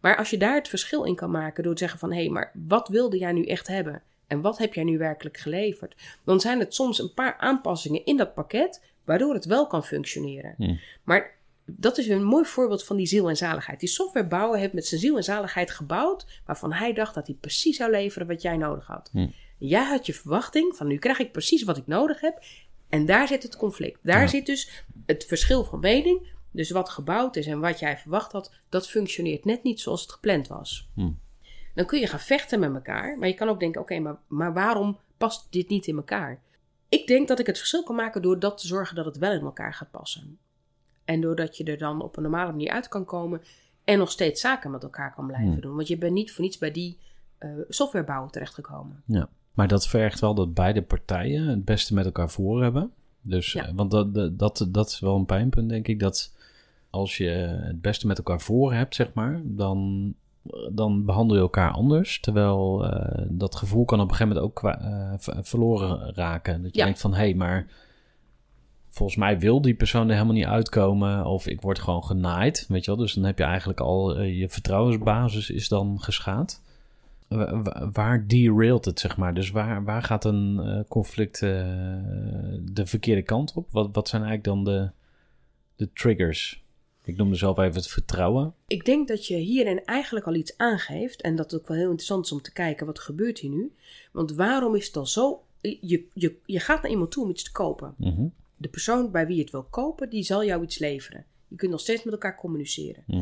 Maar 0.00 0.16
als 0.16 0.30
je 0.30 0.38
daar 0.38 0.54
het 0.54 0.68
verschil 0.68 1.04
in 1.04 1.14
kan 1.14 1.30
maken 1.30 1.62
door 1.62 1.72
te 1.72 1.78
zeggen 1.78 1.98
van 1.98 2.12
hé, 2.12 2.20
hey, 2.20 2.28
maar 2.28 2.52
wat 2.68 2.88
wilde 2.88 3.18
jij 3.18 3.32
nu 3.32 3.44
echt 3.44 3.66
hebben? 3.66 4.02
En 4.30 4.40
wat 4.40 4.58
heb 4.58 4.74
jij 4.74 4.84
nu 4.84 4.98
werkelijk 4.98 5.36
geleverd? 5.36 5.94
Dan 6.24 6.40
zijn 6.40 6.58
het 6.58 6.74
soms 6.74 6.98
een 6.98 7.14
paar 7.14 7.36
aanpassingen 7.36 8.04
in 8.04 8.16
dat 8.16 8.34
pakket, 8.34 8.82
waardoor 9.04 9.34
het 9.34 9.44
wel 9.44 9.66
kan 9.66 9.84
functioneren. 9.84 10.54
Ja. 10.58 10.76
Maar 11.04 11.38
dat 11.64 11.98
is 11.98 12.08
een 12.08 12.24
mooi 12.24 12.44
voorbeeld 12.44 12.84
van 12.84 12.96
die 12.96 13.06
ziel 13.06 13.28
en 13.28 13.36
zaligheid. 13.36 13.80
Die 13.80 13.88
softwarebouwer 13.88 14.58
heeft 14.58 14.72
met 14.72 14.86
zijn 14.86 15.00
ziel 15.00 15.16
en 15.16 15.22
zaligheid 15.24 15.70
gebouwd, 15.70 16.26
waarvan 16.46 16.72
hij 16.72 16.92
dacht 16.92 17.14
dat 17.14 17.26
hij 17.26 17.36
precies 17.40 17.76
zou 17.76 17.90
leveren 17.90 18.26
wat 18.26 18.42
jij 18.42 18.56
nodig 18.56 18.86
had. 18.86 19.08
Hm. 19.12 19.26
Jij 19.58 19.84
had 19.84 20.06
je 20.06 20.14
verwachting 20.14 20.76
van 20.76 20.86
nu 20.86 20.96
krijg 20.98 21.18
ik 21.18 21.32
precies 21.32 21.62
wat 21.62 21.76
ik 21.76 21.86
nodig 21.86 22.20
heb. 22.20 22.42
En 22.88 23.06
daar 23.06 23.28
zit 23.28 23.42
het 23.42 23.56
conflict. 23.56 23.98
Daar 24.02 24.20
Ja. 24.20 24.26
zit 24.26 24.46
dus 24.46 24.84
het 25.06 25.24
verschil 25.24 25.64
van 25.64 25.80
mening. 25.80 26.26
Dus 26.52 26.70
wat 26.70 26.88
gebouwd 26.88 27.36
is 27.36 27.46
en 27.46 27.60
wat 27.60 27.78
jij 27.78 27.96
verwacht 27.98 28.32
had, 28.32 28.52
dat 28.68 28.88
functioneert 28.88 29.44
net 29.44 29.62
niet 29.62 29.80
zoals 29.80 30.02
het 30.02 30.12
gepland 30.12 30.48
was. 30.48 30.88
Hm. 30.94 31.10
Dan 31.74 31.86
kun 31.86 32.00
je 32.00 32.06
gaan 32.06 32.20
vechten 32.20 32.60
met 32.60 32.74
elkaar. 32.74 33.18
Maar 33.18 33.28
je 33.28 33.34
kan 33.34 33.48
ook 33.48 33.60
denken: 33.60 33.80
oké, 33.80 33.98
maar, 33.98 34.16
maar 34.26 34.52
waarom 34.52 34.98
past 35.16 35.46
dit 35.52 35.68
niet 35.68 35.86
in 35.86 35.96
elkaar? 35.96 36.40
Ik 36.88 37.06
denk 37.06 37.28
dat 37.28 37.38
ik 37.38 37.46
het 37.46 37.58
verschil 37.58 37.82
kan 37.82 37.94
maken 37.96 38.22
door 38.22 38.38
dat 38.38 38.58
te 38.58 38.66
zorgen 38.66 38.96
dat 38.96 39.04
het 39.04 39.18
wel 39.18 39.32
in 39.32 39.40
elkaar 39.40 39.74
gaat 39.74 39.90
passen. 39.90 40.38
En 41.04 41.20
doordat 41.20 41.56
je 41.56 41.64
er 41.64 41.78
dan 41.78 42.02
op 42.02 42.16
een 42.16 42.22
normale 42.22 42.50
manier 42.50 42.70
uit 42.70 42.88
kan 42.88 43.04
komen 43.04 43.42
en 43.84 43.98
nog 43.98 44.10
steeds 44.10 44.40
zaken 44.40 44.70
met 44.70 44.82
elkaar 44.82 45.14
kan 45.14 45.26
blijven 45.26 45.52
Hmm. 45.52 45.60
doen. 45.60 45.74
Want 45.76 45.88
je 45.88 45.98
bent 45.98 46.12
niet 46.12 46.32
voor 46.32 46.44
niets 46.44 46.58
bij 46.58 46.70
die 46.70 46.98
softwarebouwer 47.68 48.30
terechtgekomen. 48.30 49.02
Ja, 49.06 49.28
maar 49.54 49.68
dat 49.68 49.88
vergt 49.88 50.20
wel 50.20 50.34
dat 50.34 50.54
beide 50.54 50.82
partijen 50.82 51.46
het 51.46 51.64
beste 51.64 51.94
met 51.94 52.04
elkaar 52.04 52.30
voor 52.30 52.62
hebben. 52.62 52.92
Dus, 53.22 53.52
Ja. 53.52 53.66
eh, 53.66 53.72
want 53.74 53.90
dat, 53.90 54.38
dat, 54.38 54.66
dat 54.68 54.88
is 54.88 55.00
wel 55.00 55.16
een 55.16 55.26
pijnpunt, 55.26 55.68
denk 55.68 55.88
ik. 55.88 56.00
Dat 56.00 56.34
als 56.90 57.16
je 57.16 57.28
het 57.62 57.80
beste 57.80 58.06
met 58.06 58.18
elkaar 58.18 58.40
voor 58.40 58.72
hebt, 58.72 58.94
zeg 58.94 59.12
maar, 59.14 59.40
dan, 59.44 60.14
dan 60.72 61.04
behandel 61.04 61.36
je 61.36 61.42
elkaar 61.42 61.70
anders. 61.70 62.20
Terwijl 62.20 62.86
eh, 62.86 63.22
dat 63.28 63.54
gevoel 63.54 63.84
kan 63.84 64.00
op 64.00 64.10
een 64.10 64.14
gegeven 64.16 64.36
moment 64.36 64.52
ook 64.58 64.64
eh, 64.70 65.12
verloren 65.42 66.14
raken. 66.14 66.62
Dat 66.62 66.72
je 66.72 66.78
Ja. 66.78 66.84
denkt 66.84 67.00
van, 67.00 67.12
hé, 67.12 67.18
hey, 67.18 67.34
maar 67.34 67.66
volgens 68.90 69.18
mij 69.18 69.38
wil 69.38 69.60
die 69.62 69.74
persoon 69.74 70.06
er 70.08 70.12
helemaal 70.14 70.34
niet 70.34 70.44
uitkomen. 70.44 71.24
Of 71.26 71.46
ik 71.46 71.60
word 71.60 71.78
gewoon 71.78 72.04
genaaid, 72.04 72.66
weet 72.68 72.84
je 72.84 72.90
wel. 72.90 73.00
Dus 73.00 73.12
dan 73.14 73.24
heb 73.24 73.38
je 73.38 73.44
eigenlijk 73.44 73.80
al, 73.80 74.16
eh, 74.16 74.38
je 74.38 74.48
vertrouwensbasis 74.48 75.50
is 75.50 75.68
dan 75.68 76.00
geschaad. 76.00 76.62
Wa- 77.28 77.62
wa- 77.62 77.90
waar 77.92 78.26
derailt 78.26 78.84
het, 78.84 79.00
zeg 79.00 79.16
maar? 79.16 79.34
Dus 79.34 79.50
waar, 79.50 79.84
waar 79.84 80.02
gaat 80.02 80.24
een 80.24 80.84
conflict 80.88 81.40
de 81.40 82.82
verkeerde 82.86 83.22
kant 83.22 83.52
op? 83.54 83.66
Wat, 83.70 83.88
wat 83.92 84.08
zijn 84.08 84.22
eigenlijk 84.22 84.64
dan 84.64 84.74
de, 84.74 84.90
de 85.76 85.92
triggers? 85.92 86.62
Ik 87.04 87.16
noemde 87.16 87.36
zelf 87.36 87.58
even 87.58 87.74
het 87.74 87.88
vertrouwen. 87.88 88.54
Ik 88.66 88.84
denk 88.84 89.08
dat 89.08 89.26
je 89.26 89.36
hierin 89.36 89.84
eigenlijk 89.84 90.26
al 90.26 90.34
iets 90.34 90.56
aangeeft. 90.56 91.20
En 91.22 91.36
dat 91.36 91.50
het 91.50 91.60
ook 91.60 91.68
wel 91.68 91.76
heel 91.76 91.86
interessant 91.86 92.24
is 92.24 92.32
om 92.32 92.42
te 92.42 92.52
kijken 92.52 92.86
wat 92.86 92.98
gebeurt 92.98 93.38
hier 93.38 93.50
nu. 93.50 93.72
Want 94.12 94.32
waarom 94.32 94.74
is 94.74 94.84
het 94.84 94.94
dan 94.94 95.06
zo. 95.06 95.42
Je, 95.60 96.06
je, 96.14 96.36
je 96.46 96.60
gaat 96.60 96.82
naar 96.82 96.90
iemand 96.90 97.10
toe 97.10 97.24
om 97.24 97.30
iets 97.30 97.42
te 97.42 97.52
kopen. 97.52 97.94
Mhm, 97.96 98.26
De 98.56 98.68
persoon 98.68 99.10
bij 99.10 99.26
wie 99.26 99.36
je 99.36 99.42
het 99.42 99.50
wil 99.50 99.62
kopen, 99.70 100.10
die 100.10 100.22
zal 100.22 100.44
jou 100.44 100.62
iets 100.62 100.78
leveren. 100.78 101.24
Je 101.48 101.56
kunt 101.56 101.70
nog 101.70 101.80
steeds 101.80 102.02
met 102.04 102.12
elkaar 102.12 102.36
communiceren. 102.36 103.02
mhm, 103.06 103.18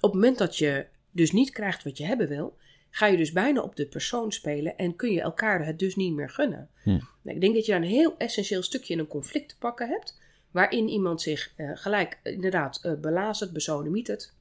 Op 0.00 0.12
het 0.12 0.12
moment 0.12 0.38
dat 0.38 0.56
je 0.56 0.86
dus 1.10 1.32
niet 1.32 1.50
krijgt 1.50 1.84
wat 1.84 1.98
je 1.98 2.04
hebben 2.04 2.28
wil, 2.28 2.56
ga 2.90 3.06
je 3.06 3.16
dus 3.16 3.32
bijna 3.32 3.60
op 3.60 3.76
de 3.76 3.86
persoon 3.86 4.32
spelen 4.32 4.76
en 4.76 4.96
kun 4.96 5.12
je 5.12 5.20
elkaar 5.20 5.66
het 5.66 5.78
dus 5.78 5.96
niet 5.96 6.12
meer 6.12 6.30
gunnen. 6.30 6.68
Hm. 6.82 6.88
Nou, 6.90 7.00
ik 7.36 7.40
denk 7.40 7.54
dat 7.54 7.66
je 7.66 7.72
daar 7.72 7.80
een 7.82 7.88
heel 7.88 8.14
essentieel 8.18 8.62
stukje 8.62 8.92
in 8.92 8.98
een 8.98 9.06
conflict 9.06 9.48
te 9.48 9.56
pakken 9.58 9.88
hebt, 9.88 10.18
waarin 10.52 10.88
iemand 10.88 11.20
zich 11.22 11.52
eh, 11.56 11.70
gelijk 11.74 12.18
eh, 12.22 12.32
inderdaad 12.32 12.78
eh 12.82 12.92
belazert, 13.00 13.52
besodemietert, 13.52 14.32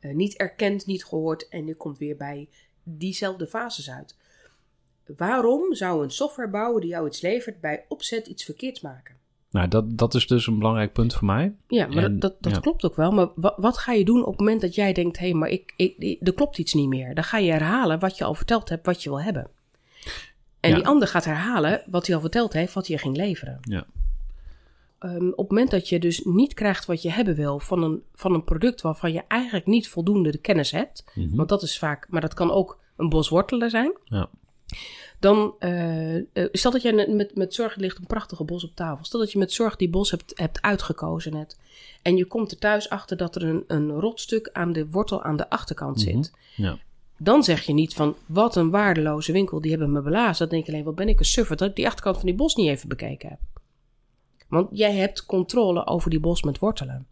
eh, 0.00 0.14
niet 0.14 0.36
erkend, 0.36 0.86
niet 0.86 1.04
gehoord 1.04 1.48
en 1.48 1.66
je 1.66 1.74
komt 1.74 1.98
weer 1.98 2.16
bij 2.16 2.48
diezelfde 2.82 3.46
fases 3.46 3.90
uit. 3.90 4.16
Waarom 5.16 5.74
zou 5.74 6.02
een 6.04 6.10
softwarebouwer 6.10 6.80
die 6.80 6.90
jou 6.90 7.06
iets 7.06 7.20
levert 7.20 7.60
bij 7.60 7.84
opzet 7.88 8.26
iets 8.26 8.44
verkeerds 8.44 8.80
maken? 8.80 9.16
Nou, 9.50 9.68
dat, 9.68 9.98
dat 9.98 10.14
is 10.14 10.26
dus 10.26 10.46
een 10.46 10.58
belangrijk 10.58 10.92
punt 10.92 11.14
voor 11.14 11.26
mij. 11.26 11.54
Ja, 11.68 11.86
maar 11.86 12.04
En- 12.04 12.18
dat, 12.18 12.20
dat, 12.20 12.42
dat 12.42 12.52
ja. 12.52 12.60
klopt 12.60 12.84
ook 12.84 12.96
wel. 12.96 13.10
Maar 13.12 13.28
wat, 13.34 13.54
wat 13.56 13.78
ga 13.78 13.92
je 13.92 14.04
doen 14.04 14.20
op 14.24 14.30
het 14.30 14.38
moment 14.38 14.60
dat 14.60 14.74
jij 14.74 14.92
denkt: 14.92 15.18
hé, 15.18 15.24
hey, 15.28 15.34
maar 15.34 15.48
ik, 15.48 15.72
ik, 15.76 15.94
ik- 15.98 16.26
er 16.26 16.34
klopt 16.34 16.58
iets 16.58 16.74
niet 16.74 16.88
meer? 16.88 17.14
Dan 17.14 17.24
ga 17.24 17.38
je 17.38 17.50
herhalen 17.50 17.98
wat 17.98 18.18
je 18.18 18.24
al 18.24 18.34
verteld 18.34 18.68
hebt, 18.68 18.86
wat 18.86 19.02
je 19.02 19.08
wil 19.08 19.20
hebben. 19.22 19.50
En 20.60 20.70
Ja. 20.70 20.76
die 20.76 20.86
ander 20.86 21.08
gaat 21.08 21.24
herhalen 21.24 21.82
wat 21.86 22.06
hij 22.06 22.14
al 22.14 22.20
verteld 22.20 22.52
heeft, 22.52 22.72
wat 22.74 22.86
hij 22.86 22.98
ging 22.98 23.16
leveren. 23.16 23.58
Ja. 23.60 23.86
Ehm, 24.98 25.28
op 25.28 25.38
het 25.38 25.48
moment 25.48 25.70
dat 25.70 25.88
je 25.88 25.98
dus 25.98 26.20
niet 26.24 26.54
krijgt 26.54 26.84
wat 26.84 27.02
je 27.02 27.10
hebben 27.10 27.34
wil 27.34 27.58
van 27.58 27.82
een, 27.82 28.02
van 28.14 28.34
een 28.34 28.44
product 28.44 28.80
waarvan 28.80 29.12
je 29.12 29.22
eigenlijk 29.28 29.66
niet 29.66 29.88
voldoende 29.88 30.30
de 30.30 30.38
kennis 30.38 30.70
hebt, 30.70 31.04
Mhm. 31.14 31.36
want 31.36 31.48
dat 31.48 31.62
is 31.62 31.78
vaak, 31.78 32.06
maar 32.08 32.20
dat 32.20 32.34
kan 32.34 32.50
ook 32.50 32.78
een 32.96 33.08
bos 33.08 33.28
wortelen 33.28 33.70
zijn. 33.70 33.92
Ja. 34.04 34.28
Dan, 35.20 35.54
eh, 35.58 36.14
stel 36.52 36.70
dat 36.70 36.82
je 36.82 37.06
met, 37.08 37.34
met 37.34 37.54
zorg 37.54 37.76
ligt 37.76 37.98
een 37.98 38.06
prachtige 38.06 38.44
bos 38.44 38.64
op 38.64 38.74
tafel. 38.74 39.04
Stel 39.04 39.20
dat 39.20 39.32
je 39.32 39.38
met 39.38 39.52
zorg 39.52 39.76
die 39.76 39.88
bos 39.90 40.10
hebt, 40.10 40.32
hebt 40.34 40.62
uitgekozen 40.62 41.32
net. 41.32 41.58
En 42.02 42.16
je 42.16 42.24
komt 42.24 42.50
er 42.50 42.58
thuis 42.58 42.88
achter 42.88 43.16
dat 43.16 43.36
er 43.36 43.44
een, 43.44 43.64
een 43.66 43.90
rotstuk 43.90 44.50
aan 44.52 44.72
de 44.72 44.90
wortel 44.90 45.22
aan 45.22 45.36
de 45.36 45.50
achterkant 45.50 46.00
zit. 46.00 46.32
Mhm. 46.56 46.62
Ja. 46.62 46.78
Dan 47.18 47.44
zeg 47.44 47.62
je 47.62 47.72
niet 47.72 47.94
van, 47.94 48.16
wat 48.26 48.56
een 48.56 48.70
waardeloze 48.70 49.32
winkel, 49.32 49.60
die 49.60 49.70
hebben 49.70 49.92
me 49.92 50.02
belazen. 50.02 50.38
Dan 50.38 50.48
denk 50.48 50.66
je 50.66 50.72
alleen, 50.72 50.84
wat 50.84 50.94
ben 50.94 51.08
ik 51.08 51.18
een 51.18 51.24
suffer 51.24 51.56
dat 51.56 51.68
ik 51.68 51.76
die 51.76 51.86
achterkant 51.86 52.16
van 52.16 52.26
die 52.26 52.34
bos 52.34 52.54
niet 52.54 52.68
even 52.68 52.88
bekeken 52.88 53.28
heb. 53.28 53.38
Want 54.48 54.68
jij 54.72 54.94
hebt 54.94 55.26
controle 55.26 55.86
over 55.86 56.10
die 56.10 56.20
bos 56.20 56.42
met 56.42 56.58
wortelen. 56.58 57.06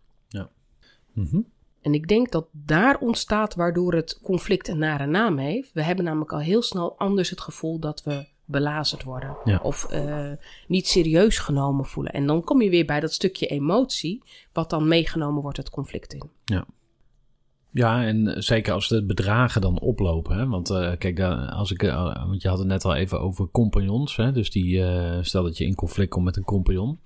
Mhm. 1.16 1.40
En 1.80 1.94
ik 1.94 2.08
denk 2.08 2.30
dat 2.30 2.46
daar 2.52 2.98
ontstaat 2.98 3.54
waardoor 3.54 3.94
het 3.94 4.20
conflict 4.22 4.68
een 4.68 4.78
nare 4.78 5.06
naam 5.06 5.38
heeft. 5.38 5.72
We 5.72 5.82
hebben 5.82 6.04
namelijk 6.04 6.32
al 6.32 6.38
heel 6.38 6.62
snel 6.62 6.98
anders 6.98 7.30
het 7.30 7.40
gevoel 7.40 7.78
dat 7.78 8.02
we 8.02 8.26
belazerd 8.44 9.02
worden. 9.02 9.36
Ja. 9.44 9.60
Of 9.62 9.84
eh, 9.84 10.32
niet 10.66 10.86
serieus 10.86 11.38
genomen 11.38 11.86
voelen. 11.86 12.12
En 12.12 12.26
dan 12.26 12.44
kom 12.44 12.62
je 12.62 12.70
weer 12.70 12.84
bij 12.86 13.00
dat 13.00 13.12
stukje 13.12 13.46
emotie, 13.46 14.22
wat 14.52 14.70
dan 14.70 14.88
meegenomen 14.88 15.42
wordt 15.42 15.56
het 15.56 15.70
conflict 15.70 16.12
in. 16.12 16.30
Ja, 16.44 16.66
en 17.82 18.42
zeker 18.42 18.72
als 18.72 18.88
de 18.88 19.04
bedragen 19.04 19.60
dan 19.60 19.80
oplopen. 19.80 20.36
Hè? 20.36 20.46
Want 20.46 20.70
eh, 20.70 20.92
kijk, 20.98 21.20
als 21.50 21.70
ik, 21.70 21.82
eh, 21.82 22.26
want 22.26 22.42
je 22.42 22.48
had 22.48 22.58
het 22.58 22.66
net 22.66 22.84
al 22.84 22.94
even 22.94 23.20
over 23.20 23.48
compagnons. 23.50 24.16
Hè? 24.16 24.32
Dus 24.32 24.50
die, 24.50 24.82
eh, 24.84 25.18
stel 25.22 25.42
dat 25.42 25.58
je 25.58 25.64
in 25.64 25.74
conflict 25.74 26.10
komt 26.10 26.24
met 26.24 26.36
een 26.36 26.44
compagnon. 26.44 26.98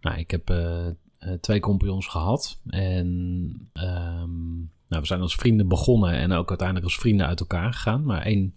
Nou, 0.00 0.18
ik 0.18 0.30
heb 0.30 0.50
eh, 0.50 0.86
eh, 1.18 1.32
twee 1.40 1.60
compagnons 1.60 2.06
gehad. 2.06 2.60
En 2.66 3.70
ehm, 3.72 4.56
nou, 4.88 5.00
we 5.00 5.06
zijn 5.06 5.20
als 5.20 5.34
vrienden 5.34 5.68
begonnen 5.68 6.12
en 6.12 6.32
ook 6.32 6.48
uiteindelijk 6.48 6.86
als 6.86 6.98
vrienden 6.98 7.26
uit 7.26 7.40
elkaar 7.40 7.72
gegaan. 7.72 8.04
Maar 8.04 8.22
één 8.22 8.52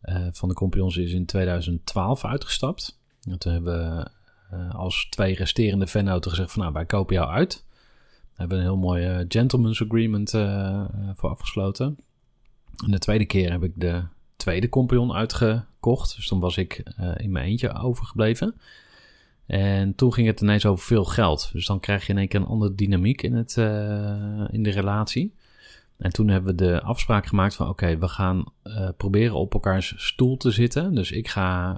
eh, 0.00 0.26
van 0.32 0.48
de 0.48 0.54
compagnons 0.54 0.96
is 0.96 1.12
in 1.12 1.26
2012 1.26 2.24
uitgestapt. 2.24 3.00
En 3.22 3.38
toen 3.38 3.52
hebben 3.52 3.96
we 3.96 4.10
eh, 4.50 4.74
als 4.74 5.06
twee 5.10 5.34
resterende 5.34 5.86
vennoten 5.86 6.30
gezegd 6.30 6.52
van 6.52 6.62
nou, 6.62 6.72
wij 6.72 6.86
kopen 6.86 7.14
jou 7.14 7.30
uit. 7.30 7.64
Hebben 8.40 8.58
een 8.58 8.64
heel 8.64 8.76
mooi 8.76 9.06
eh, 9.06 9.24
gentleman's 9.28 9.82
agreement 9.82 10.34
eh, 10.34 10.80
eh, 10.80 10.86
voor 11.14 11.30
afgesloten. 11.30 11.98
En 12.84 12.90
de 12.90 12.98
tweede 12.98 13.24
keer 13.24 13.50
heb 13.50 13.62
ik 13.62 13.72
de 13.74 14.02
tweede 14.36 14.68
compagnon 14.68 15.12
uitgekocht. 15.12 16.16
Dus 16.16 16.26
toen 16.26 16.40
was 16.40 16.56
ik 16.56 16.82
in 17.16 17.30
mijn 17.30 17.46
eentje 17.46 17.72
overgebleven. 17.72 18.54
En 19.46 19.94
toen 19.94 20.12
ging 20.12 20.26
het 20.26 20.40
ineens 20.40 20.66
over 20.66 20.84
veel 20.84 21.04
geld. 21.04 21.50
Dus 21.52 21.66
dan 21.66 21.80
krijg 21.80 22.06
je 22.06 22.12
in 22.12 22.18
één 22.18 22.28
keer 22.28 22.40
een 22.40 22.46
andere 22.46 22.74
dynamiek 22.74 23.22
in, 23.22 23.34
het, 23.34 23.56
in 24.52 24.62
de 24.62 24.70
relatie. 24.70 25.34
En 25.98 26.12
toen 26.12 26.28
hebben 26.28 26.56
we 26.56 26.64
de 26.64 26.82
afspraak 26.82 27.26
gemaakt 27.26 27.54
van... 27.54 27.68
oké, 27.68 27.98
we 27.98 28.08
gaan 28.08 28.44
proberen 28.96 29.34
op 29.34 29.54
elkaars 29.54 29.94
stoel 29.96 30.36
te 30.36 30.50
zitten. 30.50 30.94
Dus 30.94 31.10
ik 31.10 31.28
ga 31.28 31.76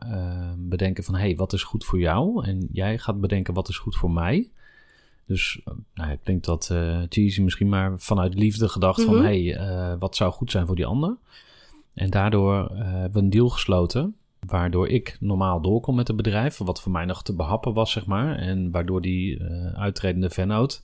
bedenken 0.59 1.05
van... 1.05 1.15
hé, 1.15 1.21
hey, 1.21 1.37
wat 1.37 1.53
is 1.53 1.63
goed 1.63 1.85
voor 1.85 1.99
jou? 1.99 2.47
En 2.47 2.69
jij 2.73 2.99
gaat 2.99 3.21
bedenken 3.21 3.55
wat 3.55 3.69
is 3.69 3.79
goed 3.79 3.97
voor 3.97 4.11
mij. 4.11 4.51
Dus 5.27 5.61
eh, 5.65 5.75
nou, 5.95 6.11
ik 6.11 6.21
denk 6.23 6.45
dat 6.45 6.69
eh 6.71 7.01
Cheesy 7.09 7.43
misschien 7.43 7.69
maar 7.69 7.93
vanuit 7.99 8.35
liefde 8.35 8.69
gedacht 8.69 9.03
van... 9.03 9.15
Mhm. 9.15 9.25
hé, 9.25 9.45
hey, 9.45 9.57
eh, 9.57 9.97
wat 9.99 10.17
zou 10.17 10.33
goed 10.33 10.51
zijn 10.51 10.67
voor 10.67 10.77
die 10.77 10.87
ander? 10.87 11.17
En 11.95 12.11
daardoor 12.11 12.71
hebben 12.77 13.13
we 13.13 13.19
een 13.19 13.31
deal 13.31 13.49
gesloten... 13.49 14.17
Waardoor 14.47 14.89
ik 14.89 15.17
normaal 15.21 15.61
doorkom 15.61 15.95
met 15.95 16.07
het 16.09 16.17
bedrijf. 16.17 16.59
Wat 16.59 16.83
voor 16.83 16.93
mij 16.93 17.05
nog 17.05 17.23
te 17.23 17.35
behappen 17.35 17.73
was, 17.73 17.93
zeg 17.93 18.07
maar. 18.07 18.37
En 18.37 18.71
waardoor 18.71 19.01
die 19.01 19.39
uh, 19.39 19.73
uitredende 19.73 20.31
vennoot 20.31 20.83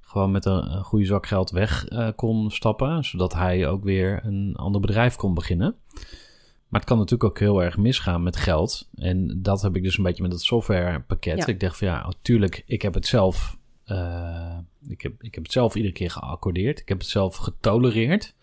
gewoon 0.00 0.30
met 0.30 0.44
een, 0.44 0.72
een, 0.72 0.84
goede 0.84 1.06
zak 1.06 1.26
geld 1.26 1.50
weg 1.50 1.90
uh, 1.90 2.08
kon 2.16 2.50
stappen. 2.50 3.04
Zodat 3.04 3.34
hij 3.34 3.68
ook 3.68 3.84
weer 3.84 4.20
een 4.24 4.54
ander 4.56 4.80
bedrijf 4.80 5.16
kon 5.16 5.34
beginnen. 5.34 5.74
Maar 6.68 6.80
het 6.80 6.88
kan 6.88 6.98
natuurlijk 6.98 7.30
ook 7.30 7.38
heel 7.38 7.62
erg 7.62 7.76
misgaan 7.76 8.22
met 8.22 8.36
geld. 8.36 8.88
En 8.94 9.42
dat 9.42 9.62
heb 9.62 9.76
ik 9.76 9.82
dus 9.82 9.98
een 9.98 10.04
beetje 10.04 10.22
met 10.22 10.32
het 10.32 10.42
softwarepakket. 10.42 11.38
Ja. 11.38 11.46
Ik 11.46 11.60
dacht 11.60 11.76
van 11.76 11.86
ja, 11.86 12.02
natuurlijk, 12.02 12.62
ik 12.66 12.82
heb 12.82 12.94
het 12.94 13.06
zelf. 13.06 13.57
Uh, 13.90 14.58
ik, 14.88 15.00
heb, 15.00 15.22
ik 15.22 15.34
heb 15.34 15.44
het 15.44 15.52
zelf 15.52 15.74
iedere 15.74 15.94
keer 15.94 16.10
geaccordeerd. 16.10 16.80
Ik 16.80 16.88
heb 16.88 16.98
het 16.98 17.08
zelf 17.08 17.36
getolereerd. 17.36 18.34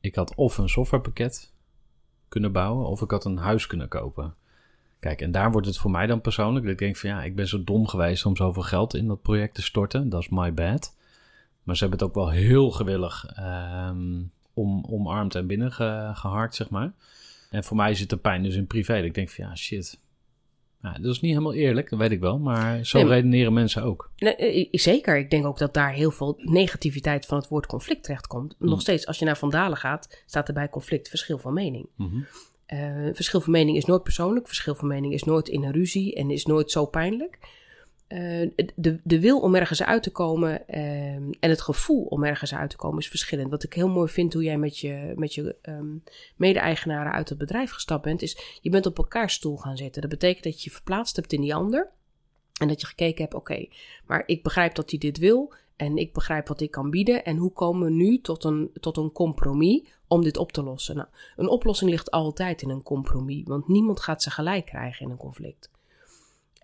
Ik 0.00 0.14
had 0.14 0.34
of 0.34 0.58
een 0.58 0.68
softwarepakket 0.68 1.52
kunnen 2.28 2.52
bouwen, 2.52 2.86
of 2.86 3.02
ik 3.02 3.10
had 3.10 3.24
een 3.24 3.36
huis 3.36 3.66
kunnen 3.66 3.88
kopen. 3.88 4.34
Kijk, 5.00 5.20
en 5.20 5.30
daar 5.30 5.52
wordt 5.52 5.66
het 5.66 5.78
voor 5.78 5.90
mij 5.90 6.06
dan 6.06 6.20
persoonlijk. 6.20 6.64
Dat 6.64 6.72
ik 6.72 6.78
denk 6.78 6.96
van 6.96 7.10
ja, 7.10 7.22
ik 7.22 7.36
ben 7.36 7.48
zo 7.48 7.64
dom 7.64 7.86
geweest 7.86 8.26
om 8.26 8.36
zoveel 8.36 8.62
geld 8.62 8.94
in 8.94 9.06
dat 9.06 9.22
project 9.22 9.54
te 9.54 9.62
storten. 9.62 10.08
Dat 10.08 10.20
is 10.20 10.28
my 10.28 10.54
bad. 10.54 10.96
Maar 11.62 11.76
ze 11.76 11.80
hebben 11.80 11.98
het 11.98 12.08
ook 12.08 12.14
wel 12.14 12.30
heel 12.30 12.70
gewillig 12.70 13.38
um, 13.38 14.30
om, 14.54 14.84
omarmd 14.88 15.34
en 15.34 15.46
binnengeharkt, 15.46 16.54
zeg 16.54 16.70
maar. 16.70 16.92
En 17.50 17.64
voor 17.64 17.76
mij 17.76 17.94
zit 17.94 18.10
de 18.10 18.16
pijn 18.16 18.42
dus 18.42 18.54
in 18.54 18.66
privé. 18.66 18.96
ik 18.96 19.14
denk 19.14 19.30
van 19.30 19.44
ja, 19.44 19.56
shit. 19.56 20.00
Dat 20.80 21.12
is 21.12 21.20
niet 21.20 21.30
helemaal 21.32 21.54
eerlijk, 21.54 21.90
dat 21.90 21.98
weet 21.98 22.10
ik 22.10 22.20
wel. 22.20 22.38
Maar 22.38 22.84
zo 22.84 22.98
redeneren 22.98 23.52
mensen 23.52 23.82
ook. 23.82 24.10
Nee, 24.16 24.68
zeker. 24.72 25.18
Ik 25.18 25.30
denk 25.30 25.46
ook 25.46 25.58
dat 25.58 25.74
daar 25.74 25.92
heel 25.92 26.10
veel 26.10 26.34
negativiteit 26.38 27.26
van 27.26 27.38
het 27.38 27.48
woord 27.48 27.66
conflict 27.66 28.02
terechtkomt. 28.02 28.54
Mm. 28.58 28.68
Nog 28.68 28.80
steeds, 28.80 29.06
als 29.06 29.18
je 29.18 29.24
naar 29.24 29.38
Vandalen 29.38 29.78
gaat, 29.78 30.22
staat 30.26 30.48
er 30.48 30.54
bij 30.54 30.68
conflict 30.68 31.08
verschil 31.08 31.38
van 31.38 31.52
mening. 31.52 31.88
Mm 31.96 32.26
verschil 33.12 33.40
van 33.40 33.52
mening 33.52 33.76
is 33.76 33.84
nooit 33.84 34.02
persoonlijk. 34.02 34.46
Verschil 34.46 34.74
van 34.74 34.88
mening 34.88 35.12
is 35.12 35.22
nooit 35.22 35.48
in 35.48 35.64
een 35.64 35.72
ruzie 35.72 36.14
en 36.14 36.30
is 36.30 36.46
nooit 36.46 36.70
zo 36.70 36.86
pijnlijk. 36.86 37.38
Uh, 38.08 38.50
de, 38.74 39.00
de 39.04 39.20
wil 39.20 39.40
om 39.40 39.54
ergens 39.54 39.82
uit 39.82 40.02
te 40.02 40.10
komen 40.10 40.62
uh, 40.70 41.14
en 41.14 41.36
het 41.40 41.60
gevoel 41.60 42.04
om 42.04 42.24
ergens 42.24 42.54
uit 42.54 42.70
te 42.70 42.76
komen 42.76 42.98
is 42.98 43.08
verschillend. 43.08 43.50
Wat 43.50 43.62
ik 43.62 43.72
heel 43.72 43.88
mooi 43.88 44.08
vind 44.08 44.32
hoe 44.32 44.42
jij 44.42 44.58
met 44.58 44.78
je, 44.78 45.12
met 45.16 45.34
je 45.34 45.56
um, 45.62 46.02
mede-eigenaren 46.36 47.12
uit 47.12 47.28
het 47.28 47.38
bedrijf 47.38 47.70
gestapt 47.70 48.04
bent, 48.04 48.22
is 48.22 48.58
je 48.60 48.70
bent 48.70 48.86
op 48.86 48.98
elkaar 48.98 49.30
stoel 49.30 49.56
gaan 49.56 49.76
zitten. 49.76 50.00
Dat 50.00 50.10
betekent 50.10 50.44
dat 50.44 50.56
je 50.62 50.68
je 50.68 50.74
verplaatst 50.74 51.16
hebt 51.16 51.32
in 51.32 51.40
die 51.40 51.54
ander 51.54 51.90
en 52.60 52.68
dat 52.68 52.80
je 52.80 52.86
gekeken 52.86 53.22
hebt, 53.22 53.34
oké, 53.34 53.66
maar 54.06 54.22
ik 54.26 54.42
begrijp 54.42 54.74
dat 54.74 54.90
hij 54.90 54.98
dit 54.98 55.18
wil 55.18 55.54
en 55.76 55.96
ik 55.96 56.12
begrijp 56.12 56.48
wat 56.48 56.60
ik 56.60 56.70
kan 56.70 56.90
bieden 56.90 57.24
en 57.24 57.36
hoe 57.36 57.52
komen 57.52 57.86
we 57.86 57.92
nu 57.92 58.20
tot 58.20 58.44
een, 58.44 58.70
tot 58.80 58.96
een 58.96 59.12
compromis 59.12 59.82
om 60.08 60.22
dit 60.22 60.36
op 60.36 60.52
te 60.52 60.62
lossen. 60.62 60.96
Nou, 60.96 61.08
een 61.36 61.48
oplossing 61.48 61.90
ligt 61.90 62.10
altijd 62.10 62.62
in 62.62 62.70
een 62.70 62.82
compromis, 62.82 63.42
want 63.44 63.68
niemand 63.68 64.00
gaat 64.00 64.22
ze 64.22 64.30
gelijk 64.30 64.66
krijgen 64.66 65.04
in 65.04 65.10
een 65.10 65.18
conflict. 65.18 65.70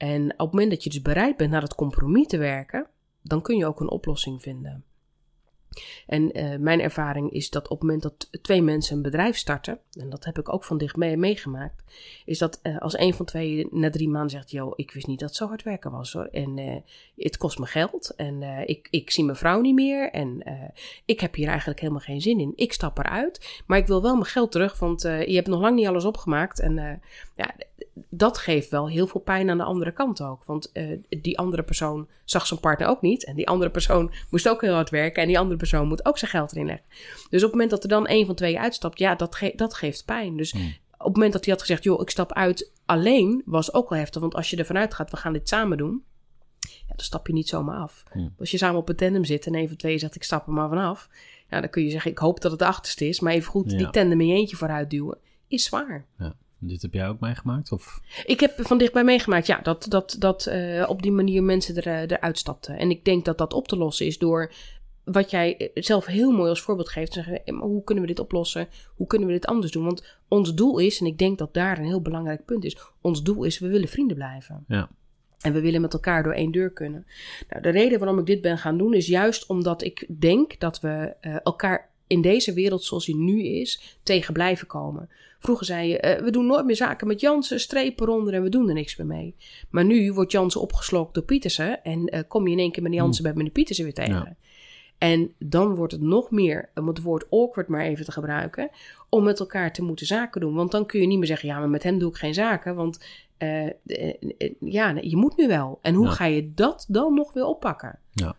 En 0.03 0.33
op 0.33 0.39
het 0.39 0.51
moment 0.51 0.71
dat 0.71 0.85
je 0.85 0.91
dus 0.91 1.03
bereid 1.03 1.37
bent 1.37 1.51
naar 1.51 1.63
het 1.63 1.75
compromis 1.75 2.27
te 2.27 2.39
werken, 2.39 2.87
dan 3.23 3.43
kun 3.43 3.57
je 3.57 3.67
ook 3.67 3.81
een 3.81 3.91
oplossing 3.91 4.43
vinden. 4.43 4.85
En 6.07 6.39
uh, 6.39 6.59
mijn 6.59 6.81
ervaring 6.81 7.31
is 7.31 7.51
dat 7.51 7.69
op 7.69 7.71
het 7.71 7.81
moment 7.81 8.03
dat 8.03 8.29
twee 8.43 8.63
mensen 8.63 8.97
een 8.97 9.03
bedrijf 9.03 9.37
starten, 9.37 9.79
en 9.93 10.11
dat 10.11 10.25
heb 10.25 10.39
ik 10.39 10.53
ook 10.53 10.65
van 10.65 10.79
dichtbij 10.79 11.17
meegemaakt, 11.17 11.83
is 12.25 12.39
dat 12.39 12.61
uh, 12.63 12.79
als 12.79 12.99
een 12.99 13.15
van 13.15 13.27
twee 13.27 13.67
na 13.71 13.91
drie 13.91 14.09
maanden 14.09 14.31
zegt: 14.31 14.51
Yo, 14.51 14.73
ik 14.77 14.93
wist 14.93 15.07
niet 15.07 15.19
dat 15.19 15.29
het 15.29 15.39
zo 15.39 15.47
hard 15.47 15.63
werken 15.63 15.91
was 15.91 16.13
hoor. 16.13 16.27
En 16.27 16.59
uh, 16.59 16.77
het 17.17 17.37
kost 17.37 17.59
me 17.59 17.67
geld. 17.67 18.15
En 18.17 18.43
ik, 18.67 18.89
ik 18.91 19.11
zie 19.11 19.25
mijn 19.25 19.37
vrouw 19.37 19.61
niet 19.61 19.75
meer. 19.75 20.11
En 20.11 20.43
ik 21.05 21.21
heb 21.21 21.35
hier 21.35 21.49
eigenlijk 21.49 21.81
helemaal 21.81 22.03
geen 22.03 22.21
zin 22.21 22.41
in. 22.41 22.53
Ik 22.55 22.73
stap 22.73 22.99
eruit. 22.99 23.63
Maar 23.67 23.79
ik 23.79 23.87
wil 23.87 24.03
wel 24.03 24.15
mijn 24.15 24.27
geld 24.27 24.53
terug, 24.53 24.79
want 24.79 25.03
je 25.03 25.35
hebt 25.35 25.47
nog 25.47 25.61
lang 25.61 25.77
niet 25.77 25.87
alles 25.87 26.05
opgemaakt. 26.05 26.61
En 26.61 27.01
ja, 27.37 27.55
dat 27.95 28.39
geeft 28.39 28.71
wel 28.71 28.89
heel 28.89 29.07
veel 29.07 29.21
pijn 29.21 29.51
aan 29.51 29.59
de 29.59 29.65
andere 29.65 29.93
kant 29.93 30.23
ook. 30.23 30.45
Want 30.45 30.71
uh, 30.73 30.99
die 31.09 31.39
andere 31.39 31.63
persoon 31.63 32.09
zag 32.25 32.47
zijn 32.47 32.61
partner 32.61 32.89
ook 32.89 33.01
niet. 33.01 33.25
En 33.25 33.37
die 33.37 33.49
andere 33.49 33.71
persoon 33.71 34.13
moest 34.31 34.49
ook 34.49 34.61
heel 34.61 34.75
hard 34.75 34.91
werken. 34.91 35.23
En 35.23 35.29
die 35.29 35.39
andere 35.39 35.57
persoon 35.57 35.89
moet 35.89 36.05
ook 36.05 36.19
zijn 36.19 36.31
geld 36.31 36.53
erin 36.53 36.67
leggen. 36.67 36.85
Dus 37.31 37.43
op 37.43 37.51
het 37.51 37.51
moment 37.51 37.71
dat 37.71 37.83
er 37.83 37.89
dan 37.89 38.09
een 38.09 38.27
van 38.27 38.35
twee 38.35 38.59
uitstapt, 38.59 38.99
ja, 38.99 39.15
dat, 39.15 39.35
ge 39.35 39.53
dat 39.57 39.75
geeft 39.75 40.05
pijn. 40.05 40.37
Dus 40.37 40.53
hmm. 40.53 40.75
op 40.93 41.05
het 41.05 41.15
moment 41.15 41.33
dat 41.33 41.45
hij 41.45 41.53
had 41.53 41.63
gezegd, 41.63 41.85
joh, 41.85 42.01
ik 42.01 42.11
stap 42.11 42.33
uit 42.33 42.73
alleen, 42.85 43.43
was 43.45 43.75
ook 43.75 43.89
wel 43.89 43.99
heftig. 43.99 44.21
Want 44.21 44.35
als 44.35 44.51
je 44.51 44.57
ervan 44.57 44.79
uitgaat, 44.79 45.11
we 45.11 45.17
gaan 45.17 45.33
dit 45.33 45.49
samen 45.49 45.79
doen. 45.79 46.03
Ja, 46.61 46.89
dan 46.89 47.05
stap 47.05 47.27
je 47.27 47.33
niet 47.33 47.49
zomaar 47.49 47.79
af. 47.79 48.03
Hmm. 48.13 48.35
Als 48.39 48.51
je 48.51 48.59
samen 48.59 48.81
op 48.81 48.89
een 48.89 48.97
tandem 48.97 49.25
zit 49.25 49.47
en 49.47 49.55
een 49.55 49.69
van 49.69 49.77
twee 49.77 49.99
zegt, 49.99 50.15
ik 50.15 50.23
stap 50.25 50.47
er 50.47 50.53
maar 50.53 50.69
vanaf. 50.69 51.09
Ja, 51.49 51.61
dan 51.61 51.71
kun 51.71 51.85
je 51.85 51.91
zeggen, 51.91 52.11
ik 52.11 52.19
hoop 52.19 52.41
dat 52.41 52.51
het 52.51 52.61
de 52.61 52.67
achterste 52.67 53.09
is. 53.09 53.21
Maar 53.21 53.33
even 53.33 53.51
goed, 53.51 53.69
die 53.71 53.91
tandem 53.91 54.21
in 54.21 54.27
je 54.27 54.35
eentje 54.35 54.57
vooruit 54.57 54.91
duwen, 54.91 55.19
is 55.49 55.65
zwaar. 55.65 56.07
Ja. 56.19 56.35
Dit 56.65 56.83
heb 56.83 56.93
jij 56.93 57.09
ook 57.09 57.21
meegemaakt? 57.21 57.73
Of? 57.73 58.01
Ik 58.25 58.41
heb 58.41 58.53
van 58.57 58.79
dichtbij 58.79 59.05
meegemaakt, 59.05 59.47
ja, 59.47 59.61
dat, 59.63 59.87
dat, 59.89 60.17
dat 60.19 60.47
uh, 60.47 60.85
op 60.89 61.03
die 61.03 61.13
manier 61.13 61.43
mensen 61.43 61.77
er, 61.77 61.87
uh, 61.87 62.01
eruit 62.01 62.39
stapten. 62.39 62.79
En 62.79 62.91
ik 62.91 63.05
denk 63.05 63.25
dat 63.25 63.39
dat 63.39 63.53
op 63.53 63.69
te 63.69 63.77
lossen 63.77 64.07
is 64.07 64.19
door 64.19 64.53
wat 65.05 65.31
jij 65.31 65.71
zelf 65.75 66.07
heel 66.07 66.31
mooi 66.31 66.49
als 66.49 66.61
voorbeeld 66.61 66.89
geeft. 66.89 67.13
Zeggen, 67.13 67.55
hoe 67.55 67.85
kunnen 67.85 68.05
we 68.05 68.11
dit 68.11 68.21
oplossen? 68.21 68.69
Hoe 68.97 69.07
kunnen 69.07 69.29
we 69.29 69.35
dit 69.35 69.47
anders 69.47 69.73
doen? 69.73 69.85
Want 69.85 70.19
ons 70.29 70.55
doel 70.55 70.79
is, 70.79 71.01
en 71.01 71.07
ik 71.07 71.19
denk 71.19 71.39
dat 71.39 71.55
daar 71.55 71.79
een 71.79 71.85
heel 71.85 72.03
belangrijk 72.03 72.45
punt 72.45 72.65
is, 72.65 72.79
ons 73.01 73.23
doel 73.23 73.45
is, 73.45 73.59
we 73.59 73.69
willen 73.69 73.89
vrienden 73.89 74.17
blijven. 74.17 74.65
Ja. 74.69 74.89
En 75.41 75.53
we 75.53 75.61
willen 75.61 75.81
met 75.81 75.93
elkaar 75.93 76.23
door 76.23 76.33
één 76.33 76.53
deur 76.53 76.71
kunnen. 76.71 77.07
Nou, 77.49 77.63
de 77.63 77.71
reden 77.71 77.99
waarom 77.99 78.19
ik 78.19 78.27
dit 78.27 78.41
ben 78.41 78.59
gaan 78.59 78.79
doen 78.79 78.95
is 78.95 79.07
juist 79.07 79.47
omdat 79.47 79.83
ik 79.83 80.07
denk 80.19 80.61
dat 80.61 80.81
we 80.81 81.15
uh, 81.21 81.37
elkaar 81.43 81.91
in 82.13 82.21
deze 82.21 82.53
wereld 82.53 82.85
zoals 82.85 83.07
die 83.07 83.17
nu 83.17 83.43
is, 83.43 83.99
tegen 84.03 84.33
blijven 84.33 84.67
komen. 84.67 85.09
Vroeger 85.39 85.67
zei 85.67 85.89
je, 85.89 86.17
uh, 86.19 86.25
we 86.25 86.31
doen 86.31 86.47
nooit 86.47 86.65
meer 86.65 86.77
zaken 86.77 87.07
met 87.07 87.21
Jansen, 87.21 87.61
strepen 87.61 88.09
eronder 88.09 88.35
en 88.35 88.43
we 88.43 88.49
doen 88.49 88.69
er 88.69 88.75
niks 88.75 88.97
meer 88.97 89.07
mee. 89.07 89.35
Maar 89.71 89.85
nu 89.85 90.13
wordt 90.13 90.33
Jansen 90.33 90.61
opgeslokt 90.61 91.15
door 91.15 91.23
Pietersen 91.23 91.85
en 91.85 92.15
uh, 92.15 92.21
kom 92.29 92.47
je 92.47 92.53
in 92.53 92.59
één 92.59 92.73
keer 92.73 92.83
met 92.83 92.93
Jansen 92.93 93.25
hmm. 93.25 93.25
bij 93.25 93.33
meneer 93.35 93.53
Pietersen 93.53 93.85
weer 93.85 93.95
tegen. 93.95 94.15
Ja. 94.15 94.37
En 94.99 95.33
dan 95.39 95.75
wordt 95.75 95.93
het 95.93 96.03
nog 96.03 96.31
meer, 96.31 96.71
om 96.75 96.87
het 96.87 97.03
woord 97.03 97.31
awkward 97.31 97.69
maar 97.69 97.85
even 97.85 98.05
te 98.05 98.13
gebruiken, 98.13 98.71
om 99.09 99.25
met 99.25 99.41
elkaar 99.41 99.73
te 99.73 99.83
moeten 99.83 100.07
zaken 100.07 100.41
doen. 100.41 100.55
Want 100.55 100.71
dan 100.71 100.87
kun 100.87 101.01
je 101.01 101.07
niet 101.07 101.19
meer 101.19 101.27
zeggen, 101.27 101.49
ja, 101.49 101.59
maar 101.59 101.69
met 101.69 101.83
hem 101.83 101.99
doe 101.99 102.11
ik 102.11 102.17
geen 102.17 102.35
zaken, 102.35 102.75
want 102.75 103.05
uh, 103.39 103.71
ja, 104.61 104.95
je 105.01 105.17
moet 105.17 105.37
nu 105.37 105.49
wel. 105.49 105.79
En 105.83 105.95
hoe 105.95 106.07
ja. 106.07 106.13
ga 106.13 106.25
je 106.25 106.55
dat 106.55 106.85
dan 106.89 107.15
nog 107.15 107.33
weer 107.33 107.45
oppakken? 107.45 107.99
Ja. 108.13 108.37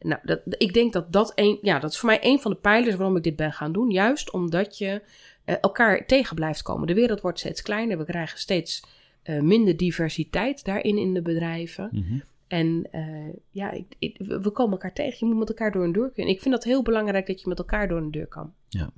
Nou, 0.00 0.20
dat, 0.24 0.40
ik 0.48 0.74
denk 0.74 0.92
dat 0.92 1.12
dat, 1.12 1.32
een, 1.34 1.58
ja, 1.62 1.78
dat 1.78 1.90
is 1.90 1.98
voor 1.98 2.08
mij 2.08 2.18
een 2.22 2.40
van 2.40 2.50
de 2.50 2.56
pijlers 2.56 2.96
waarom 2.96 3.16
ik 3.16 3.22
dit 3.22 3.36
ben 3.36 3.52
gaan 3.52 3.72
doen. 3.72 3.90
Juist 3.90 4.30
omdat 4.30 4.78
je 4.78 5.02
uh, 5.46 5.54
elkaar 5.60 6.06
tegen 6.06 6.36
blijft 6.36 6.62
komen. 6.62 6.86
De 6.86 6.94
wereld 6.94 7.20
wordt 7.20 7.38
steeds 7.38 7.62
kleiner. 7.62 7.98
We 7.98 8.04
krijgen 8.04 8.38
steeds 8.38 8.84
uh, 9.24 9.40
minder 9.40 9.76
diversiteit 9.76 10.64
daarin 10.64 10.98
in 10.98 11.14
de 11.14 11.22
bedrijven. 11.22 11.88
Mm 11.92 12.04
-hmm. 12.08 12.22
En 12.46 12.88
uh, 12.92 13.34
ja, 13.50 13.70
ik, 13.70 13.86
ik, 13.98 14.16
we 14.18 14.50
komen 14.50 14.72
elkaar 14.72 14.92
tegen. 14.92 15.16
Je 15.18 15.24
moet 15.24 15.38
met 15.38 15.48
elkaar 15.48 15.72
door 15.72 15.84
een 15.84 15.92
deur 15.92 16.10
kunnen. 16.10 16.34
Ik 16.34 16.40
vind 16.40 16.54
dat 16.54 16.64
heel 16.64 16.82
belangrijk 16.82 17.26
dat 17.26 17.40
je 17.40 17.48
met 17.48 17.58
elkaar 17.58 17.88
door 17.88 17.98
een 17.98 18.10
deur 18.10 18.26
kan. 18.26 18.52
Ja. 18.68 18.90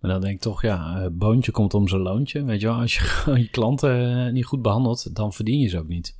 Maar 0.00 0.10
dan 0.10 0.20
denk 0.20 0.34
ik 0.34 0.40
toch, 0.40 0.62
ja, 0.62 1.10
boontje 1.10 1.52
komt 1.52 1.74
om 1.74 1.88
zijn 1.88 2.00
loontje. 2.00 2.44
Weet 2.44 2.60
je 2.60 2.66
wel, 2.66 2.76
als 2.76 2.94
je 2.94 3.32
je 3.40 3.50
klanten 3.50 4.32
niet 4.32 4.44
goed 4.44 4.62
behandelt, 4.62 5.16
dan 5.16 5.32
verdien 5.32 5.58
je 5.58 5.68
ze 5.68 5.78
ook 5.78 5.88
niet. 5.88 6.16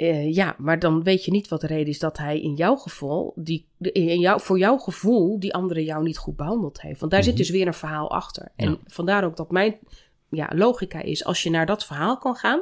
Uh, 0.00 0.34
ja, 0.34 0.54
maar 0.58 0.78
dan 0.78 1.02
weet 1.02 1.24
je 1.24 1.30
niet 1.30 1.48
wat 1.48 1.60
de 1.60 1.66
reden 1.66 1.86
is 1.86 1.98
dat 1.98 2.18
hij 2.18 2.40
in 2.40 2.54
jouw 2.54 2.76
geval, 2.76 3.32
die, 3.36 3.66
in 3.78 4.20
jou, 4.20 4.40
voor 4.40 4.58
jouw 4.58 4.78
gevoel, 4.78 5.40
die 5.40 5.54
andere 5.54 5.84
jou 5.84 6.02
niet 6.02 6.18
goed 6.18 6.36
behandeld 6.36 6.80
heeft. 6.80 7.00
Want 7.00 7.12
daar 7.12 7.20
mm 7.20 7.26
-hmm. 7.26 7.36
zit 7.36 7.46
dus 7.46 7.56
weer 7.56 7.66
een 7.66 7.74
verhaal 7.74 8.10
achter. 8.10 8.48
En 8.56 8.78
vandaar 8.86 9.24
ook 9.24 9.36
dat 9.36 9.50
mijn 9.50 9.78
ja, 10.28 10.50
logica 10.54 11.02
is, 11.02 11.24
als 11.24 11.42
je 11.42 11.50
naar 11.50 11.66
dat 11.66 11.86
verhaal 11.86 12.18
kan 12.18 12.34
gaan 12.34 12.60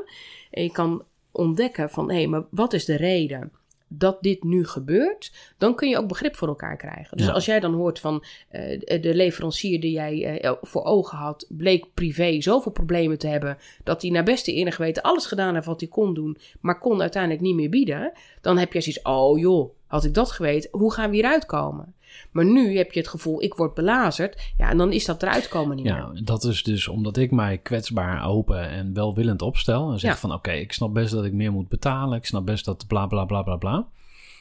en 0.51 0.63
je 0.63 0.71
kan 0.71 1.03
ontdekken 1.31 1.91
van, 1.91 2.11
hé, 2.11 2.17
hey, 2.17 2.27
maar 2.27 2.45
wat 2.51 2.73
is 2.73 2.85
de 2.85 2.97
reden? 2.97 3.53
Dat 3.89 4.23
dit 4.23 4.43
nu 4.43 4.67
gebeurt, 4.67 5.33
dan 5.59 5.75
kun 5.75 5.89
je 5.89 5.99
ook 5.99 6.09
begrip 6.09 6.37
voor 6.37 6.49
elkaar 6.49 6.77
krijgen. 6.77 7.17
Dus 7.17 7.27
ja. 7.27 7.33
als 7.33 7.45
jij 7.45 7.61
dan 7.61 7.75
hoort 7.75 8.01
van 8.01 8.25
uh, 8.53 8.81
de 9.01 9.15
leverancier 9.15 9.81
die 9.81 9.93
jij 9.93 10.45
uh, 10.45 10.53
voor 10.63 10.85
ogen 10.85 11.19
had, 11.19 11.47
bleek 11.49 11.87
privé 11.95 12.41
zoveel 12.41 12.73
problemen 12.73 13.19
te 13.19 13.27
hebben, 13.27 13.59
dat 13.85 14.03
hij 14.03 14.11
naar 14.11 14.25
beste 14.25 14.53
enig 14.53 14.77
weten 14.77 15.03
alles 15.03 15.27
gedaan 15.27 15.55
heeft 15.55 15.67
wat 15.67 15.81
hij 15.81 15.89
kon 15.89 16.15
doen, 16.15 16.37
maar 16.61 16.79
kon 16.79 17.01
uiteindelijk 17.01 17.43
niet 17.43 17.55
meer 17.55 17.71
bieden, 17.71 18.13
dan 18.41 18.59
heb 18.59 18.73
je 18.73 18.81
zoiets, 18.81 19.03
oh 19.03 19.39
joh, 19.39 19.71
had 19.87 20.05
ik 20.05 20.15
dat 20.15 20.31
geweten, 20.31 20.71
hoe 20.73 20.93
gaan 20.93 21.09
we 21.09 21.15
hieruit 21.15 21.47
komen? 21.47 21.95
Maar 22.31 22.45
nu 22.45 22.77
heb 22.77 22.93
je 22.93 23.01
het 23.01 23.09
gevoel, 23.09 23.43
ik 23.43 23.55
word 23.55 23.75
belazerd. 23.75 24.53
Ja, 24.57 24.71
en 24.71 24.79
dan 24.79 24.93
is 24.93 25.05
dat 25.05 25.23
eruit 25.23 25.49
komen 25.49 25.77
niet 25.77 25.85
ja, 25.87 26.07
meer. 26.07 26.25
dat 26.25 26.45
is 26.45 26.63
dus 26.63 26.89
omdat 26.89 27.17
ik 27.17 27.31
mij 27.31 27.59
kwetsbaar, 27.59 28.27
open 28.27 28.69
en 28.69 28.95
welwillend 28.95 29.43
opstel. 29.43 29.93
En 29.93 29.99
zeg 29.99 30.13
ja. 30.13 30.19
van, 30.19 30.31
oké, 30.31 30.39
okay, 30.39 30.61
ik 30.61 30.73
snap 30.73 30.95
best 30.95 31.13
dat 31.13 31.25
ik 31.25 31.33
meer 31.33 31.53
moet 31.53 31.69
betalen. 31.69 32.19
Ik 32.19 32.27
snap 32.27 32.47
best 32.47 32.65
dat 32.65 32.87
bla, 32.87 33.07
bla, 33.07 33.25
bla, 33.25 33.43
bla, 33.43 33.57
bla. 33.57 33.87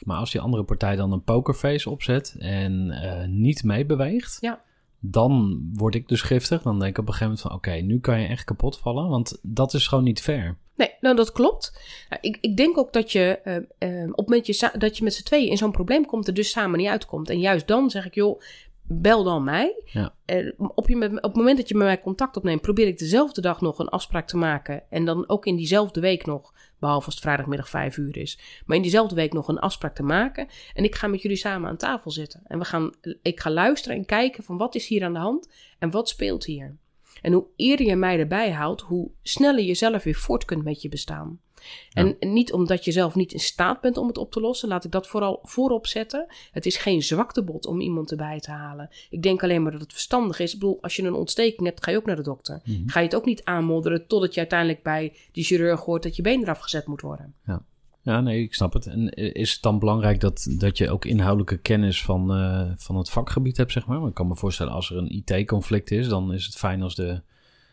Maar 0.02 0.18
als 0.18 0.30
die 0.30 0.40
andere 0.40 0.62
partij 0.62 0.96
dan 0.96 1.12
een 1.12 1.24
pokerface 1.24 1.90
opzet 1.90 2.36
en 2.38 2.86
uh, 3.04 3.26
niet 3.26 3.64
meebeweegt... 3.64 4.36
Ja. 4.40 4.66
Dan 5.00 5.62
word 5.74 5.94
ik 5.94 6.08
dus 6.08 6.22
giftig. 6.22 6.62
Dan 6.62 6.78
denk 6.78 6.90
ik 6.90 6.98
op 6.98 7.06
een 7.08 7.12
gegeven 7.12 7.26
moment 7.26 7.40
van... 7.40 7.52
oké, 7.52 7.68
okay, 7.68 7.80
nu 7.80 8.00
kan 8.00 8.20
je 8.20 8.26
echt 8.28 8.44
kapot 8.44 8.78
vallen. 8.78 9.08
Want 9.08 9.38
dat 9.42 9.74
is 9.74 9.86
gewoon 9.86 10.04
niet 10.04 10.20
fair. 10.20 10.56
Nee, 10.76 10.94
nou 11.00 11.16
dat 11.16 11.32
klopt. 11.32 11.80
Ik, 12.20 12.38
ik 12.40 12.56
denk 12.56 12.78
ook 12.78 12.92
dat 12.92 13.12
je 13.12 13.40
uh, 13.44 13.54
uh, 13.54 14.02
op 14.02 14.16
het 14.16 14.26
moment 14.26 14.46
je, 14.46 14.70
dat 14.78 14.96
je 14.96 15.04
met 15.04 15.14
z'n 15.14 15.22
tweeën 15.22 15.50
in 15.50 15.56
zo'n 15.56 15.70
probleem 15.70 16.06
komt, 16.06 16.26
er 16.26 16.34
dus 16.34 16.50
samen 16.50 16.78
niet 16.78 16.88
uitkomt. 16.88 17.30
En 17.30 17.40
juist 17.40 17.66
dan 17.66 17.90
zeg 17.90 18.06
ik, 18.06 18.14
joh, 18.14 18.40
bel 18.82 19.24
dan 19.24 19.44
mij. 19.44 19.82
Ja. 19.84 20.14
Eh, 20.24 20.52
op, 20.74 20.88
je, 20.88 20.96
met- 20.96 21.12
op 21.16 21.22
het 21.22 21.34
moment 21.34 21.56
dat 21.56 21.68
je 21.68 21.74
met 21.74 21.86
mij 21.86 22.00
contact 22.00 22.36
opneemt, 22.36 22.60
probeer 22.60 22.86
ik 22.86 22.98
dezelfde 22.98 23.40
dag 23.40 23.60
nog 23.60 23.78
een 23.78 23.88
afspraak 23.88 24.28
te 24.28 24.36
maken. 24.36 24.82
En 24.90 25.04
dan 25.04 25.28
ook 25.28 25.46
in 25.46 25.56
diezelfde 25.56 26.00
week 26.00 26.26
nog, 26.26 26.52
behalve 26.78 27.06
als 27.06 27.14
het 27.14 27.24
vrijdagmiddag 27.24 27.68
vijf 27.68 27.96
uur 27.96 28.16
is. 28.16 28.38
Maar 28.66 28.76
in 28.76 28.82
diezelfde 28.82 29.14
week 29.14 29.32
nog 29.32 29.48
een 29.48 29.58
afspraak 29.58 29.94
te 29.94 30.02
maken. 30.02 30.48
En 30.74 30.84
ik 30.84 30.94
ga 30.94 31.06
met 31.06 31.22
jullie 31.22 31.36
samen 31.36 31.68
aan 31.68 31.76
tafel 31.76 32.10
zitten. 32.10 32.42
En 32.46 32.58
we 32.58 32.64
gaan, 32.64 32.92
ik 33.22 33.40
ga 33.40 33.50
luisteren 33.50 33.96
en 33.96 34.04
kijken 34.04 34.44
van 34.44 34.56
wat 34.56 34.74
is 34.74 34.86
hier 34.86 35.04
aan 35.04 35.12
de 35.12 35.18
hand 35.18 35.48
en 35.78 35.90
wat 35.90 36.08
speelt 36.08 36.44
hier. 36.44 36.76
En 37.22 37.32
hoe 37.32 37.46
eerder 37.56 37.86
je 37.86 37.96
mij 37.96 38.18
erbij 38.18 38.52
haalt, 38.52 38.80
hoe 38.80 39.10
sneller 39.22 39.64
je 39.64 39.74
zelf 39.74 40.04
weer 40.04 40.14
voort 40.14 40.44
kunt 40.44 40.64
met 40.64 40.82
je 40.82 40.88
bestaan. 40.88 41.40
En 41.92 42.16
niet 42.20 42.52
omdat 42.52 42.84
je 42.84 42.92
zelf 42.92 43.14
niet 43.14 43.32
in 43.32 43.40
staat 43.40 43.80
bent 43.80 43.96
om 43.96 44.06
het 44.06 44.18
op 44.18 44.32
te 44.32 44.40
lossen, 44.40 44.68
laat 44.68 44.84
ik 44.84 44.90
dat 44.90 45.06
vooral 45.06 45.38
voorop 45.42 45.86
zetten. 45.86 46.26
Het 46.50 46.66
is 46.66 46.76
geen 46.76 47.02
zwaktebod 47.02 47.66
om 47.66 47.80
iemand 47.80 48.10
erbij 48.10 48.40
te 48.40 48.50
halen. 48.50 48.88
Ik 49.10 49.22
denk 49.22 49.42
alleen 49.42 49.62
maar 49.62 49.72
dat 49.72 49.80
het 49.80 49.92
verstandig 49.92 50.38
is. 50.38 50.52
Ik 50.52 50.58
bedoel, 50.58 50.82
als 50.82 50.96
je 50.96 51.02
een 51.02 51.14
ontsteking 51.14 51.66
hebt, 51.66 51.84
ga 51.84 51.90
je 51.90 51.96
ook 51.96 52.06
naar 52.06 52.16
de 52.16 52.22
dokter. 52.22 52.62
Ga 52.86 53.00
je 53.00 53.06
het 53.06 53.16
ook 53.16 53.24
niet 53.24 53.44
aanmodderen 53.44 54.06
totdat 54.06 54.34
je 54.34 54.40
uiteindelijk 54.40 54.82
bij 54.82 55.16
die 55.32 55.44
chirurg 55.44 55.80
hoort 55.80 56.02
dat 56.02 56.16
je 56.16 56.22
been 56.22 56.42
eraf 56.42 56.58
gezet 56.58 56.86
moet 56.86 57.00
worden. 57.00 57.34
Ja, 57.46 57.64
nee, 58.16 58.42
ik 58.42 58.54
snap 58.54 58.72
het. 58.72 58.86
En 58.86 59.08
eh, 59.10 59.34
is 59.34 59.52
het 59.52 59.62
dan 59.62 59.78
belangrijk 59.78 60.20
dat, 60.20 60.46
dat 60.58 60.78
je 60.78 60.90
ook 60.90 61.04
inhoudelijke 61.04 61.58
kennis 61.58 62.02
van, 62.02 62.32
eh, 62.34 62.70
van 62.76 62.96
het 62.96 63.10
vakgebied 63.10 63.56
hebt, 63.56 63.72
zeg 63.72 63.86
maar? 63.86 64.08
Ik 64.08 64.14
kan 64.14 64.28
me 64.28 64.36
voorstellen, 64.36 64.72
als 64.72 64.90
er 64.90 64.96
een 64.96 65.24
IT-conflict 65.26 65.90
is, 65.90 66.08
dan 66.08 66.32
is 66.32 66.44
het 66.46 66.56
fijn 66.56 66.82
als 66.82 66.94
de 66.94 67.20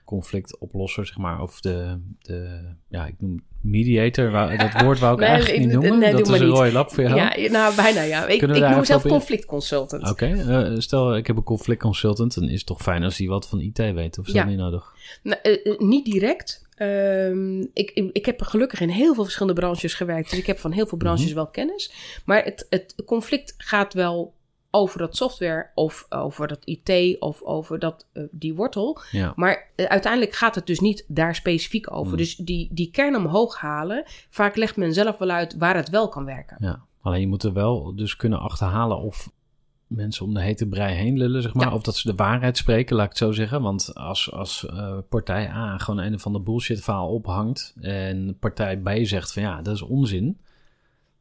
conflictoplosser, 0.05 1.05
zeg 1.05 1.17
maar, 1.17 1.41
of 1.41 1.59
de, 1.61 1.99
de 2.19 2.61
ja, 2.89 3.05
ik 3.05 3.15
noem 3.17 3.43
mediator, 3.61 4.31
dat 4.57 4.81
woord 4.81 4.99
wou 4.99 5.13
ik 5.13 5.19
Nee, 5.19 5.29
eigenlijk 5.29 5.59
niet 5.59 5.71
noemen. 5.71 5.99
nee, 5.99 6.11
dat 6.11 6.29
is 6.29 6.39
een 6.39 6.47
rode 6.47 6.71
lap 6.71 6.91
voor 6.93 7.03
jou. 7.03 7.15
Ja, 7.15 7.51
nou 7.51 7.75
bijna 7.75 8.01
ja. 8.01 8.27
Ik, 8.27 8.41
ik 8.41 8.47
noem 8.47 8.83
in? 8.83 9.01
conflictconsultant. 9.01 10.09
Oké, 10.09 10.25
eh, 10.25 10.73
stel 10.77 11.15
ik 11.15 11.27
heb 11.27 11.37
een 11.37 11.43
conflictconsultant, 11.43 12.33
dan 12.35 12.43
is 12.43 12.57
het 12.57 12.65
toch 12.65 12.81
fijn 12.81 13.03
als 13.03 13.17
hij 13.17 13.27
wat 13.27 13.47
van 13.47 13.59
IT 13.59 13.77
weet, 13.77 14.17
of 14.19 14.27
is 14.27 14.33
Ja. 14.33 14.39
dat 14.39 14.49
niet 14.49 14.59
nodig? 14.59 14.93
Nou, 15.23 15.37
niet 15.77 16.05
direct. 16.05 16.64
Ehm, 16.75 17.59
ik, 17.61 17.91
ik, 17.93 18.09
ik 18.11 18.25
heb 18.25 18.41
gelukkig 18.41 18.79
in 18.79 18.89
heel 18.89 19.13
veel 19.13 19.23
verschillende 19.23 19.59
branches 19.61 19.93
gewerkt. 19.93 20.29
Dus 20.29 20.39
ik 20.39 20.45
heb 20.45 20.59
van 20.59 20.71
heel 20.71 20.85
veel 20.87 20.97
branches 20.97 21.25
Mhm. 21.25 21.35
wel 21.35 21.47
kennis. 21.47 21.91
Maar 22.25 22.43
het, 22.43 22.65
het 22.69 22.95
conflict 23.05 23.53
gaat 23.57 23.93
wel 23.93 24.33
over 24.71 24.99
dat 24.99 25.15
software 25.15 25.71
of 25.75 26.05
over 26.09 26.47
dat 26.47 26.59
IT 26.65 27.19
of 27.19 27.41
over 27.43 27.79
dat, 27.79 28.07
eh, 28.13 28.23
die 28.31 28.55
wortel. 28.55 28.99
Ja, 29.11 29.33
Maar 29.35 29.71
eh, 29.75 29.85
uiteindelijk 29.85 30.33
gaat 30.33 30.55
het 30.55 30.65
dus 30.65 30.79
niet 30.79 31.05
daar 31.07 31.35
specifiek 31.35 31.91
over. 31.91 32.07
Hmm. 32.07 32.17
Dus 32.17 32.35
die, 32.35 32.69
die 32.71 32.91
kern 32.91 33.15
omhoog 33.15 33.57
halen, 33.57 34.03
vaak 34.29 34.55
legt 34.55 34.75
men 34.75 34.93
zelf 34.93 35.17
wel 35.17 35.29
uit 35.29 35.57
waar 35.57 35.75
het 35.75 35.89
wel 35.89 36.09
kan 36.09 36.25
werken. 36.25 36.57
ja. 36.59 36.83
Alleen 37.01 37.19
je 37.19 37.27
moet 37.27 37.43
er 37.43 37.53
wel 37.53 37.95
dus 37.95 38.15
kunnen 38.15 38.39
achterhalen 38.39 38.97
of 38.97 39.31
mensen 39.87 40.25
om 40.25 40.33
de 40.33 40.41
hete 40.41 40.67
brei 40.67 40.95
heen 40.95 41.17
lullen, 41.17 41.41
zeg 41.41 41.53
maar. 41.53 41.67
Ja. 41.67 41.73
Of 41.73 41.81
dat 41.81 41.95
ze 41.95 42.07
de 42.07 42.15
waarheid 42.15 42.57
spreken, 42.57 42.95
laat 42.95 43.05
ik 43.05 43.11
het 43.11 43.19
zo 43.19 43.31
zeggen. 43.31 43.61
Want 43.61 43.95
als, 43.95 44.31
als 44.31 44.65
eh, 44.65 44.97
partij 45.09 45.49
A 45.49 45.77
gewoon 45.77 45.99
een 45.99 46.13
of 46.13 46.25
ander 46.25 46.43
bullshit 46.43 46.83
verhaal 46.83 47.09
ophangt... 47.09 47.75
en 47.81 48.37
partij 48.39 48.77
B 48.77 48.89
zegt 49.01 49.33
van 49.33 49.41
ja, 49.41 49.61
dat 49.61 49.75
is 49.75 49.81
onzin... 49.81 50.37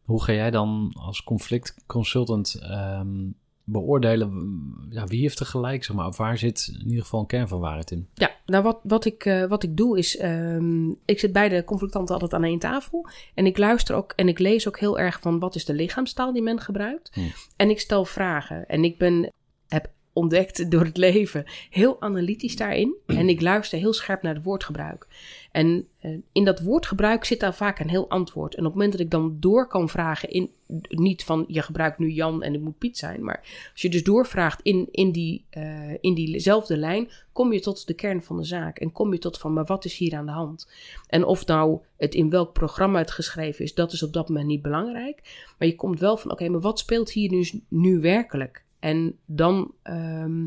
hoe 0.02 0.22
ga 0.22 0.32
jij 0.32 0.50
dan 0.50 0.92
als 0.98 1.22
conflictconsultant 1.22 2.54
ehm, 2.54 3.26
beoordelen... 3.64 4.52
Ja, 4.90 5.06
wie 5.06 5.20
heeft 5.20 5.40
er 5.40 5.46
gelijk, 5.46 5.84
zeg 5.84 5.96
maar? 5.96 6.06
Of 6.06 6.16
waar 6.16 6.38
zit 6.38 6.76
in 6.80 6.88
ieder 6.88 7.02
geval 7.02 7.20
een 7.20 7.26
kern 7.26 7.48
van 7.48 7.60
waarheid 7.60 7.90
in? 7.90 8.08
Ja, 8.14 8.30
nou 8.46 8.62
wat, 8.62 8.80
wat, 8.82 9.04
ik, 9.04 9.24
eh, 9.24 9.44
wat 9.44 9.62
ik 9.62 9.76
doe 9.76 9.98
is, 9.98 10.16
ehm, 10.16 10.88
ik 10.88 11.18
zit 11.18 11.32
bij 11.32 11.48
de 11.48 11.64
conflictanten 11.64 12.14
altijd 12.14 12.34
aan 12.34 12.44
één 12.44 12.58
tafel. 12.58 13.08
En 13.34 13.46
ik 13.46 13.58
luister 13.58 13.96
ook 13.96 14.12
en 14.16 14.28
ik 14.28 14.38
lees 14.38 14.68
ook 14.68 14.78
heel 14.78 14.98
erg 14.98 15.20
van 15.20 15.38
wat 15.38 15.54
is 15.54 15.64
de 15.64 15.74
lichaamstaal 15.74 16.32
die 16.32 16.42
men 16.42 16.60
gebruikt. 16.60 17.10
Hmm. 17.12 17.32
En 17.56 17.70
ik 17.70 17.80
stel 17.80 18.04
vragen. 18.04 18.66
En 18.66 18.84
ik 18.84 18.98
ben, 18.98 19.32
heb 19.68 19.90
ontdekt 20.14 20.70
door 20.70 20.84
het 20.84 20.96
leven 20.96 21.44
heel 21.70 22.00
analytisch 22.00 22.56
daarin. 22.56 22.94
En 23.06 23.28
ik 23.28 23.40
luister 23.40 23.78
heel 23.78 23.92
scherp 23.92 24.22
naar 24.22 24.34
het 24.34 24.44
woordgebruik. 24.44 25.06
En 25.52 25.86
eh, 26.00 26.10
in 26.32 26.44
dat 26.44 26.60
woordgebruik 26.60 27.24
zit 27.24 27.40
daar 27.40 27.54
vaak 27.54 27.78
een 27.78 27.88
heel 27.88 28.08
antwoord. 28.10 28.54
En 28.54 28.58
op 28.58 28.64
het 28.64 28.74
moment 28.74 28.92
dat 28.92 29.00
ik 29.00 29.10
dan 29.10 29.36
door 29.40 29.68
kan 29.68 29.88
vragen, 29.88 30.30
in, 30.30 30.50
niet 30.88 31.24
van 31.24 31.44
je 31.48 31.62
gebruikt 31.62 31.98
nu 31.98 32.10
Jan 32.10 32.42
en 32.42 32.52
het 32.52 32.62
moet 32.62 32.78
Piet 32.78 32.98
zijn, 32.98 33.24
maar 33.24 33.68
als 33.72 33.82
je 33.82 33.88
dus 33.88 34.02
doorvraagt 34.02 34.60
in, 34.62 34.88
in, 34.90 35.12
die, 35.12 35.44
eh, 35.50 35.92
in 36.00 36.14
diezelfde 36.14 36.76
lijn, 36.76 37.10
kom 37.32 37.52
je 37.52 37.60
tot 37.60 37.86
de 37.86 37.94
kern 37.94 38.22
van 38.22 38.36
de 38.36 38.44
zaak. 38.44 38.78
En 38.78 38.92
kom 38.92 39.12
je 39.12 39.18
tot 39.18 39.38
van, 39.38 39.52
maar 39.52 39.64
wat 39.64 39.84
is 39.84 39.96
hier 39.96 40.14
aan 40.14 40.26
de 40.26 40.32
hand? 40.32 40.70
En 41.06 41.24
of 41.24 41.46
nou 41.46 41.78
het 41.96 42.14
in 42.14 42.30
welk 42.30 42.52
programma 42.52 42.98
het 42.98 43.10
geschreven 43.10 43.64
is, 43.64 43.74
dat 43.74 43.92
is 43.92 44.02
op 44.02 44.12
dat 44.12 44.28
moment 44.28 44.46
niet 44.46 44.62
belangrijk. 44.62 45.44
Maar 45.58 45.68
je 45.68 45.76
komt 45.76 46.00
wel 46.00 46.16
van, 46.16 46.30
oké, 46.30 46.48
maar 46.48 46.60
wat 46.60 46.78
speelt 46.78 47.10
hier 47.10 47.30
nu, 47.30 47.46
nu 47.68 48.00
werkelijk? 48.00 48.64
En 48.84 49.18
dan 49.26 49.72
ehm, 49.82 50.46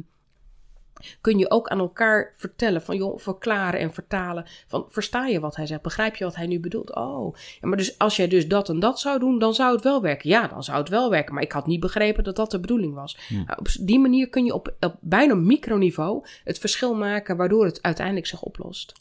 kun 1.21 1.37
je 1.37 1.51
ook 1.51 1.67
aan 1.67 1.79
elkaar 1.79 2.33
vertellen, 2.35 2.81
van 2.81 2.97
joh, 2.97 3.19
verklaren 3.19 3.79
en 3.79 3.93
vertalen. 3.93 4.45
Van 4.67 4.85
versta 4.89 5.27
je 5.27 5.39
wat 5.39 5.55
hij 5.55 5.65
zegt? 5.65 5.81
Begrijp 5.81 6.15
je 6.15 6.23
wat 6.23 6.35
hij 6.35 6.47
nu 6.47 6.59
bedoelt? 6.59 6.95
Oh, 6.95 7.35
ja, 7.61 7.67
maar 7.67 7.77
dus 7.77 7.97
als 7.97 8.15
jij 8.15 8.27
dus 8.27 8.47
dat 8.47 8.69
en 8.69 8.79
dat 8.79 8.99
zou 8.99 9.19
doen, 9.19 9.39
dan 9.39 9.53
zou 9.53 9.75
het 9.75 9.83
wel 9.83 10.01
werken. 10.01 10.29
Ja, 10.29 10.47
dan 10.47 10.63
zou 10.63 10.77
het 10.77 10.89
wel 10.89 11.09
werken. 11.09 11.33
Maar 11.33 11.43
ik 11.43 11.51
had 11.51 11.67
niet 11.67 11.79
begrepen 11.79 12.23
dat 12.23 12.35
dat 12.35 12.51
de 12.51 12.59
bedoeling 12.59 12.93
was. 12.93 13.17
Hmm. 13.27 13.43
Nou, 13.45 13.59
op 13.59 13.67
die 13.79 13.99
manier 13.99 14.29
kun 14.29 14.45
je 14.45 14.53
op, 14.53 14.73
op 14.79 14.95
bijna 15.01 15.35
microniveau 15.35 16.25
het 16.43 16.59
verschil 16.59 16.95
maken, 16.95 17.37
waardoor 17.37 17.65
het 17.65 17.81
uiteindelijk 17.81 18.27
zich 18.27 18.41
oplost. 18.41 18.93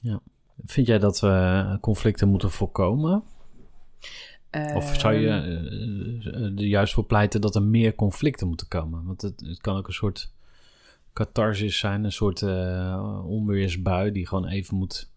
Vind 0.65 0.87
jij 0.87 0.99
dat 0.99 1.21
we 1.21 1.79
conflicten 1.81 2.29
moeten 2.29 2.51
voorkomen? 2.51 3.23
Of 4.75 5.01
zou 5.01 5.15
je 5.15 5.29
Ehm, 5.29 6.29
eh, 6.29 6.35
eh, 6.35 6.59
er 6.59 6.67
juist 6.67 6.95
voor 6.95 7.05
pleiten 7.05 7.41
dat 7.41 7.55
er 7.55 7.63
meer 7.63 7.95
conflicten 7.95 8.49
moeten 8.49 8.69
komen? 8.69 9.05
Want 9.05 9.23
het, 9.23 9.41
het 9.41 9.61
kan 9.61 9.77
ook 9.77 9.87
een 9.87 9.93
soort 9.93 10.33
catharsis 11.13 11.79
zijn, 11.79 12.05
een 12.05 12.13
soort 12.13 12.43
eh, 12.43 13.23
onweersbui 13.27 14.13
die 14.13 14.27
gewoon 14.27 14.47
even 14.47 14.77
moet, 14.77 15.11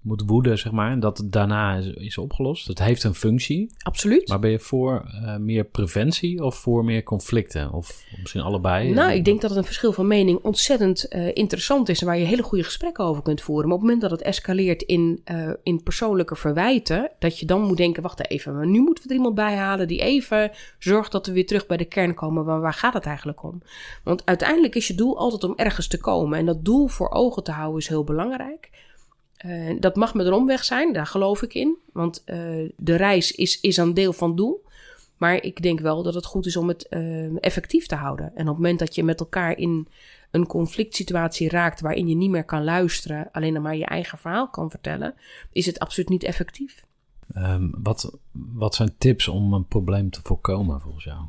moet 0.00 0.22
woeden, 0.26 0.58
zeg 0.58 0.72
maar. 0.72 0.90
En 0.90 1.00
dat 1.00 1.18
het 1.18 1.32
daarna 1.32 1.76
is, 1.76 1.86
is 1.86 2.18
opgelost. 2.18 2.66
Het 2.66 2.78
heeft 2.78 3.04
een 3.04 3.14
functie. 3.14 3.70
Absoluut. 3.82 4.28
Maar 4.28 4.38
ben 4.38 4.50
je 4.50 4.58
voor 4.58 5.04
eh, 5.24 5.36
meer 5.36 5.64
preventie 5.64 6.44
of 6.44 6.56
voor 6.56 6.84
meer 6.84 7.02
conflicten? 7.02 7.72
Of 7.72 8.04
misschien 8.20 8.40
allebei? 8.40 8.92
Nou, 8.92 9.12
ik 9.12 9.24
denk 9.24 9.40
dat 9.40 9.50
het 9.50 9.58
een 9.58 9.64
verschil 9.64 9.92
van 9.92 10.06
mening 10.06 10.38
ontzettend 10.42 11.08
eh, 11.08 11.26
interessant 11.34 11.88
is 11.88 12.00
en 12.00 12.06
waar 12.06 12.18
je 12.18 12.24
hele 12.24 12.42
goede 12.42 12.64
gesprekken 12.64 13.04
over 13.04 13.22
kunt 13.22 13.40
voeren. 13.40 13.68
Maar 13.68 13.76
op 13.76 13.82
het 13.82 13.90
moment 13.90 14.10
dat 14.10 14.18
het 14.18 14.28
escaleert 14.28 14.82
in, 14.82 15.20
eh, 15.24 15.50
in 15.62 15.82
persoonlijke 15.82 16.36
verwijten, 16.36 17.10
dat 17.18 17.38
je 17.38 17.46
dan 17.46 17.60
moet 17.60 17.76
denken: 17.76 18.02
wacht 18.02 18.30
even, 18.30 18.54
maar 18.54 18.66
nu 18.66 18.80
moeten 18.80 19.02
we 19.02 19.08
er 19.08 19.16
iemand 19.16 19.34
bij 19.34 19.54
halen 19.54 19.88
die 19.88 20.00
even 20.00 20.50
zorgt 20.78 21.12
dat 21.12 21.26
we 21.26 21.32
weer 21.32 21.46
terug 21.46 21.66
bij 21.66 21.76
de 21.76 21.84
kern 21.84 22.14
komen. 22.14 22.44
Maar 22.44 22.60
waar 22.60 22.74
gaat 22.74 22.94
het 22.94 23.06
eigenlijk 23.06 23.42
om? 23.42 23.62
Want 24.04 24.26
uiteindelijk 24.26 24.74
is 24.74 24.86
je 24.86 24.94
doel 24.94 25.18
altijd 25.18 25.44
om 25.44 25.56
ergens 25.56 25.86
te 25.86 26.00
komen. 26.00 26.38
En 26.38 26.46
dat 26.46 26.64
doel 26.64 26.86
voor 26.86 27.10
ogen 27.10 27.42
te 27.42 27.50
houden 27.50 27.80
is 27.80 27.88
heel 27.88 28.04
belangrijk. 28.04 28.70
Eh, 29.40 29.76
dat 29.78 29.96
mag 29.96 30.14
met 30.14 30.26
een 30.26 30.32
omweg 30.32 30.64
zijn, 30.64 30.92
daar 30.92 31.06
geloof 31.06 31.42
ik 31.42 31.54
in. 31.54 31.76
Want 31.92 32.24
eh, 32.24 32.38
de 32.76 32.94
reis 32.96 33.32
is, 33.32 33.60
is 33.60 33.76
een 33.76 33.94
deel 33.94 34.12
van 34.12 34.28
het 34.28 34.36
doel. 34.36 34.64
Maar 35.16 35.42
ik 35.42 35.62
denk 35.62 35.80
wel 35.80 36.02
dat 36.02 36.14
het 36.14 36.24
goed 36.24 36.46
is 36.46 36.56
om 36.56 36.68
het 36.68 36.88
eh, 36.88 37.44
effectief 37.44 37.86
te 37.86 37.94
houden. 37.94 38.26
En 38.26 38.42
op 38.42 38.46
het 38.46 38.56
moment 38.56 38.78
dat 38.78 38.94
je 38.94 39.04
met 39.04 39.20
elkaar 39.20 39.56
in 39.56 39.88
een 40.30 40.46
conflict 40.46 40.94
situatie 40.94 41.48
raakt 41.48 41.80
waarin 41.80 42.08
je 42.08 42.14
niet 42.14 42.30
meer 42.30 42.44
kan 42.44 42.64
luisteren, 42.64 43.28
alleen 43.32 43.62
maar 43.62 43.76
je 43.76 43.84
eigen 43.84 44.18
verhaal 44.18 44.48
kan 44.48 44.70
vertellen, 44.70 45.14
is 45.52 45.66
het 45.66 45.78
absoluut 45.78 46.08
niet 46.08 46.22
effectief. 46.22 46.84
Ehm, 47.32 47.68
wat, 47.70 48.18
wat 48.32 48.74
zijn 48.74 48.94
tips 48.98 49.28
om 49.28 49.52
een 49.52 49.66
probleem 49.66 50.10
te 50.10 50.20
voorkomen 50.22 50.80
volgens 50.80 51.04
jou? 51.04 51.24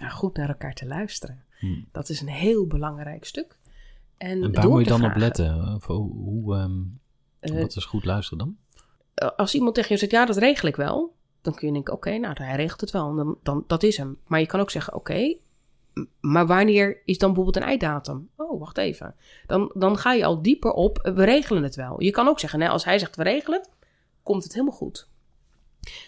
Nou, 0.00 0.12
goed 0.12 0.36
naar 0.36 0.48
elkaar 0.48 0.74
te 0.74 0.86
luisteren. 0.86 1.42
Hmm. 1.58 1.86
Dat 1.92 2.08
is 2.08 2.20
een 2.20 2.28
heel 2.28 2.66
belangrijk 2.66 3.24
stuk. 3.24 3.56
En, 4.16 4.42
En 4.42 4.52
waar 4.52 4.68
moet 4.68 4.84
je 4.84 4.90
dan 4.90 5.04
op 5.04 5.16
letten? 5.16 5.74
Of 5.74 5.86
hoe, 5.86 6.12
hoe, 6.12 6.56
ehm, 6.56 6.72
Eh, 6.72 7.03
wat 7.52 7.76
is 7.76 7.84
goed 7.84 8.04
luisteren 8.04 8.38
dan? 8.38 8.56
als 9.36 9.54
iemand 9.54 9.74
tegen 9.74 9.92
je 9.92 9.98
zegt, 9.98 10.12
ja, 10.12 10.24
dat 10.24 10.36
regel 10.36 10.68
ik 10.68 10.76
wel, 10.76 11.14
dan 11.42 11.54
kun 11.54 11.66
je 11.66 11.72
denken, 11.72 11.92
oké, 11.92 12.18
nou, 12.18 12.34
hij 12.42 12.56
regelt 12.56 12.80
het 12.80 12.90
wel. 12.90 13.08
En 13.08 13.16
dan, 13.16 13.38
dan, 13.42 13.64
dat 13.66 13.82
is 13.82 13.96
hem. 13.96 14.18
Maar 14.26 14.40
je 14.40 14.46
kan 14.46 14.60
ook 14.60 14.70
zeggen, 14.70 14.94
oké, 14.94 15.36
maar 16.20 16.46
wanneer 16.46 17.02
is 17.04 17.18
dan 17.18 17.32
bijvoorbeeld 17.32 17.64
een 17.64 17.70
einddatum? 17.70 18.28
Oh, 18.36 18.60
wacht 18.60 18.78
even. 18.78 19.14
Dan, 19.46 19.70
dan 19.74 19.98
ga 19.98 20.12
je 20.12 20.24
al 20.24 20.42
dieper 20.42 20.70
op, 20.72 20.98
eh, 20.98 21.14
we 21.14 21.24
regelen 21.24 21.62
het 21.62 21.74
wel. 21.74 22.02
Je 22.02 22.10
kan 22.10 22.28
ook 22.28 22.40
zeggen, 22.40 22.58
nee, 22.58 22.68
als 22.68 22.84
hij 22.84 22.98
zegt, 22.98 23.16
we 23.16 23.22
regelen 23.22 23.58
het, 23.58 23.70
komt 24.22 24.42
het 24.42 24.52
helemaal 24.52 24.76
goed. 24.76 25.08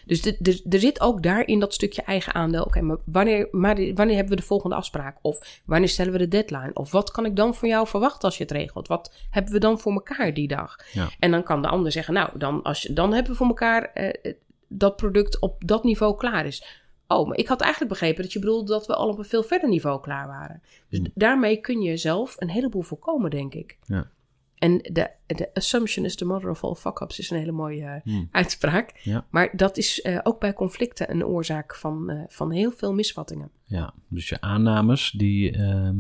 Dus 0.05 0.25
er 0.69 0.79
zit 0.81 1.01
ook 1.01 1.23
daarin 1.23 1.61
dat 1.61 1.75
stukje 1.75 2.03
eigen 2.03 2.35
aandeel. 2.35 2.63
Oké, 2.63 2.81
maar 2.81 2.97
wanneer, 3.05 3.49
maar 3.51 3.75
wanneer 3.95 4.15
hebben 4.17 4.35
we 4.35 4.41
de 4.41 4.47
volgende 4.47 4.77
afspraak? 4.77 5.19
Of 5.23 5.61
wanneer 5.65 5.89
stellen 5.89 6.13
we 6.13 6.19
de 6.19 6.29
deadline? 6.29 6.71
Of 6.75 6.91
wat 6.91 7.11
kan 7.11 7.25
ik 7.25 7.37
dan 7.37 7.55
van 7.55 7.69
jou 7.69 7.87
verwachten 7.87 8.23
als 8.23 8.37
je 8.37 8.43
het 8.43 8.53
regelt? 8.53 8.89
Wat 8.89 9.13
hebben 9.31 9.53
we 9.53 9.59
dan 9.59 9.79
voor 9.81 9.93
elkaar 9.93 10.35
die 10.35 10.49
dag? 10.49 10.77
Ja. 10.93 11.09
En 11.19 11.31
dan 11.31 11.43
kan 11.43 11.63
de 11.63 11.69
ander 11.69 11.93
zeggen, 11.93 12.15
nou, 12.15 12.31
dan, 12.39 12.63
als 12.63 12.83
je, 12.83 12.93
dan 12.93 13.13
hebben 13.13 13.31
we 13.33 13.39
voor 13.39 13.47
elkaar 13.47 13.83
eh, 13.93 14.33
dat 14.69 14.97
product 14.97 15.39
op 15.41 15.63
dat 15.67 15.85
niveau 15.85 16.17
klaar 16.17 16.47
is. 16.47 16.85
Oh, 17.09 17.29
maar 17.29 17.37
ik 17.37 17.49
had 17.49 17.61
eigenlijk 17.61 17.93
begrepen 17.93 18.23
dat 18.23 18.33
je 18.33 18.39
bedoelde 18.39 18.73
dat 18.73 18.87
we 18.87 18.95
al 18.95 19.09
op 19.09 19.19
een 19.19 19.25
veel 19.25 19.43
verder 19.43 19.69
niveau 19.69 20.01
klaar 20.01 20.27
waren. 20.27 20.63
Dus 20.89 20.99
d- 21.01 21.09
daarmee 21.15 21.57
kun 21.57 21.81
je 21.81 21.97
zelf 21.97 22.35
een 22.39 22.51
heleboel 22.51 22.83
voorkomen, 22.83 23.31
denk 23.31 23.55
ik. 23.55 23.79
Ja. 23.85 24.11
En 24.59 24.79
de, 24.79 25.11
de 25.27 25.51
assumption 25.55 26.05
is 26.05 26.17
the 26.17 26.25
mother 26.25 26.51
of 26.51 26.65
all 26.65 26.75
fuck-ups 26.75 27.19
is 27.19 27.31
een 27.31 27.39
hele 27.39 27.53
mooie 27.53 27.85
eh, 27.85 28.01
Hmm. 28.03 28.29
uitspraak. 28.31 29.01
Ja. 29.03 29.27
Maar 29.31 29.51
dat 29.57 29.77
is 29.77 30.01
eh, 30.01 30.19
ook 30.23 30.41
bij 30.41 30.53
conflicten 30.53 31.11
een 31.11 31.25
oorzaak 31.25 31.75
van, 31.75 32.11
eh, 32.11 32.21
van 32.29 32.51
heel 32.51 32.71
veel 32.71 32.95
misvattingen. 32.95 33.51
Ja, 33.65 33.95
dus 34.09 34.29
je 34.29 34.41
aannames 34.41 35.11
die, 35.11 35.53
ehm, 35.53 35.97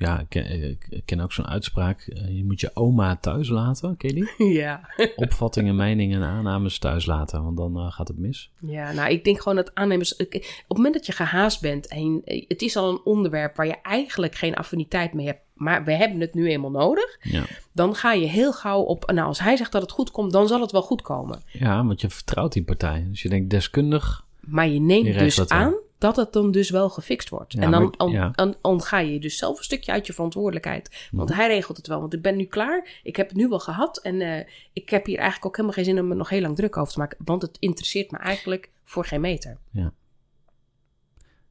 Ja, 0.00 0.18
ik 0.20 0.26
ken, 0.28 0.62
ik 0.90 1.02
ken 1.04 1.20
ook 1.20 1.32
zo'n 1.32 1.46
uitspraak. 1.46 2.00
eh, 2.00 2.36
Je 2.36 2.44
moet 2.44 2.60
je 2.60 2.70
oma 2.74 3.16
thuis 3.16 3.48
laten. 3.48 3.96
Ken 3.96 4.14
je 4.16 4.26
die? 4.36 4.52
Ja. 4.60 4.88
Opvattingen, 5.16 5.76
meningen 5.76 6.22
en 6.22 6.28
aannames 6.28 6.78
thuis 6.78 7.06
laten. 7.06 7.42
Want 7.44 7.56
dan 7.56 7.76
eh, 7.78 7.92
gaat 7.92 8.08
het 8.08 8.18
mis. 8.18 8.50
Ja, 8.60 8.92
nou, 8.92 9.10
ik 9.10 9.24
denk 9.24 9.38
gewoon 9.40 9.56
dat 9.56 9.74
aannemers... 9.74 10.16
ik- 10.16 10.34
Op 10.34 10.68
het 10.68 10.76
moment 10.76 10.94
dat 10.94 11.06
je 11.06 11.12
gehaast 11.12 11.60
bent 11.60 11.86
en 11.88 12.20
het 12.24 12.62
is 12.62 12.76
al 12.76 12.90
een 12.90 13.00
onderwerp 13.04 13.56
waar 13.56 13.66
je 13.66 13.76
eigenlijk 13.82 14.34
geen 14.34 14.54
affiniteit 14.54 15.12
mee 15.12 15.26
hebt, 15.26 15.40
maar 15.54 15.84
we 15.84 15.92
hebben 15.92 16.20
het 16.20 16.34
nu 16.34 16.48
eenmaal 16.48 16.70
nodig, 16.70 17.18
Ja. 17.22 17.42
dan 17.72 17.94
ga 17.94 18.12
je 18.12 18.26
heel 18.26 18.52
gauw 18.52 18.80
op, 18.80 19.10
nou, 19.12 19.26
als 19.26 19.40
hij 19.40 19.56
zegt 19.56 19.72
dat 19.72 19.82
het 19.82 19.90
goed 19.90 20.10
komt, 20.10 20.32
dan 20.32 20.48
zal 20.48 20.60
het 20.60 20.72
wel 20.72 20.82
goed 20.82 21.02
komen. 21.02 21.42
ja, 21.46 21.84
want 21.86 22.00
je 22.00 22.10
vertrouwt 22.10 22.52
die 22.52 22.64
partij. 22.64 23.06
Dus 23.10 23.22
je 23.22 23.28
denkt 23.28 23.50
deskundig. 23.50 24.24
Maar 24.40 24.68
je 24.68 24.80
neemt 24.80 25.18
dus 25.18 25.48
aan 25.48 25.74
dat 26.00 26.16
het 26.16 26.32
dan 26.32 26.50
dus 26.50 26.70
wel 26.70 26.88
gefixt 26.88 27.28
wordt. 27.28 27.52
Ja, 27.52 27.60
en 27.62 27.70
dan, 27.70 27.82
maar- 27.82 27.96
dan, 27.96 28.10
ja. 28.10 28.30
dan 28.34 28.54
ontga 28.62 28.98
je 28.98 29.20
dus 29.20 29.36
zelf 29.36 29.58
een 29.58 29.64
stukje 29.64 29.92
uit 29.92 30.06
je 30.06 30.12
verantwoordelijkheid. 30.12 31.08
Want 31.10 31.28
Mhm. 31.28 31.38
hij 31.38 31.48
regelt 31.48 31.76
het 31.76 31.86
wel. 31.86 32.00
Want 32.00 32.14
ik 32.14 32.22
ben 32.22 32.36
nu 32.36 32.44
klaar. 32.44 33.00
Ik 33.02 33.16
heb 33.16 33.28
het 33.28 33.36
nu 33.36 33.48
wel 33.48 33.58
gehad. 33.60 33.98
En 33.98 34.20
eh, 34.20 34.46
ik 34.72 34.90
heb 34.90 35.06
hier 35.06 35.16
eigenlijk 35.18 35.46
ook 35.46 35.56
helemaal 35.56 35.76
geen 35.76 35.84
zin 35.84 35.98
om 35.98 36.08
me 36.08 36.14
nog 36.14 36.28
heel 36.28 36.40
lang 36.40 36.56
druk 36.56 36.76
over 36.76 36.92
te 36.92 36.98
maken. 36.98 37.18
Want 37.24 37.42
het 37.42 37.56
interesseert 37.60 38.10
me 38.10 38.18
eigenlijk 38.18 38.70
voor 38.84 39.04
geen 39.04 39.20
meter. 39.20 39.58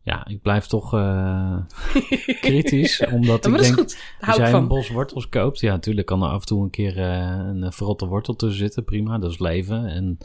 Ja, 0.01 0.27
ik 0.27 0.41
blijf 0.41 0.65
toch 0.65 0.93
eh, 0.93 1.57
kritisch. 2.41 3.05
Omdat 3.11 3.45
Ja, 3.45 3.51
ik 3.55 3.61
denk, 3.61 3.73
goed. 3.73 3.97
Als 4.21 4.35
jij 4.35 4.49
van. 4.49 4.61
een 4.61 4.67
bos 4.67 4.89
wortels 4.89 5.29
koopt, 5.29 5.59
ja, 5.59 5.71
natuurlijk 5.71 6.07
kan 6.07 6.23
er 6.23 6.29
af 6.29 6.39
en 6.39 6.45
toe 6.47 6.63
een 6.63 6.69
keer 6.69 6.97
eh, 6.97 7.39
een 7.45 7.71
verrotte 7.73 8.05
wortel 8.05 8.35
tussen 8.35 8.59
zitten. 8.59 8.83
Prima, 8.83 9.17
dat 9.17 9.31
is 9.31 9.39
leven. 9.39 9.85
En, 9.85 10.17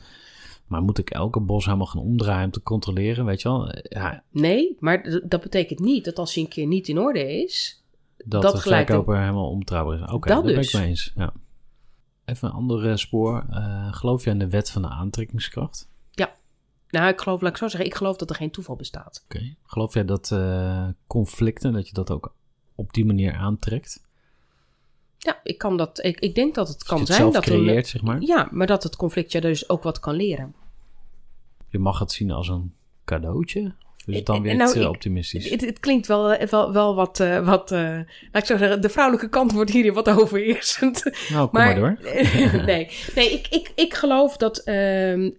maar 0.66 0.82
moet 0.82 0.98
ik 0.98 1.10
elke 1.10 1.40
bos 1.40 1.64
helemaal 1.64 1.86
gaan 1.86 2.02
omdraaien 2.02 2.44
om 2.44 2.50
te 2.50 2.62
controleren, 2.62 3.24
weet 3.24 3.42
je 3.42 3.48
wel? 3.48 3.72
Ja, 3.82 4.22
Nee, 4.30 4.76
maar 4.80 5.20
dat 5.26 5.40
betekent 5.40 5.78
niet 5.80 6.04
dat 6.04 6.18
als 6.18 6.34
hij 6.34 6.42
een 6.42 6.48
keer 6.48 6.66
niet 6.66 6.88
in 6.88 6.98
orde 6.98 7.42
is. 7.42 7.84
dat, 8.24 8.42
Dat 8.42 8.52
de 8.52 8.60
verkoper 8.60 9.18
helemaal 9.18 9.50
omtrouwbaar 9.50 9.94
is. 9.96 10.02
Oké, 10.02 10.28
Dat 10.28 10.28
daar 10.28 10.42
ben 10.42 10.54
dus. 10.54 10.74
ik 10.74 10.80
mee 10.80 10.88
eens. 10.88 11.12
Ja. 11.16 11.32
Even 12.24 12.48
een 12.48 12.54
andere 12.54 12.96
spoor. 12.96 13.46
Eh, 13.50 13.92
geloof 13.94 14.24
jij 14.24 14.32
in 14.32 14.38
de 14.38 14.48
wet 14.48 14.70
van 14.70 14.82
de 14.82 14.88
aantrekkingskracht? 14.88 15.92
Nou, 16.88 17.08
ik 17.08 17.20
geloof, 17.20 17.40
laat 17.40 17.50
ik 17.50 17.56
zo 17.56 17.68
zeggen, 17.68 17.88
ik 17.88 17.94
geloof 17.94 18.16
dat 18.16 18.30
er 18.30 18.36
geen 18.36 18.50
toeval 18.50 18.76
bestaat. 18.76 19.22
Oké. 19.24 19.54
Geloof 19.62 19.94
jij 19.94 20.04
dat 20.04 20.30
eh, 20.30 20.88
conflicten, 21.06 21.72
dat 21.72 21.88
je 21.88 21.94
dat 21.94 22.10
ook 22.10 22.34
op 22.74 22.92
die 22.92 23.04
manier 23.04 23.34
aantrekt? 23.34 24.02
Ja, 25.24 25.40
ik, 25.42 25.58
kan 25.58 25.76
dat, 25.76 26.04
ik, 26.04 26.20
ik 26.20 26.34
denk 26.34 26.54
dat 26.54 26.68
het 26.68 26.84
kan 26.84 26.98
het 26.98 27.08
zijn 27.08 27.22
dat 27.30 27.34
er- 27.34 27.42
creëert, 27.42 27.86
zeg 27.86 28.02
maar. 28.02 28.20
Ja, 28.20 28.48
maar 28.50 28.66
dat 28.66 28.82
het 28.82 28.96
conflict 28.96 29.32
je 29.32 29.40
dus 29.40 29.68
ook 29.68 29.82
wat 29.82 30.00
kan 30.00 30.14
leren. 30.14 30.54
Je 31.68 31.78
mag 31.78 31.98
het 31.98 32.12
zien 32.12 32.30
als 32.30 32.48
een 32.48 32.74
cadeautje? 33.04 33.74
Is 34.06 34.16
het 34.16 34.26
dan 34.26 34.36
Eh, 34.36 34.42
weer 34.42 34.56
nou, 34.56 34.80
ik- 34.80 34.88
optimistisch? 34.88 35.50
Het, 35.50 35.60
het 35.60 35.80
klinkt 35.80 36.06
wel, 36.06 36.32
eh, 36.32 36.46
wel, 36.48 36.72
wel 36.72 36.94
wat, 36.94 37.20
eh, 37.20 37.46
wat 37.46 37.72
eh, 37.72 37.80
laat 38.32 38.42
ik 38.42 38.44
zo 38.44 38.56
zeggen, 38.56 38.80
de 38.80 38.88
vrouwelijke 38.88 39.28
kant 39.28 39.52
wordt 39.52 39.70
hier 39.70 39.92
wat 39.92 40.08
overheersend. 40.08 41.02
nou, 41.30 41.48
kom 41.48 41.60
maar, 41.60 41.74
door. 41.74 41.98
nee, 42.66 42.88
nee 43.14 43.30
ik, 43.32 43.46
ik, 43.50 43.72
ik 43.74 43.94
geloof 43.94 44.36
dat 44.36 44.58
ehm, 44.58 45.30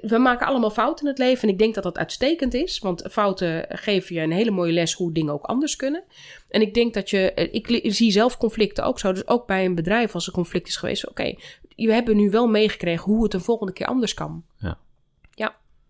we 0.00 0.18
maken 0.18 0.46
allemaal 0.46 0.70
fouten 0.70 1.04
in 1.04 1.10
het 1.10 1.18
leven. 1.20 1.42
En 1.42 1.48
ik 1.54 1.58
denk 1.58 1.74
dat 1.74 1.82
dat 1.82 1.98
uitstekend 1.98 2.54
is. 2.54 2.78
Want 2.78 3.04
fouten 3.10 3.66
geven 3.68 4.14
je 4.14 4.20
een 4.20 4.32
hele 4.32 4.50
mooie 4.50 4.72
les 4.72 4.92
hoe 4.92 5.12
dingen 5.12 5.32
ook 5.32 5.44
anders 5.44 5.76
kunnen. 5.76 6.02
En 6.48 6.60
ik 6.60 6.74
denk 6.74 6.94
dat 6.94 7.10
je, 7.10 7.32
eh, 7.32 7.48
ik 7.54 7.92
zie 7.92 8.10
zelf 8.10 8.36
conflicten 8.36 8.84
ook 8.84 8.98
zo. 8.98 9.12
Dus 9.12 9.26
ook 9.28 9.46
bij 9.46 9.64
een 9.64 9.74
bedrijf 9.74 10.14
als 10.14 10.26
er 10.26 10.32
conflict 10.32 10.68
is 10.68 10.76
geweest. 10.76 11.08
Oké, 11.08 11.34
we 11.76 11.92
hebben 11.92 12.16
nu 12.16 12.30
wel 12.30 12.46
meegekregen 12.48 13.04
hoe 13.12 13.22
het 13.22 13.34
een 13.34 13.40
volgende 13.40 13.72
keer 13.72 13.86
anders 13.86 14.14
kan. 14.14 14.44
Ja. 14.58 14.78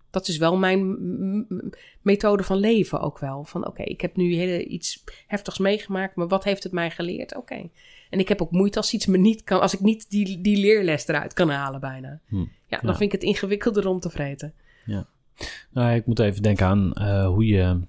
Ja, 0.07 0.21
dat 0.21 0.29
is 0.29 0.37
wel 0.37 0.57
mijn 0.57 0.97
methode 2.03 2.43
van 2.43 2.57
leven 2.57 3.01
ook 3.01 3.19
wel. 3.19 3.45
Van 3.45 3.67
oké, 3.67 3.83
ik 3.83 4.01
heb 4.01 4.17
nu 4.17 4.35
hele, 4.35 4.65
iets 4.67 5.05
heftigs 5.27 5.59
meegemaakt, 5.59 6.17
maar 6.17 6.29
wat 6.29 6.45
heeft 6.45 6.63
het 6.63 6.73
mij 6.73 6.91
geleerd? 6.91 7.37
Oké. 7.37 7.69
En 8.11 8.19
ik 8.19 8.29
heb 8.29 8.43
ook 8.43 8.51
moeite 8.51 8.77
als 8.79 8.93
iets 8.93 9.07
me 9.07 9.19
niet 9.19 9.45
kan, 9.45 9.61
als 9.61 9.75
ik 9.75 9.81
niet 9.81 10.11
die, 10.11 10.41
die 10.41 10.57
leerles 10.57 11.09
eruit 11.09 11.33
kan 11.33 11.51
halen 11.51 11.81
bijna. 11.81 12.21
Hm. 12.29 12.37
Ja, 12.37 12.47
dan 12.81 12.91
Ja. 12.91 12.97
vind 12.97 13.13
ik 13.13 13.21
het 13.21 13.23
ingewikkelder 13.31 13.87
om 13.89 14.01
te 14.01 14.11
vreten. 14.11 14.55
Nou, 15.71 15.95
ik 15.95 16.07
moet 16.07 16.19
even 16.19 16.43
denken 16.43 16.67
aan 16.67 16.93
eh, 16.93 17.27
hoe 17.27 17.47
je 17.47 17.81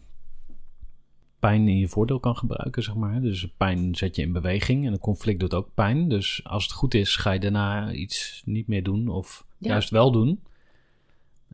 pijn 1.39 1.67
in 1.67 1.77
je 1.77 1.87
voordeel 1.87 2.19
kan 2.19 2.37
gebruiken, 2.37 2.83
zeg 2.83 2.95
maar. 2.95 3.21
Dus 3.21 3.47
pijn 3.57 3.95
zet 3.95 4.15
je 4.15 4.21
in 4.21 4.31
beweging 4.31 4.85
en 4.85 4.91
een 4.93 4.99
conflict 4.99 5.39
doet 5.39 5.53
ook 5.53 5.69
pijn. 5.73 6.09
Dus 6.09 6.41
als 6.43 6.63
het 6.63 6.71
goed 6.73 6.93
is, 6.93 7.15
ga 7.15 7.31
je 7.31 7.39
daarna 7.39 7.91
iets 7.91 8.41
niet 8.45 8.67
meer 8.67 8.83
doen 8.83 9.07
of 9.07 9.45
Ja. 9.57 9.69
juist 9.69 9.89
wel 9.89 10.11
doen. 10.11 10.41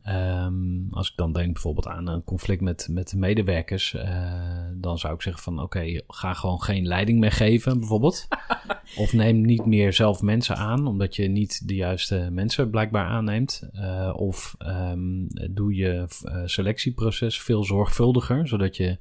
Ehm, 0.04 0.90
als 0.90 1.10
ik 1.10 1.16
dan 1.16 1.32
denk 1.32 1.52
bijvoorbeeld 1.52 1.86
aan 1.86 2.06
een 2.06 2.24
conflict 2.24 2.60
met, 2.60 2.88
met 2.90 3.08
de 3.08 3.16
medewerkers, 3.16 3.94
eh, 3.94 4.64
dan 4.74 4.98
zou 4.98 5.14
ik 5.14 5.22
zeggen 5.22 5.42
van 5.42 5.60
oké, 5.60 6.00
ga 6.06 6.34
gewoon 6.34 6.62
geen 6.62 6.86
leiding 6.86 7.18
meer 7.18 7.32
geven 7.32 7.78
bijvoorbeeld. 7.78 8.28
of 8.96 9.12
neem 9.12 9.40
niet 9.40 9.66
meer 9.66 9.92
zelf 9.92 10.22
mensen 10.22 10.56
aan, 10.56 10.86
omdat 10.86 11.16
je 11.16 11.28
niet 11.28 11.68
de 11.68 11.74
juiste 11.74 12.28
mensen 12.30 12.70
blijkbaar 12.70 13.06
aanneemt. 13.06 13.68
Eh, 13.72 14.12
of 14.16 14.54
ehm, 14.58 15.26
doe 15.50 15.74
je 15.74 16.06
eh, 16.24 16.42
selectieproces 16.44 17.42
veel 17.42 17.64
zorgvuldiger, 17.64 18.48
zodat 18.48 18.76
je 18.76 18.98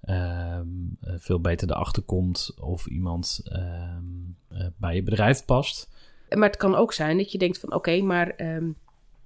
ehm, 0.00 0.66
eh, 1.00 1.14
veel 1.18 1.40
beter 1.40 1.70
erachter 1.70 2.02
komt 2.02 2.54
of 2.60 2.86
iemand 2.86 3.42
bij 4.76 4.94
je 4.94 5.02
bedrijf 5.02 5.44
past. 5.44 5.88
Maar 6.28 6.48
het 6.48 6.56
kan 6.56 6.74
ook 6.74 6.92
zijn 6.92 7.16
dat 7.16 7.32
je 7.32 7.38
denkt 7.38 7.58
van 7.58 7.72
oké, 7.72 8.00
maar 8.00 8.34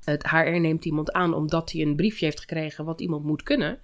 het 0.05 0.29
HR 0.29 0.59
neemt 0.61 0.85
iemand 0.85 1.13
aan 1.13 1.35
omdat 1.35 1.73
hij 1.73 1.83
een 1.83 1.97
briefje 1.97 2.25
heeft 2.25 2.41
gekregen 2.41 2.85
wat 2.85 3.01
iemand 3.01 3.25
moet 3.25 3.43
kunnen. 3.43 3.79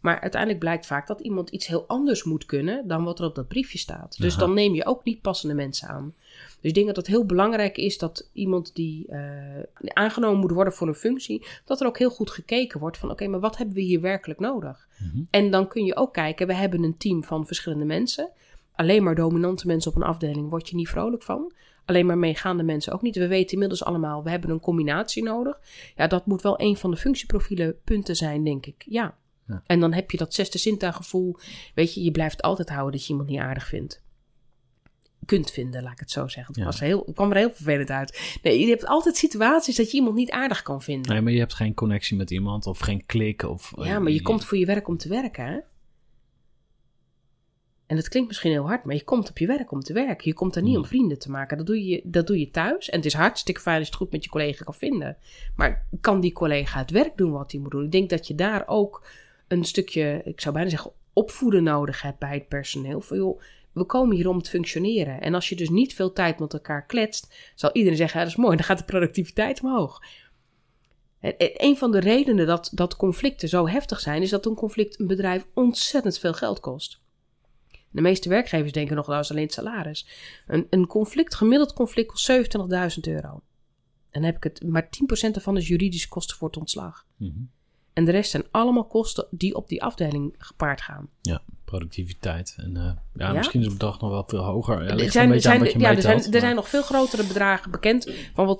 Maar 0.00 0.20
uiteindelijk 0.20 0.60
blijkt 0.60 0.86
vaak 0.86 1.06
dat 1.06 1.20
iemand 1.20 1.50
iets 1.50 1.66
heel 1.66 1.84
anders 1.86 2.24
moet 2.24 2.46
kunnen 2.46 2.88
dan 2.88 3.04
wat 3.04 3.18
er 3.18 3.24
op 3.24 3.34
dat 3.34 3.48
briefje 3.48 3.78
staat. 3.78 4.16
Dus 4.18 4.36
Aha. 4.36 4.40
dan 4.40 4.54
neem 4.54 4.74
je 4.74 4.86
ook 4.86 5.04
niet 5.04 5.20
passende 5.20 5.54
mensen 5.54 5.88
aan. 5.88 6.14
Dus 6.60 6.70
ik 6.70 6.74
denk 6.74 6.86
dat 6.86 6.96
het 6.96 7.06
heel 7.06 7.26
belangrijk 7.26 7.76
is 7.76 7.98
dat 7.98 8.30
iemand 8.32 8.74
die 8.74 9.06
eh, 9.08 9.62
aangenomen 9.82 10.40
moet 10.40 10.50
worden 10.50 10.72
voor 10.72 10.88
een 10.88 10.94
functie, 10.94 11.46
dat 11.64 11.80
er 11.80 11.86
ook 11.86 11.98
heel 11.98 12.10
goed 12.10 12.30
gekeken 12.30 12.80
wordt 12.80 12.98
van 12.98 13.10
oké, 13.10 13.26
maar 13.26 13.40
wat 13.40 13.56
hebben 13.56 13.74
we 13.74 13.80
hier 13.80 14.00
werkelijk 14.00 14.40
nodig? 14.40 14.88
Mhm. 14.98 15.22
En 15.30 15.50
dan 15.50 15.68
kun 15.68 15.84
je 15.84 15.96
ook 15.96 16.12
kijken, 16.12 16.46
we 16.46 16.54
hebben 16.54 16.82
een 16.82 16.96
team 16.96 17.24
van 17.24 17.46
verschillende 17.46 17.84
mensen. 17.84 18.30
Alleen 18.74 19.02
maar 19.02 19.14
dominante 19.14 19.66
mensen 19.66 19.90
op 19.90 19.96
een 19.96 20.08
afdeling 20.08 20.50
word 20.50 20.68
je 20.68 20.76
niet 20.76 20.88
vrolijk 20.88 21.22
van. 21.22 21.52
Alleen 21.90 22.06
maar 22.06 22.18
meegaande 22.18 22.62
mensen 22.62 22.92
ook 22.92 23.02
niet. 23.02 23.16
We 23.16 23.26
weten 23.26 23.52
inmiddels 23.52 23.84
allemaal, 23.84 24.22
we 24.22 24.30
hebben 24.30 24.50
een 24.50 24.60
combinatie 24.60 25.22
nodig. 25.22 25.60
Ja, 25.96 26.06
dat 26.06 26.26
moet 26.26 26.42
wel 26.42 26.60
een 26.60 26.76
van 26.76 26.90
de 26.90 26.96
functieprofielen 26.96 27.76
punten 27.84 28.16
zijn, 28.16 28.44
denk 28.44 28.66
ik. 28.66 28.84
Ja. 28.86 29.14
Ja. 29.46 29.62
En 29.66 29.80
dan 29.80 29.92
heb 29.92 30.10
je 30.10 30.16
dat 30.16 30.34
zesde 30.34 30.58
zintuiggevoel. 30.58 31.36
Weet 31.74 31.94
je, 31.94 32.02
je 32.02 32.10
blijft 32.10 32.42
altijd 32.42 32.68
houden 32.68 32.92
dat 32.92 33.02
je 33.06 33.10
iemand 33.10 33.28
niet 33.28 33.38
aardig 33.38 33.66
vindt. 33.66 34.02
Kunt 35.24 35.50
vinden, 35.50 35.82
laat 35.82 35.92
ik 35.92 35.98
het 35.98 36.10
zo 36.10 36.28
zeggen. 36.28 36.46
Het, 36.46 36.56
Ja. 36.56 36.64
was 36.64 36.80
heel, 36.80 37.04
kwam 37.14 37.30
er 37.30 37.36
heel 37.36 37.50
vervelend 37.52 37.90
uit. 37.90 38.38
Nee, 38.42 38.60
je 38.60 38.68
hebt 38.68 38.86
altijd 38.86 39.16
situaties 39.16 39.76
dat 39.76 39.90
je 39.90 39.96
iemand 39.96 40.14
niet 40.14 40.30
aardig 40.30 40.62
kan 40.62 40.82
vinden. 40.82 41.12
Nee, 41.12 41.20
maar 41.20 41.32
je 41.32 41.38
hebt 41.38 41.54
geen 41.54 41.74
connectie 41.74 42.16
met 42.16 42.30
iemand 42.30 42.66
of 42.66 42.78
geen 42.78 43.06
klik. 43.06 43.42
Of, 43.42 43.72
Ja, 43.76 43.98
maar 43.98 44.12
je 44.12 44.22
komt 44.22 44.44
voor 44.44 44.58
je 44.58 44.66
werk 44.66 44.88
om 44.88 44.96
te 44.96 45.08
werken, 45.08 45.44
hè? 45.46 45.58
En 47.90 47.96
dat 47.96 48.08
klinkt 48.08 48.28
misschien 48.28 48.50
heel 48.50 48.66
hard, 48.66 48.84
maar 48.84 48.94
je 48.94 49.04
komt 49.04 49.28
op 49.30 49.38
je 49.38 49.46
werk 49.46 49.72
om 49.72 49.80
te 49.80 49.92
werken. 49.92 50.28
Je 50.28 50.34
komt 50.34 50.54
daar 50.54 50.62
niet 50.62 50.72
Hmm. 50.72 50.82
om 50.82 50.88
vrienden 50.88 51.18
te 51.18 51.30
maken. 51.30 51.56
Dat 51.56 51.66
doe, 51.66 51.84
je, 51.86 52.00
dat 52.04 52.26
doe 52.26 52.38
je 52.38 52.50
thuis. 52.50 52.88
En 52.90 52.96
het 52.96 53.06
is 53.06 53.12
hartstikke 53.14 53.60
fijn 53.60 53.76
als 53.78 53.84
je 53.86 53.90
het 53.92 54.00
goed 54.02 54.12
met 54.12 54.24
je 54.24 54.30
collega 54.30 54.64
kan 54.64 54.74
vinden. 54.74 55.16
Maar 55.56 55.86
kan 56.00 56.20
die 56.20 56.32
collega 56.32 56.78
het 56.78 56.90
werk 56.90 57.16
doen 57.16 57.32
wat 57.32 57.52
hij 57.52 57.60
moet 57.60 57.70
doen? 57.70 57.84
Ik 57.84 57.92
denk 57.92 58.10
dat 58.10 58.26
je 58.26 58.34
daar 58.34 58.64
ook 58.66 59.06
een 59.48 59.64
stukje, 59.64 60.20
ik 60.24 60.40
zou 60.40 60.54
bijna 60.54 60.70
zeggen, 60.70 60.92
opvoeden 61.12 61.62
nodig 61.62 62.02
hebt 62.02 62.18
bij 62.18 62.34
het 62.34 62.48
personeel. 62.48 63.00
Van, 63.00 63.16
joh, 63.16 63.40
we 63.72 63.84
komen 63.84 64.16
hier 64.16 64.28
om 64.28 64.42
te 64.42 64.50
functioneren. 64.50 65.20
En 65.20 65.34
als 65.34 65.48
je 65.48 65.56
dus 65.56 65.68
niet 65.68 65.94
veel 65.94 66.12
tijd 66.12 66.38
met 66.38 66.52
elkaar 66.52 66.86
kletst, 66.86 67.34
zal 67.54 67.70
iedereen 67.72 67.98
zeggen, 67.98 68.18
ja, 68.18 68.24
dat 68.24 68.34
is 68.34 68.40
mooi, 68.42 68.56
dan 68.56 68.64
gaat 68.64 68.78
de 68.78 68.84
productiviteit 68.84 69.62
omhoog. 69.62 70.02
En- 71.20 71.38
en 71.38 71.50
Een 71.54 71.76
van 71.76 71.90
de 71.90 72.00
redenen 72.00 72.46
dat, 72.46 72.70
dat 72.74 72.96
conflicten 72.96 73.48
zo 73.48 73.68
heftig 73.68 74.00
zijn, 74.00 74.22
is 74.22 74.30
dat 74.30 74.46
een 74.46 74.54
conflict 74.54 75.00
een 75.00 75.06
bedrijf 75.06 75.46
ontzettend 75.54 76.18
veel 76.18 76.32
geld 76.32 76.60
kost. 76.60 77.00
De 77.90 78.00
meeste 78.00 78.28
werkgevers 78.28 78.72
denken 78.72 78.96
nog 78.96 79.06
wel 79.06 79.16
eens 79.16 79.30
alleen 79.30 79.42
het 79.44 79.52
salaris. 79.52 80.06
Een, 80.46 80.66
een 80.70 80.86
conflict, 80.86 81.34
gemiddeld 81.34 81.72
conflict, 81.72 82.08
kost 82.10 82.30
27.000 82.32 82.36
euro. 83.00 83.28
En 84.10 84.20
dan 84.20 84.22
heb 84.22 84.36
ik 84.36 84.42
het, 84.44 84.62
maar 84.66 84.84
10% 84.84 84.88
daarvan 85.30 85.56
is 85.56 85.68
juridische 85.68 86.08
kosten 86.08 86.36
voor 86.36 86.48
het 86.48 86.56
ontslag. 86.56 87.04
Mhm. 87.16 87.30
En 87.92 88.04
de 88.04 88.10
rest 88.10 88.30
zijn 88.30 88.44
allemaal 88.50 88.84
kosten 88.86 89.26
die 89.30 89.54
op 89.54 89.68
die 89.68 89.82
afdeling 89.82 90.34
gepaard 90.38 90.80
gaan. 90.80 91.08
Ja, 91.20 91.42
productiviteit. 91.64 92.54
En 92.56 92.76
eh, 92.76 92.82
ja, 93.14 93.26
Ja? 93.26 93.32
misschien 93.32 93.60
is 93.60 93.66
het 93.66 93.74
bedrag 93.78 94.00
nog 94.00 94.10
wel 94.10 94.24
veel 94.26 94.44
hoger. 94.44 94.82
Ja, 94.84 94.88
Er 94.90 95.10
zijn, 95.10 95.24
een 95.26 95.32
beetje 95.32 95.48
aan 95.48 95.54
zijn- 95.54 95.58
wat 95.58 95.72
je 95.72 95.78
ja, 95.78 95.90
er, 95.94 96.02
zijn, 96.02 96.32
er 96.34 96.40
zijn 96.40 96.54
nog 96.54 96.68
veel 96.68 96.82
grotere 96.82 97.26
bedragen 97.26 97.70
bekend 97.70 98.10
van 98.34 98.44
wel 98.46 98.56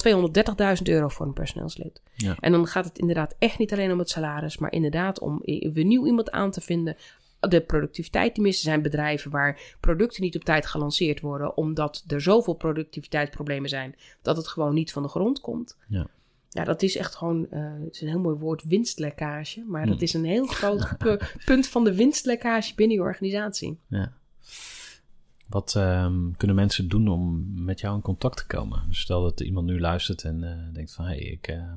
230.000 0.76 0.82
euro 0.88 1.08
voor 1.08 1.26
een 1.26 1.32
personeelslid. 1.32 2.00
Ja. 2.14 2.36
En 2.40 2.52
dan 2.52 2.66
gaat 2.66 2.84
het 2.84 2.98
inderdaad 2.98 3.34
echt 3.38 3.58
niet 3.58 3.72
alleen 3.72 3.92
om 3.92 3.98
het 3.98 4.10
salaris, 4.10 4.58
maar 4.58 4.72
inderdaad 4.72 5.20
om 5.20 5.40
weer 5.44 5.84
nieuw 5.84 6.06
iemand 6.06 6.30
aan 6.30 6.50
te 6.50 6.60
vinden. 6.60 6.96
De 7.48 7.60
productiviteit 7.60 8.34
die 8.34 8.42
missen 8.44 8.64
zijn 8.64 8.82
bedrijven 8.82 9.30
waar 9.30 9.76
producten 9.80 10.22
niet 10.22 10.36
op 10.36 10.44
tijd 10.44 10.66
gelanceerd 10.66 11.20
worden, 11.20 11.56
omdat 11.56 12.04
er 12.06 12.20
zoveel 12.20 12.54
productiviteitsproblemen 12.54 13.68
zijn 13.68 13.94
dat 14.22 14.36
het 14.36 14.48
gewoon 14.48 14.74
niet 14.74 14.92
van 14.92 15.02
de 15.02 15.08
grond 15.08 15.40
komt. 15.40 15.76
Ja. 15.88 16.06
Ja, 16.48 16.64
dat 16.64 16.82
is 16.82 16.96
echt 16.96 17.14
gewoon, 17.14 17.50
eh, 17.50 17.72
het 17.84 17.94
is 17.94 18.00
een 18.00 18.08
heel 18.08 18.18
mooi 18.20 18.36
woord, 18.38 18.64
winstlekkage. 18.64 19.64
Maar 19.66 19.82
Hmm. 19.82 19.90
dat 19.90 20.02
is 20.02 20.12
een 20.14 20.24
heel 20.24 20.46
groot 20.60 20.96
pu- 20.98 21.18
punt 21.44 21.66
van 21.66 21.84
de 21.84 21.94
winstlekkage 21.94 22.74
binnen 22.74 22.96
je 22.96 23.02
organisatie. 23.02 23.78
Ja. 23.86 24.12
Wat 25.48 25.74
ehm, 25.76 26.30
kunnen 26.36 26.56
mensen 26.56 26.88
doen 26.88 27.08
om 27.08 27.52
met 27.64 27.80
jou 27.80 27.94
in 27.96 28.02
contact 28.02 28.36
te 28.36 28.46
komen? 28.46 28.84
Dus 28.88 29.00
stel 29.00 29.22
dat 29.22 29.40
iemand 29.40 29.66
nu 29.66 29.80
luistert 29.80 30.22
en 30.24 30.42
uh, 30.42 30.74
denkt 30.74 30.92
van... 30.94 31.04
hé, 31.04 31.10
hey, 31.10 31.20
ik, 31.20 31.48
uh, 31.48 31.72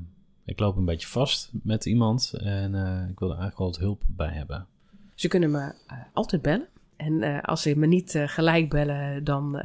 ik 0.45 0.59
loop 0.59 0.77
een 0.77 0.85
beetje 0.85 1.07
vast 1.07 1.49
met 1.63 1.85
iemand 1.85 2.33
en 2.33 2.73
ik 3.09 3.19
wil 3.19 3.29
er 3.31 3.37
eigenlijk 3.37 3.57
wel 3.57 3.67
wat 3.67 3.77
hulp 3.77 4.03
bij 4.07 4.31
hebben. 4.33 4.67
Ze 5.23 5.29
kunnen 5.29 5.51
me 5.51 5.73
altijd 6.13 6.41
bellen. 6.41 6.67
En 6.95 7.41
als 7.41 7.61
ze 7.61 7.75
me 7.75 7.87
niet 7.87 8.19
gelijk 8.25 8.69
bellen, 8.69 9.23
dan... 9.23 9.55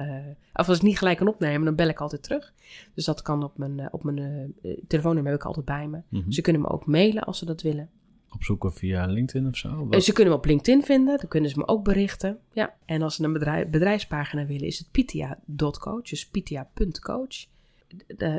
of 0.52 0.68
als 0.68 0.76
ik 0.76 0.82
niet 0.82 0.98
gelijk 0.98 1.18
kan 1.18 1.28
opnemen, 1.28 1.64
dan 1.64 1.74
bel 1.74 1.88
ik 1.88 2.00
altijd 2.00 2.22
terug. 2.22 2.52
Dus 2.94 3.04
dat 3.04 3.22
kan 3.22 3.42
op 3.42 3.58
mijn, 3.58 3.92
op 3.92 4.04
mijn 4.04 4.54
telefoonnummer 4.86 5.32
heb 5.32 5.40
ik 5.40 5.46
altijd 5.46 5.66
bij 5.66 5.88
me. 5.88 6.02
Mm 6.08 6.22
-hmm. 6.22 6.32
Ze 6.32 6.40
kunnen 6.40 6.62
me 6.62 6.68
ook 6.68 6.86
mailen 6.86 7.22
als 7.22 7.38
ze 7.38 7.44
dat 7.44 7.62
willen 7.62 7.90
opzoeken 8.30 8.72
via 8.72 9.06
LinkedIn 9.06 9.48
of 9.48 9.56
zo? 9.56 9.86
Wat? 9.86 10.04
Ze 10.04 10.12
kunnen 10.12 10.32
me 10.32 10.38
op 10.38 10.44
LinkedIn 10.44 10.82
vinden, 10.82 11.18
dan 11.18 11.28
kunnen 11.28 11.50
ze 11.50 11.58
me 11.58 11.66
ook 11.66 11.84
berichten. 11.84 12.38
Ja. 12.52 12.74
En 12.84 13.02
als 13.02 13.14
ze 13.14 13.24
een 13.24 13.32
bedrijf, 13.32 13.68
bedrijfspagina 13.68 14.46
willen, 14.46 14.66
is 14.66 14.78
het 14.78 14.90
pitia.coach, 14.90 16.02
dus 16.02 16.28
pitia.coach. 16.28 17.46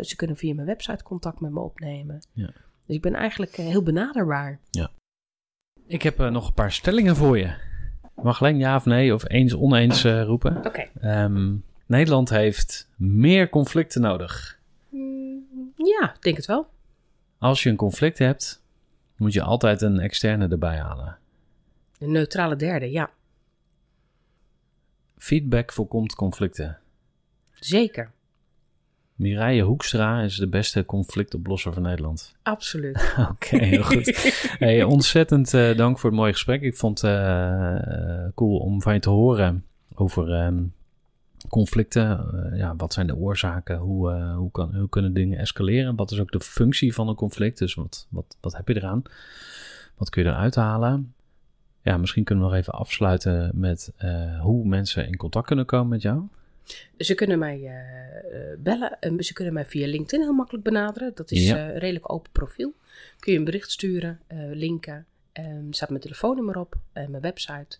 Ze 0.01 0.13
kunnen 0.15 0.37
via 0.37 0.53
mijn 0.53 0.67
website 0.67 1.03
contact 1.03 1.39
met 1.39 1.51
me 1.51 1.59
opnemen. 1.59 2.19
Ja. 2.33 2.53
Dus 2.85 2.95
ik 2.95 3.01
ben 3.01 3.13
eigenlijk 3.13 3.57
eh, 3.57 3.65
heel 3.65 3.83
benaderbaar. 3.83 4.59
Ja. 4.69 4.91
Ik 5.89 6.01
heb 6.01 6.19
uh, 6.19 6.29
nog 6.29 6.47
een 6.47 6.53
paar 6.53 6.71
stellingen 6.71 7.15
voor 7.15 7.37
je. 7.37 7.53
Mag 8.15 8.41
alleen 8.41 8.57
ja 8.57 8.75
of 8.75 8.85
nee 8.85 9.13
of 9.13 9.29
eens 9.29 9.55
oneens 9.55 10.05
uh, 10.05 10.23
roepen. 10.23 10.57
Oké. 10.57 10.67
Okay. 10.67 10.89
Um, 11.23 11.35
ehm, 11.35 11.55
Nederland 11.85 12.29
heeft 12.29 12.89
meer 12.95 13.49
conflicten 13.49 14.01
nodig. 14.01 14.59
Mm, 14.89 15.73
ja, 15.75 16.13
ik 16.15 16.21
denk 16.21 16.37
het 16.37 16.45
wel. 16.45 16.67
Als 17.37 17.63
je 17.63 17.69
een 17.69 17.75
conflict 17.75 18.17
hebt, 18.17 18.61
moet 19.15 19.33
je 19.33 19.41
altijd 19.41 19.81
een 19.81 19.99
externe 19.99 20.47
erbij 20.47 20.77
halen. 20.77 21.17
Een 21.99 22.11
neutrale 22.11 22.55
derde, 22.55 22.91
ja. 22.91 23.09
Feedback 25.17 25.71
voorkomt 25.71 26.15
conflicten. 26.15 26.79
Zeker. 27.51 28.11
Mireille 29.19 29.63
Hoekstra 29.63 30.21
is 30.21 30.35
de 30.35 30.47
beste 30.47 30.85
conflictoplosser 30.85 31.73
van 31.73 31.81
Nederland. 31.81 32.35
Absoluut. 32.43 33.13
Oké, 33.31 33.57
heel 33.57 33.83
goed. 33.83 34.35
hey, 34.59 34.83
ontzettend 34.83 35.53
uh, 35.53 35.77
dank 35.77 35.99
voor 35.99 36.09
het 36.09 36.19
mooie 36.19 36.31
gesprek. 36.31 36.61
Ik 36.61 36.75
vond 36.75 37.01
het 37.01 37.11
uh, 37.11 38.27
cool 38.35 38.57
om 38.57 38.81
van 38.81 38.93
je 38.93 38.99
te 38.99 39.09
horen 39.09 39.65
over 39.93 40.45
um, 40.45 40.73
conflicten. 41.49 42.29
Uh, 42.33 42.57
ja, 42.57 42.75
wat 42.75 42.93
zijn 42.93 43.07
de 43.07 43.15
oorzaken? 43.15 43.77
Hoe, 43.77 44.11
hoe, 44.13 44.51
kan, 44.51 44.75
hoe 44.75 44.89
kunnen 44.89 45.13
dingen 45.13 45.39
escaleren? 45.39 45.95
Wat 45.95 46.11
is 46.11 46.19
ook 46.19 46.31
de 46.31 46.39
functie 46.39 46.93
van 46.93 47.07
een 47.07 47.15
conflict? 47.15 47.57
Dus 47.57 47.73
wat, 47.73 48.07
wat, 48.09 48.37
wat 48.41 48.55
heb 48.55 48.67
je 48.67 48.75
eraan? 48.75 49.01
Wat 49.97 50.09
kun 50.09 50.23
je 50.23 50.29
eruit 50.29 50.55
halen? 50.55 51.13
Ja, 51.81 51.97
misschien 51.97 52.23
kunnen 52.23 52.43
we 52.43 52.49
nog 52.49 52.59
even 52.59 52.73
afsluiten 52.73 53.51
met 53.53 53.91
hoe 54.41 54.67
mensen 54.67 55.07
in 55.07 55.17
contact 55.17 55.47
kunnen 55.47 55.65
komen 55.65 55.87
met 55.87 56.01
jou. 56.01 56.21
Ze 56.97 57.15
kunnen 57.15 57.39
mij 57.39 57.71
bellen. 58.57 59.23
ze 59.23 59.33
kunnen 59.33 59.53
mij 59.53 59.65
via 59.65 59.87
LinkedIn 59.87 60.21
heel 60.21 60.33
makkelijk 60.33 60.63
benaderen. 60.63 61.11
Dat 61.15 61.31
is 61.31 61.47
ja. 61.47 61.67
redelijk 61.67 62.13
open 62.13 62.31
profiel. 62.31 62.73
Kun 63.19 63.31
je 63.31 63.37
een 63.37 63.45
bericht 63.45 63.71
sturen, 63.71 64.19
linken. 64.53 65.05
Er 65.31 65.63
staat 65.69 65.89
mijn 65.89 66.01
telefoonnummer 66.01 66.59
op 66.59 66.75
en 66.93 67.11
mijn 67.11 67.23
website 67.23 67.77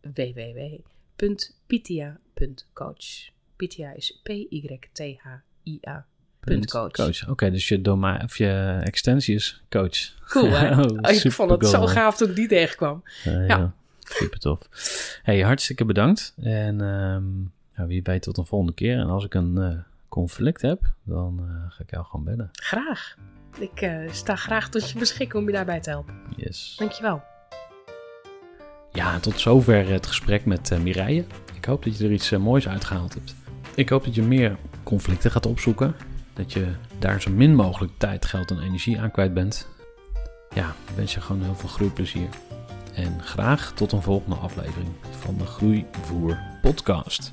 www 0.00 0.78
www.pitia.coach. 1.16 3.30
Pitia 3.56 3.92
is 3.92 4.20
P-Y-T-H-I-A. 4.22 6.06
Coach. 6.66 6.90
coach. 6.90 7.28
Oké, 7.28 7.50
dus 7.50 7.68
je, 7.68 7.80
domein, 7.80 8.22
of 8.22 8.38
je 8.38 8.80
extensie 8.82 9.34
is 9.34 9.62
coach. 9.68 10.14
Cool, 10.28 10.50
hè? 10.50 10.76
oh, 10.82 11.10
ik 11.10 11.32
vond 11.32 11.50
het 11.50 11.66
zo 11.66 11.86
gaaf 11.86 12.16
toen 12.16 12.28
ik 12.28 12.36
die 12.36 12.48
tegenkwam. 12.48 13.02
Uh, 13.26 13.32
ja. 13.32 13.46
ja, 13.46 13.74
super 14.00 14.38
tof. 14.38 14.58
Hey, 15.22 15.40
hartstikke 15.40 15.84
bedankt. 15.84 16.34
En 16.42 16.80
um, 16.80 17.52
ja, 17.76 17.86
wie 17.86 18.02
weet 18.02 18.22
tot 18.22 18.36
een 18.38 18.46
volgende 18.46 18.74
keer. 18.74 18.98
En 18.98 19.06
als 19.06 19.24
ik 19.24 19.34
een 19.34 19.56
uh, 19.56 19.78
conflict 20.08 20.62
heb, 20.62 20.80
dan 21.02 21.40
uh, 21.40 21.72
ga 21.72 21.82
ik 21.82 21.90
jou 21.90 22.04
gewoon 22.04 22.24
bellen. 22.24 22.48
Graag. 22.52 23.16
Ik 23.58 23.82
uh, 23.82 24.10
sta 24.10 24.36
graag 24.36 24.68
tot 24.68 24.90
je 24.90 24.98
beschikking 24.98 25.42
om 25.42 25.48
je 25.48 25.54
daarbij 25.54 25.80
te 25.80 25.90
helpen. 25.90 26.14
Yes. 26.36 26.74
Dankjewel. 26.78 27.22
Ja, 28.92 29.18
tot 29.18 29.40
zover 29.40 29.88
het 29.88 30.06
gesprek 30.06 30.44
met 30.44 30.78
Mireille. 30.82 31.24
Ik 31.54 31.64
hoop 31.64 31.84
dat 31.84 31.98
je 31.98 32.04
er 32.04 32.12
iets 32.12 32.30
moois 32.30 32.68
uitgehaald 32.68 33.14
hebt. 33.14 33.34
Ik 33.74 33.88
hoop 33.88 34.04
dat 34.04 34.14
je 34.14 34.22
meer 34.22 34.56
conflicten 34.82 35.30
gaat 35.30 35.46
opzoeken. 35.46 35.94
Dat 36.32 36.52
je 36.52 36.72
daar 36.98 37.20
zo 37.20 37.30
min 37.30 37.54
mogelijk 37.54 37.92
tijd, 37.98 38.24
geld 38.24 38.50
en 38.50 38.60
energie 38.60 39.00
aan 39.00 39.10
kwijt 39.10 39.34
bent. 39.34 39.68
Ja, 40.54 40.68
ik 40.68 40.96
wens 40.96 41.14
je 41.14 41.20
gewoon 41.20 41.42
heel 41.42 41.54
veel 41.54 41.68
groeiplezier. 41.68 42.28
En 42.94 43.22
graag 43.22 43.72
tot 43.72 43.92
een 43.92 44.02
volgende 44.02 44.36
aflevering 44.36 44.88
van 45.10 45.36
de 45.38 45.46
Groeivoer 45.46 46.38
Podcast. 46.62 47.32